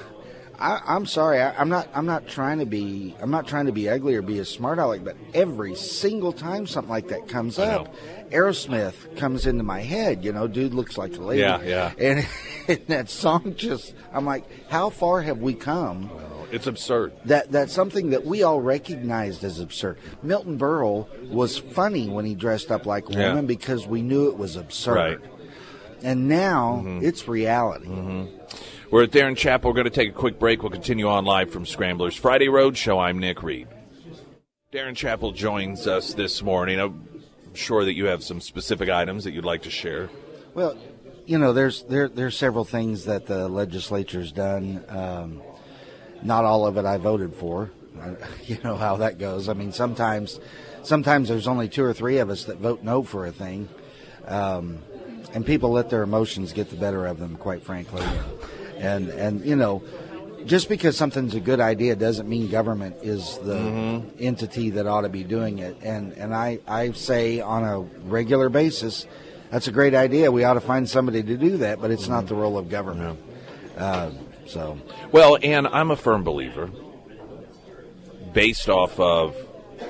I, 0.61 0.81
I'm 0.87 1.07
sorry. 1.07 1.41
I, 1.41 1.55
I'm 1.59 1.69
not. 1.69 1.89
I'm 1.95 2.07
not 2.07 2.29
trying 2.29 2.59
to 2.59 2.67
be. 2.67 3.17
I'm 3.21 3.31
not 3.31 3.49
trying 3.49 3.67
to 3.67 3.73
be 3.73 3.89
ugly 3.89 4.15
or 4.15 4.23
be 4.23 4.39
a 4.39 4.45
smart 4.45 4.79
aleck. 4.79 5.03
But 5.03 5.17
every 5.33 5.75
single 5.75 6.33
time 6.33 6.67
something 6.67 6.91
like 6.91 7.09
that 7.09 7.29
comes 7.29 7.59
I 7.59 7.75
up, 7.75 7.95
Aerosmith 8.31 9.17
comes 9.17 9.47
into 9.47 9.65
my 9.65 9.81
head. 9.81 10.25
You 10.25 10.33
know, 10.33 10.47
dude 10.47 10.75
looks 10.75 10.99
like 10.99 11.17
a 11.17 11.21
lady. 11.21 11.41
Yeah, 11.41 11.63
yeah. 11.63 11.93
And, 11.99 12.27
and 12.69 12.87
that 12.89 13.09
song 13.11 13.55
just, 13.57 13.95
I'm 14.13 14.27
like, 14.27 14.45
how 14.69 14.91
far 14.91 15.23
have 15.23 15.39
we 15.39 15.55
come? 15.55 16.11
Well, 16.11 16.47
It's 16.53 16.67
absurd. 16.67 17.13
That 17.25 17.51
that's 17.51 17.73
something 17.73 18.11
that 18.11 18.27
we 18.27 18.43
all 18.43 18.61
recognized 18.61 19.45
as 19.45 19.61
absurd. 19.61 19.99
Milton 20.23 20.59
Berle 20.59 21.09
was 21.31 21.57
funny 21.59 22.09
when 22.09 22.27
he 22.27 22.35
dressed 22.35 22.71
up 22.71 22.85
like 22.85 23.09
a 23.09 23.13
Yeah. 23.13 23.29
woman 23.29 23.47
because 23.47 23.87
we 23.87 24.03
knew 24.03 24.29
it 24.29 24.37
was 24.37 24.57
absurd. 24.57 24.95
Right. 24.95 25.19
And 26.03 26.29
now 26.29 26.83
mm-hmm. 26.85 27.05
it's 27.05 27.29
reality. 27.29 27.87
Mm-hmm. 27.87 28.37
We're 28.91 29.05
at 29.05 29.13
Darin 29.13 29.37
Chappell. 29.37 29.71
We're 29.71 29.75
going 29.75 29.85
to 29.85 29.91
take 29.91 30.09
a 30.09 30.13
quick 30.13 30.41
break. 30.41 30.65
We'll 30.65 30.73
continue 30.73 31.07
on 31.07 31.25
live 31.25 31.53
from 31.53 31.65
Scramblers 31.65 32.17
Friday 32.17 32.49
Road 32.49 32.77
Show. 32.77 32.99
I'm 32.99 33.21
Nick 33.21 33.41
Reed. 33.41 33.69
Darin 34.73 34.97
Chappell 34.97 35.31
joins 35.31 35.87
us 35.87 36.13
this 36.13 36.43
morning. 36.43 36.81
I'm 36.81 37.09
sure 37.55 37.85
that 37.85 37.95
you 37.95 38.07
have 38.07 38.25
some 38.25 38.41
specific 38.41 38.89
items 38.89 39.23
that 39.23 39.31
you'd 39.31 39.45
like 39.45 39.63
to 39.63 39.71
share. 39.71 40.11
Well, 40.55 40.77
you 41.25 41.39
know, 41.39 41.53
there's 41.53 41.85
there 41.85 42.09
there's 42.09 42.37
several 42.37 42.65
things 42.65 43.05
that 43.05 43.27
the 43.27 43.49
legislature's 43.49 44.33
done. 44.33 44.85
Um, 44.89 45.41
not 46.25 46.45
all 46.45 46.67
of 46.67 46.77
it 46.77 46.85
I 46.85 46.97
voted 46.97 47.33
for. 47.35 47.71
You 48.47 48.59
know 48.65 48.75
how 48.75 48.97
that 48.97 49.19
goes. 49.19 49.49
I 49.49 49.53
mean, 49.53 49.71
sometimes 49.71 50.41
sometimes 50.83 51.29
there's 51.29 51.47
only 51.47 51.69
two 51.69 51.85
or 51.85 51.93
three 51.93 52.19
of 52.19 52.29
us 52.29 52.47
that 52.47 52.57
vote 52.57 52.83
no 52.83 53.05
for 53.05 53.25
a 53.25 53.31
thing, 53.31 53.69
um, 54.27 54.79
and 55.33 55.47
people 55.47 55.71
let 55.71 55.91
their 55.91 56.03
emotions 56.03 56.53
get 56.53 56.71
the 56.71 56.77
better 56.77 57.07
of 57.07 57.21
them. 57.21 57.37
Quite 57.37 57.63
frankly, 57.63 58.05
and 58.81 59.09
and 59.09 59.45
you 59.45 59.57
know. 59.57 59.83
Just 60.47 60.71
because 60.71 60.97
something's 60.97 61.35
a 61.35 61.41
good 61.41 61.61
idea 61.61 61.95
doesn't 61.95 62.27
mean 62.27 62.49
government 62.49 62.97
is 63.03 63.37
the 63.41 64.03
entity 64.19 64.71
that 64.71 64.87
ought 64.87 65.03
to 65.03 65.11
be 65.11 65.23
doing 65.23 65.59
it. 65.59 65.77
And 65.83 66.15
and 66.15 66.35
I, 66.35 66.61
I 66.67 66.93
say 66.93 67.41
on 67.41 67.63
a 67.63 67.81
regular 68.09 68.49
basis, 68.49 69.07
that's 69.51 69.69
a 69.69 69.71
great 69.71 69.95
idea. 69.95 70.33
We 70.33 70.45
ought 70.45 70.55
to 70.55 70.63
find 70.63 70.89
somebody 70.89 71.23
to 71.23 71.37
do 71.37 71.59
that, 71.59 71.79
but 71.79 71.91
it's 71.91 72.09
not 72.09 72.27
the 72.27 72.35
role 72.35 72.57
of 72.57 72.71
government. 72.71 73.21
Uh, 73.77 74.13
so, 74.47 74.79
Well, 75.13 75.37
and 75.43 75.69
I'm 75.69 75.91
a 75.91 75.97
firm 75.97 76.25
believer, 76.25 76.71
based 78.33 78.69
off 78.69 78.99
of 78.99 79.37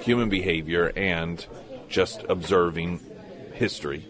human 0.02 0.30
behavior 0.30 0.92
and 0.96 1.46
just 1.88 2.24
observing 2.28 3.00
history, 3.54 4.04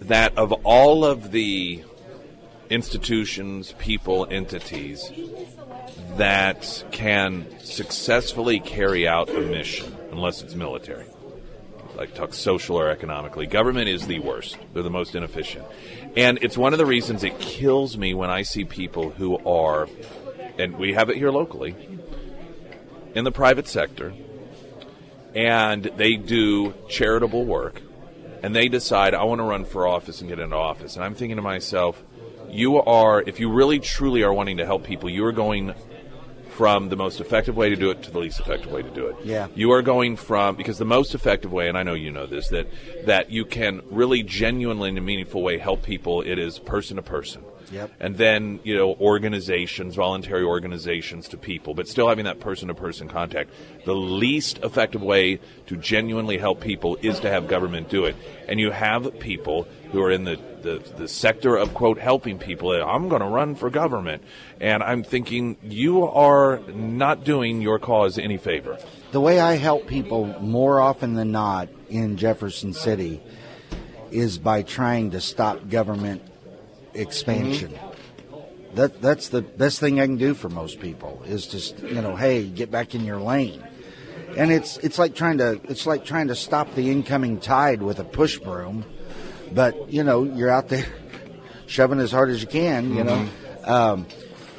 that 0.00 0.36
of 0.36 0.52
all 0.64 1.04
of 1.04 1.30
the 1.30 1.84
institutions, 2.70 3.74
people, 3.78 4.26
entities 4.30 5.10
that 6.16 6.84
can 6.90 7.46
successfully 7.60 8.60
carry 8.60 9.06
out 9.06 9.30
a 9.30 9.40
mission, 9.40 9.94
unless 10.10 10.42
it's 10.42 10.54
military, 10.54 11.06
like 11.96 12.14
talk 12.14 12.34
social 12.34 12.76
or 12.76 12.90
economically. 12.90 13.46
Government 13.46 13.88
is 13.88 14.06
the 14.06 14.18
worst. 14.18 14.58
They're 14.72 14.82
the 14.82 14.90
most 14.90 15.14
inefficient. 15.14 15.64
And 16.16 16.38
it's 16.42 16.58
one 16.58 16.72
of 16.72 16.78
the 16.78 16.86
reasons 16.86 17.24
it 17.24 17.38
kills 17.38 17.96
me 17.96 18.14
when 18.14 18.30
I 18.30 18.42
see 18.42 18.64
people 18.64 19.10
who 19.10 19.38
are, 19.46 19.88
and 20.58 20.76
we 20.76 20.94
have 20.94 21.10
it 21.10 21.16
here 21.16 21.30
locally, 21.30 21.76
in 23.14 23.24
the 23.24 23.32
private 23.32 23.68
sector, 23.68 24.12
and 25.34 25.84
they 25.84 26.14
do 26.14 26.74
charitable 26.88 27.44
work, 27.44 27.80
and 28.42 28.54
they 28.54 28.68
decide, 28.68 29.14
I 29.14 29.24
want 29.24 29.40
to 29.40 29.44
run 29.44 29.64
for 29.64 29.86
office 29.86 30.20
and 30.20 30.28
get 30.28 30.38
into 30.38 30.56
office. 30.56 30.96
And 30.96 31.04
I'm 31.04 31.14
thinking 31.14 31.36
to 31.36 31.42
myself, 31.42 32.02
you 32.50 32.80
are, 32.82 33.22
if 33.22 33.40
you 33.40 33.50
really 33.50 33.78
truly 33.78 34.22
are 34.22 34.32
wanting 34.32 34.58
to 34.58 34.66
help 34.66 34.84
people, 34.84 35.08
you 35.08 35.24
are 35.24 35.32
going 35.32 35.74
from 36.58 36.88
the 36.88 36.96
most 36.96 37.20
effective 37.20 37.56
way 37.56 37.68
to 37.68 37.76
do 37.76 37.88
it 37.90 38.02
to 38.02 38.10
the 38.10 38.18
least 38.18 38.40
effective 38.40 38.72
way 38.72 38.82
to 38.82 38.90
do 38.90 39.06
it. 39.06 39.16
Yeah. 39.22 39.46
You 39.54 39.70
are 39.70 39.80
going 39.80 40.16
from 40.16 40.56
because 40.56 40.76
the 40.76 40.84
most 40.84 41.14
effective 41.14 41.52
way, 41.52 41.68
and 41.68 41.78
I 41.78 41.84
know 41.84 41.94
you 41.94 42.10
know 42.10 42.26
this, 42.26 42.48
that 42.48 42.66
that 43.06 43.30
you 43.30 43.44
can 43.44 43.80
really 43.90 44.24
genuinely 44.24 44.88
in 44.88 44.98
a 44.98 45.00
meaningful 45.00 45.40
way 45.40 45.58
help 45.58 45.84
people. 45.84 46.20
It 46.22 46.36
is 46.36 46.58
person 46.58 46.96
to 46.96 47.02
person. 47.02 47.44
Yep. 47.70 47.92
And 48.00 48.16
then 48.16 48.58
you 48.64 48.76
know 48.76 48.94
organizations, 48.94 49.94
voluntary 49.94 50.42
organizations 50.42 51.28
to 51.28 51.36
people, 51.36 51.74
but 51.74 51.86
still 51.86 52.08
having 52.08 52.24
that 52.24 52.40
person 52.40 52.66
to 52.68 52.74
person 52.74 53.08
contact. 53.08 53.50
The 53.84 53.94
least 53.94 54.58
effective 54.64 55.02
way 55.02 55.38
to 55.66 55.76
genuinely 55.76 56.38
help 56.38 56.60
people 56.60 56.98
is 57.02 57.20
to 57.20 57.30
have 57.30 57.46
government 57.46 57.88
do 57.88 58.04
it. 58.04 58.16
And 58.48 58.58
you 58.58 58.72
have 58.72 59.16
people 59.20 59.68
who 59.92 60.02
are 60.02 60.10
in 60.10 60.24
the 60.24 60.40
the, 60.62 60.78
the 60.96 61.08
sector 61.08 61.56
of 61.56 61.74
quote 61.74 61.98
helping 61.98 62.38
people. 62.38 62.70
I'm 62.70 63.08
going 63.08 63.22
to 63.22 63.28
run 63.28 63.54
for 63.54 63.70
government, 63.70 64.22
and 64.60 64.82
I'm 64.82 65.02
thinking 65.02 65.56
you 65.62 66.04
are 66.04 66.60
not 66.68 67.24
doing 67.24 67.60
your 67.60 67.78
cause 67.78 68.18
any 68.18 68.36
favor. 68.36 68.78
the 69.12 69.20
way 69.20 69.40
I 69.40 69.56
help 69.56 69.86
people 69.86 70.26
more 70.40 70.80
often 70.80 71.14
than 71.14 71.32
not 71.32 71.68
in 71.88 72.16
Jefferson 72.16 72.72
City 72.72 73.20
is 74.10 74.38
by 74.38 74.62
trying 74.62 75.10
to 75.12 75.20
stop 75.20 75.68
government 75.68 76.22
expansion. 76.94 77.72
Mm-hmm. 77.72 78.74
That 78.74 79.00
that's 79.00 79.30
the 79.30 79.42
best 79.42 79.80
thing 79.80 79.98
I 80.00 80.06
can 80.06 80.16
do 80.16 80.34
for 80.34 80.48
most 80.48 80.78
people 80.80 81.22
is 81.26 81.46
just 81.46 81.78
you 81.80 82.02
know, 82.02 82.16
hey, 82.16 82.46
get 82.46 82.70
back 82.70 82.94
in 82.94 83.04
your 83.04 83.18
lane. 83.18 83.64
And 84.36 84.52
it's 84.52 84.76
it's 84.78 84.98
like 84.98 85.14
trying 85.14 85.38
to 85.38 85.60
it's 85.64 85.86
like 85.86 86.04
trying 86.04 86.28
to 86.28 86.34
stop 86.34 86.74
the 86.74 86.90
incoming 86.90 87.40
tide 87.40 87.82
with 87.82 87.98
a 87.98 88.04
push 88.04 88.38
broom, 88.38 88.84
but 89.52 89.92
you 89.92 90.02
know 90.04 90.24
you're 90.24 90.50
out 90.50 90.68
there 90.68 90.86
shoving 91.66 92.00
as 92.00 92.10
hard 92.10 92.30
as 92.30 92.40
you 92.40 92.48
can. 92.48 92.94
You 92.94 93.04
know, 93.04 93.28
um, 93.64 94.06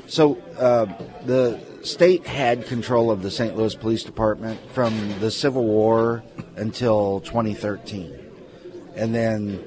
so 0.07 0.37
uh, 0.57 0.85
the 1.25 1.59
state 1.83 2.25
had 2.27 2.65
control 2.65 3.11
of 3.11 3.21
the 3.21 3.31
St. 3.31 3.55
Louis 3.55 3.75
Police 3.75 4.03
Department 4.03 4.59
from 4.73 5.19
the 5.19 5.31
Civil 5.31 5.63
War 5.63 6.23
until 6.55 7.21
2013, 7.21 8.13
and 8.95 9.13
then 9.15 9.63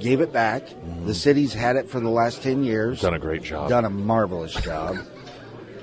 gave 0.00 0.20
it 0.20 0.32
back. 0.32 0.62
The 1.04 1.14
city's 1.14 1.52
had 1.52 1.76
it 1.76 1.88
for 1.88 2.00
the 2.00 2.08
last 2.08 2.42
10 2.42 2.64
years. 2.64 3.00
Done 3.00 3.14
a 3.14 3.18
great 3.18 3.42
job. 3.42 3.68
Done 3.68 3.84
a 3.84 3.90
marvelous 3.90 4.54
job. 4.54 4.96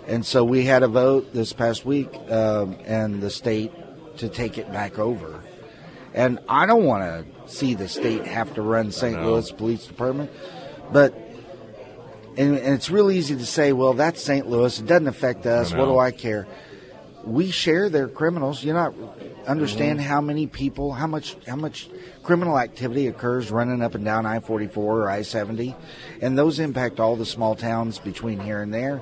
and 0.08 0.26
so 0.26 0.44
we 0.44 0.66
had 0.66 0.84
a 0.84 0.88
vote 0.88 1.34
this 1.34 1.54
past 1.54 1.86
week, 1.86 2.10
um, 2.30 2.78
and 2.86 3.22
the 3.22 3.30
state 3.30 3.72
to 4.18 4.30
take 4.30 4.58
it 4.58 4.72
back 4.72 4.98
over. 4.98 5.42
And 6.14 6.40
I 6.50 6.66
don't 6.66 6.86
want 6.86 7.04
to 7.04 7.52
see 7.52 7.74
the 7.74 7.88
state 7.88 8.26
have 8.26 8.54
to 8.56 8.62
run 8.62 8.92
St. 8.92 9.22
Louis 9.22 9.52
Police 9.52 9.86
Department, 9.86 10.32
but 10.92 11.14
and, 12.38 12.56
and 12.58 12.76
it's 12.76 12.90
real 12.90 13.10
easy 13.10 13.36
to 13.36 13.46
say, 13.46 13.74
well, 13.74 13.94
that's 13.94 14.22
St. 14.22 14.48
Louis. 14.48 14.80
It 14.80 14.86
doesn't 14.86 15.08
affect 15.08 15.46
us. 15.46 15.74
What 15.74 15.86
do 15.86 15.98
I 15.98 16.12
care? 16.12 16.48
we 17.28 17.52
share 17.52 17.90
their 17.90 18.08
criminals. 18.08 18.64
You 18.64 18.74
not 18.74 18.94
understand 19.46 20.00
Mm-hmm. 20.00 20.08
how 20.08 20.22
many 20.22 20.48
people, 20.48 20.94
how 20.94 21.08
much, 21.08 21.36
how 21.46 21.56
much 21.58 21.90
criminal 22.24 22.58
activity 22.58 23.08
occurs 23.08 23.52
running 23.52 23.82
up 23.82 23.96
and 23.96 24.06
down 24.06 24.26
I 24.26 24.40
forty 24.40 24.68
four 24.68 25.02
or 25.02 25.10
I 25.10 25.22
seventy, 25.24 25.76
and 26.22 26.38
those 26.38 26.60
impact 26.60 27.00
all 27.00 27.16
the 27.16 27.26
small 27.26 27.56
towns 27.56 28.00
between 28.00 28.40
here 28.40 28.62
and 28.62 28.74
there. 28.74 29.02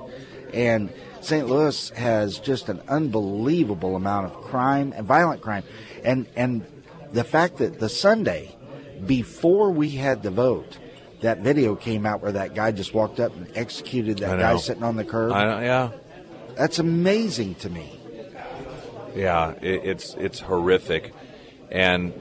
And 0.53 0.91
St. 1.21 1.47
Louis 1.47 1.89
has 1.89 2.39
just 2.39 2.69
an 2.69 2.81
unbelievable 2.87 3.95
amount 3.95 4.27
of 4.27 4.41
crime 4.41 4.93
and 4.95 5.05
violent 5.05 5.41
crime, 5.41 5.63
and 6.03 6.25
and 6.35 6.65
the 7.15 7.23
fact 7.23 7.57
that 7.57 7.79
the 7.79 7.87
Sunday 7.87 8.53
before 9.05 9.71
we 9.71 9.91
had 9.91 10.21
the 10.21 10.31
vote. 10.31 10.77
That 11.21 11.39
video 11.39 11.75
came 11.75 12.05
out 12.05 12.21
where 12.21 12.33
that 12.33 12.53
guy 12.53 12.71
just 12.71 12.93
walked 12.93 13.19
up 13.19 13.35
and 13.35 13.49
executed 13.55 14.19
that 14.19 14.37
guy 14.37 14.57
sitting 14.57 14.83
on 14.83 14.95
the 14.95 15.05
curb. 15.05 15.31
I, 15.31 15.63
yeah, 15.63 15.91
That's 16.55 16.77
amazing 16.77 17.55
to 17.55 17.69
me. 17.69 17.97
yeah, 19.15 19.51
it, 19.61 19.85
it's 19.85 20.13
it's 20.15 20.41
horrific, 20.41 21.13
and 21.71 22.13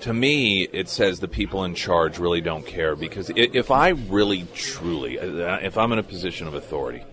to 0.00 0.12
me, 0.12 0.62
it 0.64 0.88
says 0.88 1.20
the 1.20 1.28
people 1.28 1.64
in 1.64 1.74
charge 1.74 2.18
really 2.18 2.40
don't 2.40 2.66
care 2.66 2.96
because 2.96 3.30
if 3.34 3.70
I 3.70 3.90
really 3.90 4.46
truly, 4.52 5.18
uh, 5.18 5.58
if 5.62 5.78
I'm 5.78 5.92
in 5.92 6.00
a 6.00 6.02
position 6.02 6.48
of 6.48 6.54
authority, 6.54 7.04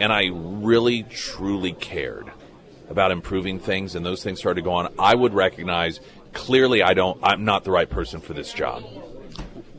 and 0.00 0.12
I 0.12 0.30
really 0.32 1.02
truly 1.04 1.72
cared 1.72 2.32
about 2.88 3.10
improving 3.10 3.58
things, 3.58 3.94
and 3.94 4.04
those 4.04 4.22
things 4.22 4.38
started 4.38 4.60
to 4.60 4.64
go 4.64 4.72
on, 4.72 4.92
I 4.98 5.14
would 5.14 5.34
recognize 5.34 6.00
clearly 6.32 6.82
I 6.82 6.94
don't, 6.94 7.18
I'm 7.22 7.44
not 7.44 7.64
the 7.64 7.70
right 7.70 7.88
person 7.88 8.20
for 8.20 8.34
this 8.34 8.52
job. 8.52 8.84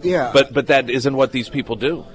Yeah, 0.02 0.32
But 0.34 0.54
but 0.54 0.68
that 0.68 0.90
isn't 0.90 1.16
what 1.16 1.32
these 1.32 1.50
people 1.50 1.76
do. 1.76 2.06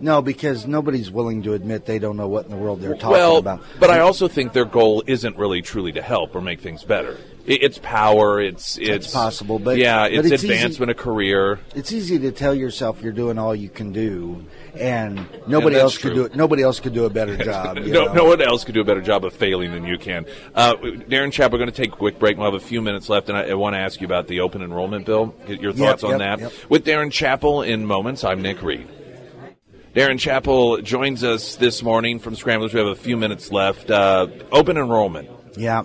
No, 0.00 0.20
because 0.22 0.66
nobody's 0.66 1.10
willing 1.10 1.42
to 1.44 1.54
admit 1.54 1.86
they 1.86 1.98
don't 1.98 2.16
know 2.16 2.28
what 2.28 2.44
in 2.44 2.50
the 2.50 2.56
world 2.56 2.80
they're 2.80 2.94
talking 2.94 3.10
well, 3.10 3.36
about. 3.38 3.62
but 3.80 3.90
I 3.90 4.00
also 4.00 4.28
think 4.28 4.52
their 4.52 4.64
goal 4.64 5.02
isn't 5.06 5.36
really 5.36 5.62
truly 5.62 5.92
to 5.92 6.02
help 6.02 6.34
or 6.34 6.40
make 6.40 6.60
things 6.60 6.84
better. 6.84 7.16
It's 7.46 7.78
power. 7.78 8.40
It's 8.40 8.76
it's 8.76 9.12
possible, 9.12 9.60
but- 9.60 9.76
yeah, 9.76 10.08
but 10.08 10.12
it's, 10.12 10.30
it's 10.32 10.44
easy- 10.44 10.54
advancement 10.54 10.90
of 10.90 10.96
career. 10.96 11.60
it's 11.76 11.92
easy 11.92 12.18
to 12.18 12.32
tell 12.32 12.52
yourself 12.52 13.02
you're 13.02 13.12
doing 13.12 13.38
all 13.38 13.54
you 13.54 13.68
can 13.68 13.92
do, 13.92 14.44
and 14.74 15.24
nobody 15.46 15.76
else 15.76 15.96
could 15.96 16.12
do 16.14 16.24
it. 16.24 16.34
Nobody 16.34 16.64
else 16.64 16.80
could 16.80 16.92
do 16.92 17.04
a 17.04 17.10
better 17.10 17.36
job. 17.44 17.78
you 17.78 17.92
no, 17.92 18.06
know? 18.06 18.12
no 18.14 18.24
one 18.24 18.42
else 18.42 18.64
could 18.64 18.74
do 18.74 18.80
a 18.80 18.84
better 18.84 19.00
job 19.00 19.24
of 19.24 19.32
failing 19.32 19.70
than 19.70 19.84
you 19.84 19.96
can. 19.96 20.26
Uh, 20.56 20.74
Darin 21.08 21.30
Chap, 21.30 21.52
we're 21.52 21.58
going 21.58 21.70
to 21.70 21.76
take 21.76 21.92
a 21.92 21.96
quick 21.96 22.18
break. 22.18 22.36
We'll 22.36 22.50
have 22.50 22.60
a 22.60 22.66
few 22.66 22.82
minutes 22.82 23.08
left, 23.08 23.28
and 23.28 23.38
I, 23.38 23.50
I 23.50 23.54
want 23.54 23.74
to 23.74 23.78
ask 23.78 24.00
you 24.00 24.06
about 24.06 24.26
the 24.26 24.40
open 24.40 24.60
enrollment 24.60 25.06
bill. 25.06 25.26
Get 25.46 25.60
your 25.60 25.72
thoughts 25.72 26.02
on 26.02 26.18
yep, 26.18 26.18
that. 26.18 26.40
yep. 26.40 26.52
With 26.68 26.84
Darin 26.84 27.10
Chappell 27.10 27.62
in 27.62 27.86
moments, 27.86 28.24
I'm 28.24 28.42
Nick 28.42 28.60
Reed. 28.60 28.88
Darin 29.96 30.18
Chappell 30.18 30.82
joins 30.82 31.24
us 31.24 31.56
this 31.56 31.82
morning 31.82 32.18
from 32.18 32.36
Scramblers. 32.36 32.74
We 32.74 32.80
have 32.80 32.88
a 32.88 32.94
few 32.94 33.16
minutes 33.16 33.50
left. 33.50 33.90
Uh, 33.90 34.26
open 34.52 34.76
enrollment. 34.76 35.30
Yeah. 35.56 35.84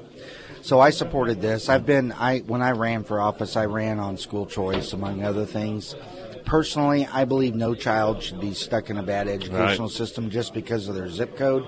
So 0.63 0.81
I 0.81 0.89
supported 0.89 1.39
this. 1.39 1.69
I've 1.69 1.85
been 1.85 2.11
I 2.11 2.39
when 2.39 2.61
I 2.61 2.71
ran 2.71 3.05
for 3.05 3.21
office, 3.21 3.55
I 3.55 3.67
ran 3.67 3.99
on 3.99 4.17
school 4.17 4.45
choice 4.45 4.91
among 4.91 5.23
other 5.23 5.45
things. 5.45 5.95
Personally, 6.43 7.07
I 7.09 7.23
believe 7.23 7.55
no 7.55 7.73
child 7.73 8.21
should 8.21 8.41
be 8.41 8.53
stuck 8.53 8.89
in 8.89 8.97
a 8.97 9.03
bad 9.03 9.29
educational 9.29 9.87
Right. 9.87 9.95
system 9.95 10.29
just 10.29 10.53
because 10.53 10.89
of 10.89 10.95
their 10.95 11.07
zip 11.07 11.37
code. 11.37 11.65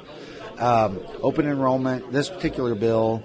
Um, 0.60 1.00
open 1.22 1.48
enrollment. 1.48 2.12
This 2.12 2.28
particular 2.28 2.76
bill, 2.76 3.24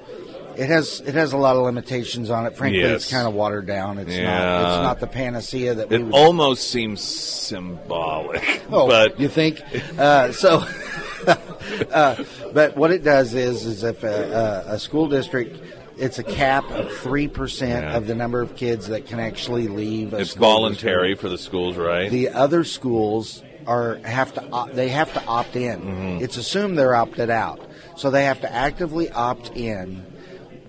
it 0.59 0.69
has 0.69 1.01
it 1.07 1.15
has 1.15 1.33
a 1.33 1.37
lot 1.37 1.57
of 1.57 1.63
limitations 1.63 2.31
on 2.31 2.45
it. 2.47 2.57
Frankly, 2.57 2.81
Yes. 2.81 3.03
it's 3.03 3.11
kind 3.11 3.27
of 3.29 3.33
watered 3.35 3.67
down. 3.67 3.99
It's 3.99 4.11
not 4.11 4.17
it's 4.17 4.83
not 4.83 5.01
the 5.01 5.07
panacea 5.07 5.75
that 5.75 5.89
we 5.89 5.97
It 5.97 6.03
would 6.05 6.13
almost 6.15 6.69
seems 6.71 7.01
symbolic, 7.01 8.63
Oh, 8.73 8.87
but 8.89 9.19
you 9.21 9.29
think? 9.29 9.63
Uh, 9.99 10.33
so, 10.33 10.65
uh, 11.93 12.25
but 12.53 12.77
what 12.77 12.91
it 12.91 13.03
does 13.05 13.35
is, 13.35 13.65
is 13.65 13.85
if 13.85 14.03
a, 14.03 14.65
a, 14.69 14.75
a 14.75 14.79
school 14.79 15.09
district, 15.09 15.61
it's 15.97 16.19
a 16.19 16.25
cap 16.25 16.69
of 16.71 16.93
three 16.99 17.29
percent 17.29 17.85
Yeah. 17.85 17.97
of 17.97 18.07
the 18.07 18.15
number 18.15 18.41
of 18.41 18.57
kids 18.57 18.89
that 18.89 19.07
can 19.07 19.21
actually 19.21 19.69
leave. 19.69 20.13
A 20.15 20.19
it's 20.19 20.35
voluntary 20.35 21.11
district. 21.15 21.21
for 21.23 21.29
the 21.29 21.39
schools, 21.39 21.77
right? 21.77 22.11
The 22.11 22.31
other 22.31 22.65
schools 22.65 23.43
are 23.67 23.97
have 24.05 24.33
to 24.35 24.45
op- 24.51 24.73
they 24.73 24.89
have 24.89 25.13
to 25.15 25.25
opt 25.27 25.57
in. 25.57 25.81
Mm-hmm. 25.83 26.25
It's 26.25 26.37
assumed 26.37 26.79
they're 26.79 26.97
opted 26.97 27.31
out, 27.31 27.61
so 27.97 28.11
they 28.11 28.25
have 28.25 28.41
to 28.43 28.53
actively 28.53 29.11
opt 29.11 29.51
in 29.57 30.05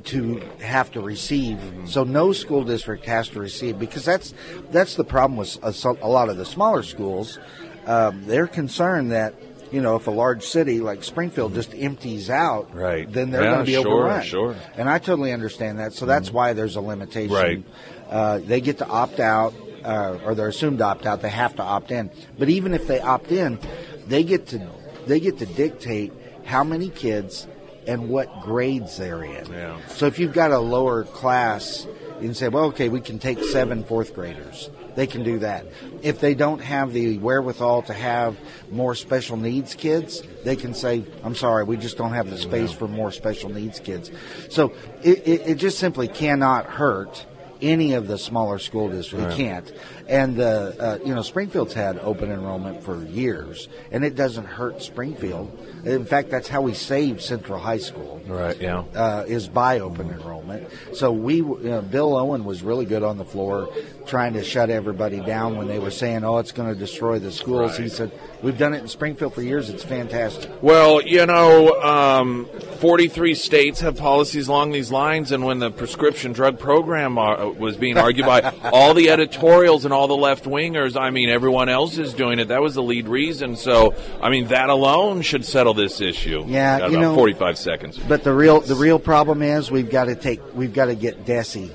to 0.05 0.37
have 0.61 0.91
to 0.93 1.01
receive. 1.01 1.57
Mm-hmm. 1.57 1.85
So 1.87 2.03
no 2.03 2.31
school 2.33 2.63
district 2.63 3.05
has 3.05 3.29
to 3.29 3.39
receive 3.39 3.77
because 3.79 4.05
that's 4.05 4.33
that's 4.71 4.95
the 4.95 5.03
problem 5.03 5.37
with 5.37 5.57
a, 5.63 5.73
a 6.01 6.07
lot 6.07 6.29
of 6.29 6.37
the 6.37 6.45
smaller 6.45 6.83
schools. 6.83 7.37
Um, 7.85 8.25
they're 8.25 8.47
concerned 8.47 9.11
that 9.11 9.33
you 9.71 9.81
know 9.81 9.95
if 9.95 10.07
a 10.07 10.11
large 10.11 10.43
city 10.43 10.79
like 10.79 11.03
Springfield 11.03 11.53
just 11.53 11.73
empties 11.75 12.29
out, 12.29 12.73
Right. 12.73 13.11
then 13.11 13.31
they're 13.31 13.43
Yeah, 13.43 13.53
going 13.55 13.65
to 13.65 13.71
be 13.71 13.73
sure, 13.81 13.87
overrun. 13.87 14.23
sure. 14.23 14.53
Mm-hmm. 14.53 14.79
And 14.81 14.89
I 14.89 14.99
totally 14.99 15.31
understand 15.33 15.79
that. 15.79 15.93
So 15.93 16.05
that's 16.05 16.31
why 16.31 16.53
there's 16.53 16.75
a 16.75 16.81
limitation. 16.81 17.33
Right. 17.35 17.63
Uh, 18.09 18.39
they 18.39 18.61
get 18.61 18.79
to 18.79 18.87
opt 18.87 19.19
out, 19.19 19.53
uh, 19.83 20.17
or 20.25 20.33
they're 20.33 20.47
assumed 20.47 20.79
to 20.79 20.85
opt 20.85 21.05
out. 21.05 21.21
They 21.21 21.29
have 21.29 21.55
to 21.57 21.63
opt 21.63 21.91
in. 21.91 22.09
But 22.37 22.49
even 22.49 22.73
if 22.73 22.87
they 22.87 22.99
opt 22.99 23.31
in, 23.31 23.59
they 24.07 24.23
get 24.23 24.47
to 24.47 24.67
they 25.05 25.19
get 25.19 25.37
to 25.39 25.45
dictate 25.45 26.13
how 26.45 26.63
many 26.63 26.89
kids 26.89 27.47
and 27.89 28.07
what 28.07 28.41
grades 28.41 28.97
they're 28.97 29.23
in. 29.23 29.51
Yeah. 29.51 29.79
So 29.87 30.05
if 30.05 30.19
you've 30.19 30.33
got 30.33 30.51
a 30.51 30.59
lower 30.59 31.05
class, 31.05 31.87
you 32.19 32.27
can 32.27 32.35
say, 32.35 32.47
well, 32.47 32.65
okay, 32.65 32.87
we 32.87 33.01
can 33.01 33.17
take 33.17 33.43
seven 33.43 33.83
fourth 33.83 34.13
graders. 34.13 34.69
They 34.95 35.07
can 35.07 35.23
do 35.23 35.39
that. 35.39 35.65
If 36.03 36.19
they 36.19 36.35
don't 36.35 36.59
have 36.59 36.93
the 36.93 37.17
wherewithal 37.17 37.83
to 37.83 37.93
have 37.93 38.37
more 38.69 38.93
special 38.93 39.37
needs 39.37 39.73
kids, 39.73 40.21
they 40.43 40.55
can 40.55 40.75
say, 40.75 41.03
I'm 41.23 41.35
sorry, 41.35 41.63
we 41.63 41.77
just 41.77 41.97
don't 41.97 42.13
have 42.13 42.29
the 42.29 42.37
space 42.37 42.71
for 42.71 42.87
more 42.87 43.11
special 43.11 43.49
needs 43.49 43.79
kids. 43.79 44.11
So 44.49 44.73
it, 45.01 45.27
it, 45.27 45.41
it 45.47 45.55
just 45.55 45.79
simply 45.79 46.07
cannot 46.07 46.67
hurt 46.67 47.25
any 47.61 47.93
of 47.93 48.07
the 48.07 48.17
smaller 48.17 48.59
school 48.59 48.89
districts. 48.89 49.33
It 49.33 49.37
can't. 49.37 49.71
And 50.09 50.35
the 50.35 50.75
uh, 50.79 50.97
you 51.05 51.13
know 51.13 51.21
Springfield's 51.21 51.73
had 51.73 51.99
open 51.99 52.31
enrollment 52.31 52.83
for 52.83 53.05
years, 53.05 53.69
and 53.91 54.03
it 54.03 54.15
doesn't 54.15 54.45
hurt 54.45 54.81
Springfield. 54.81 55.57
In 55.85 56.03
fact, 56.03 56.31
that's 56.31 56.47
how 56.47 56.61
we 56.61 56.73
saved 56.73 57.21
Central 57.21 57.59
High 57.59 57.77
School 57.77 58.19
right. 58.25 58.59
Yeah. 58.59 58.83
uh, 58.95 59.25
is 59.27 59.47
by 59.47 59.79
open 59.79 60.09
enrollment. 60.09 60.67
So 60.93 61.11
we, 61.11 61.35
you 61.35 61.59
know, 61.63 61.81
Bill 61.81 62.15
Owen 62.17 62.43
was 62.43 62.63
really 62.63 62.85
good 62.85 63.03
on 63.03 63.17
the 63.17 63.25
floor, 63.25 63.69
trying 64.05 64.33
to 64.33 64.43
shut 64.43 64.69
everybody 64.69 65.19
down 65.21 65.57
when 65.57 65.67
they 65.67 65.79
were 65.79 65.91
saying, 65.91 66.23
"Oh, 66.23 66.39
it's 66.39 66.51
going 66.51 66.73
to 66.73 66.79
destroy 66.79 67.19
the 67.19 67.31
schools." 67.31 67.77
He 67.77 67.89
said, 67.89 68.11
"We've 68.41 68.57
done 68.57 68.73
it 68.73 68.79
in 68.79 68.87
Springfield 68.87 69.33
for 69.33 69.41
years. 69.41 69.69
It's 69.69 69.83
fantastic." 69.83 70.51
Well, 70.61 71.01
you 71.01 71.25
know, 71.25 71.79
um, 71.81 72.47
43 72.79 73.35
states 73.35 73.81
have 73.81 73.97
policies 73.97 74.47
along 74.47 74.71
these 74.71 74.91
lines, 74.91 75.31
and 75.31 75.45
when 75.45 75.59
the 75.59 75.69
prescription 75.69 76.33
drug 76.33 76.59
program 76.59 77.17
uh, 77.17 77.49
was 77.49 77.75
being 77.75 77.97
argued 77.97 78.25
by 78.25 78.41
all 78.73 78.93
the 78.93 79.09
editorials 79.09 79.85
and 79.85 79.93
all 79.93 79.98
the 80.07 80.15
left 80.15 80.45
wingers, 80.45 80.99
I 80.99 81.09
mean, 81.09 81.29
everyone 81.29 81.69
else 81.69 81.97
is 81.97 82.13
doing 82.13 82.39
it. 82.39 82.49
That 82.49 82.61
was 82.61 82.75
the 82.75 82.83
lead 82.83 83.07
reason. 83.07 83.55
So, 83.55 83.95
I 84.21 84.29
mean, 84.29 84.47
that 84.47 84.69
alone 84.69 85.21
should 85.21 85.45
settle 85.45 85.73
this 85.73 86.01
issue. 86.01 86.45
Yeah, 86.47 86.79
Got 86.79 86.91
you 86.91 86.99
know- 86.99 87.15
45 87.15 87.57
seconds. 87.57 87.97
But 87.97 88.23
the 88.23 88.33
real 88.33 88.61
the 88.61 88.75
real 88.75 88.99
problem 88.99 89.41
is 89.41 89.71
we've 89.71 89.89
got 89.89 90.05
to 90.05 90.15
take 90.15 90.39
we've 90.55 90.73
got 90.73 90.85
to 90.85 90.95
get 90.95 91.25
DESE 91.25 91.69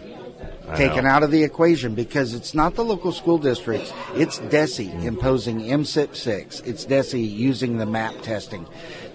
taken 0.77 1.07
out 1.07 1.23
of 1.23 1.31
the 1.31 1.43
equation 1.43 1.95
because 1.95 2.35
it's 2.35 2.55
not 2.55 2.75
the 2.75 2.85
local 2.85 3.12
school 3.12 3.39
districts. 3.39 3.93
It's 4.15 4.39
DESE 4.39 4.79
mm-hmm. 4.79 5.07
imposing 5.07 5.61
MSIP 5.61 6.17
six. 6.17 6.61
It's 6.61 6.85
DESE 6.85 7.15
using 7.15 7.79
the 7.79 7.87
MAP 7.87 8.23
testing. 8.23 8.67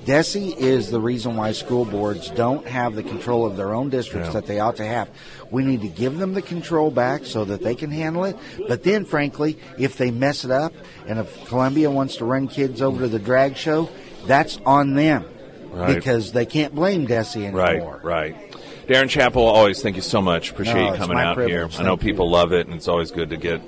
DESE 0.06 0.36
is 0.58 0.89
the 0.89 1.00
reason 1.00 1.36
why 1.36 1.52
school 1.52 1.86
boards 1.86 2.30
don't 2.32 2.66
have 2.68 2.95
the 2.95 3.04
control 3.04 3.45
of 3.45 3.58
their 3.58 3.74
own 3.74 3.89
districts 3.89 4.30
Yeah. 4.30 4.34
that 4.34 4.45
they 4.45 4.60
ought 4.60 4.78
to 4.78 4.86
have. 4.86 5.10
We 5.52 5.64
need 5.64 5.82
to 5.82 5.88
give 5.88 6.18
them 6.18 6.34
the 6.34 6.41
control 6.41 6.91
back 6.91 7.26
so 7.26 7.45
that 7.45 7.62
they 7.62 7.76
can 7.76 7.91
handle 7.91 8.24
it. 8.24 8.38
But 8.68 8.84
then, 8.84 9.06
frankly, 9.06 9.58
if 9.78 9.97
they 9.97 10.12
mess 10.12 10.45
it 10.45 10.52
up, 10.52 10.74
and 11.08 11.20
if 11.20 11.45
Columbia 11.47 11.91
wants 11.91 12.18
to 12.18 12.26
run 12.26 12.47
kids 12.47 12.82
over 12.82 13.02
to 13.02 13.08
the 13.08 13.20
drag 13.20 13.58
show, 13.58 13.89
that's 14.26 14.58
on 14.66 14.93
them 14.93 15.26
Right. 15.72 15.95
because 15.95 16.32
they 16.32 16.45
can't 16.45 16.74
blame 16.74 17.06
DESE 17.06 17.36
anymore. 17.36 18.02
Right, 18.04 18.36
right. 18.36 18.49
Darin 18.89 19.07
Chappell, 19.07 19.43
always 19.43 19.83
thank 19.83 19.95
you 19.97 20.01
so 20.01 20.19
much. 20.19 20.49
Appreciate 20.49 20.73
No, 20.73 20.91
you 20.93 20.97
coming 20.97 21.19
out 21.19 21.37
here. 21.37 21.67
privilege. 21.67 21.79
I 21.79 21.83
know 21.83 21.89
Thank 21.95 22.01
you. 22.01 22.09
people 22.11 22.29
love 22.31 22.53
it, 22.53 22.65
and 22.65 22.75
it's 22.75 22.87
always 22.87 23.11
good 23.11 23.29
to 23.29 23.37
get 23.37 23.61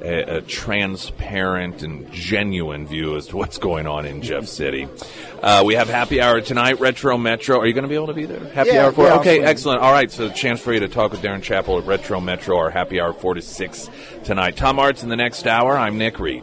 a, 0.00 0.38
a 0.38 0.40
transparent 0.42 1.84
and 1.84 2.10
genuine 2.10 2.84
view 2.84 3.14
as 3.14 3.28
to 3.28 3.36
what's 3.36 3.58
going 3.58 3.86
on 3.86 4.06
in 4.06 4.22
Jeff 4.22 4.46
City. 4.48 4.88
Uh, 5.40 5.62
we 5.64 5.74
have 5.76 5.88
happy 5.88 6.20
hour 6.20 6.40
tonight, 6.40 6.80
Retro 6.80 7.16
Metro. 7.16 7.60
Are 7.60 7.66
you 7.66 7.74
going 7.74 7.84
to 7.84 7.88
be 7.88 7.94
able 7.94 8.08
to 8.08 8.12
be 8.14 8.26
there? 8.26 8.44
Happy 8.54 8.70
Yeah, 8.70 8.86
hour 8.86 8.92
for 8.92 9.04
yeah, 9.06 9.20
Okay, 9.20 9.40
excellent. 9.40 9.82
All 9.82 9.92
right, 9.92 10.10
so 10.10 10.28
chance 10.30 10.60
for 10.60 10.72
you 10.72 10.80
to 10.80 10.88
talk 10.88 11.12
with 11.12 11.22
Darin 11.22 11.42
Chappell 11.42 11.78
at 11.78 11.84
Retro 11.86 12.20
Metro. 12.20 12.56
Our 12.58 12.70
happy 12.70 13.00
hour 13.00 13.12
four 13.12 13.34
to 13.34 13.42
six 13.42 13.88
tonight. 14.24 14.56
Tom 14.56 14.80
Arts 14.80 15.04
in 15.04 15.08
the 15.10 15.16
next 15.16 15.46
hour. 15.46 15.78
I'm 15.78 15.96
Nick 15.96 16.18
Reed. 16.18 16.42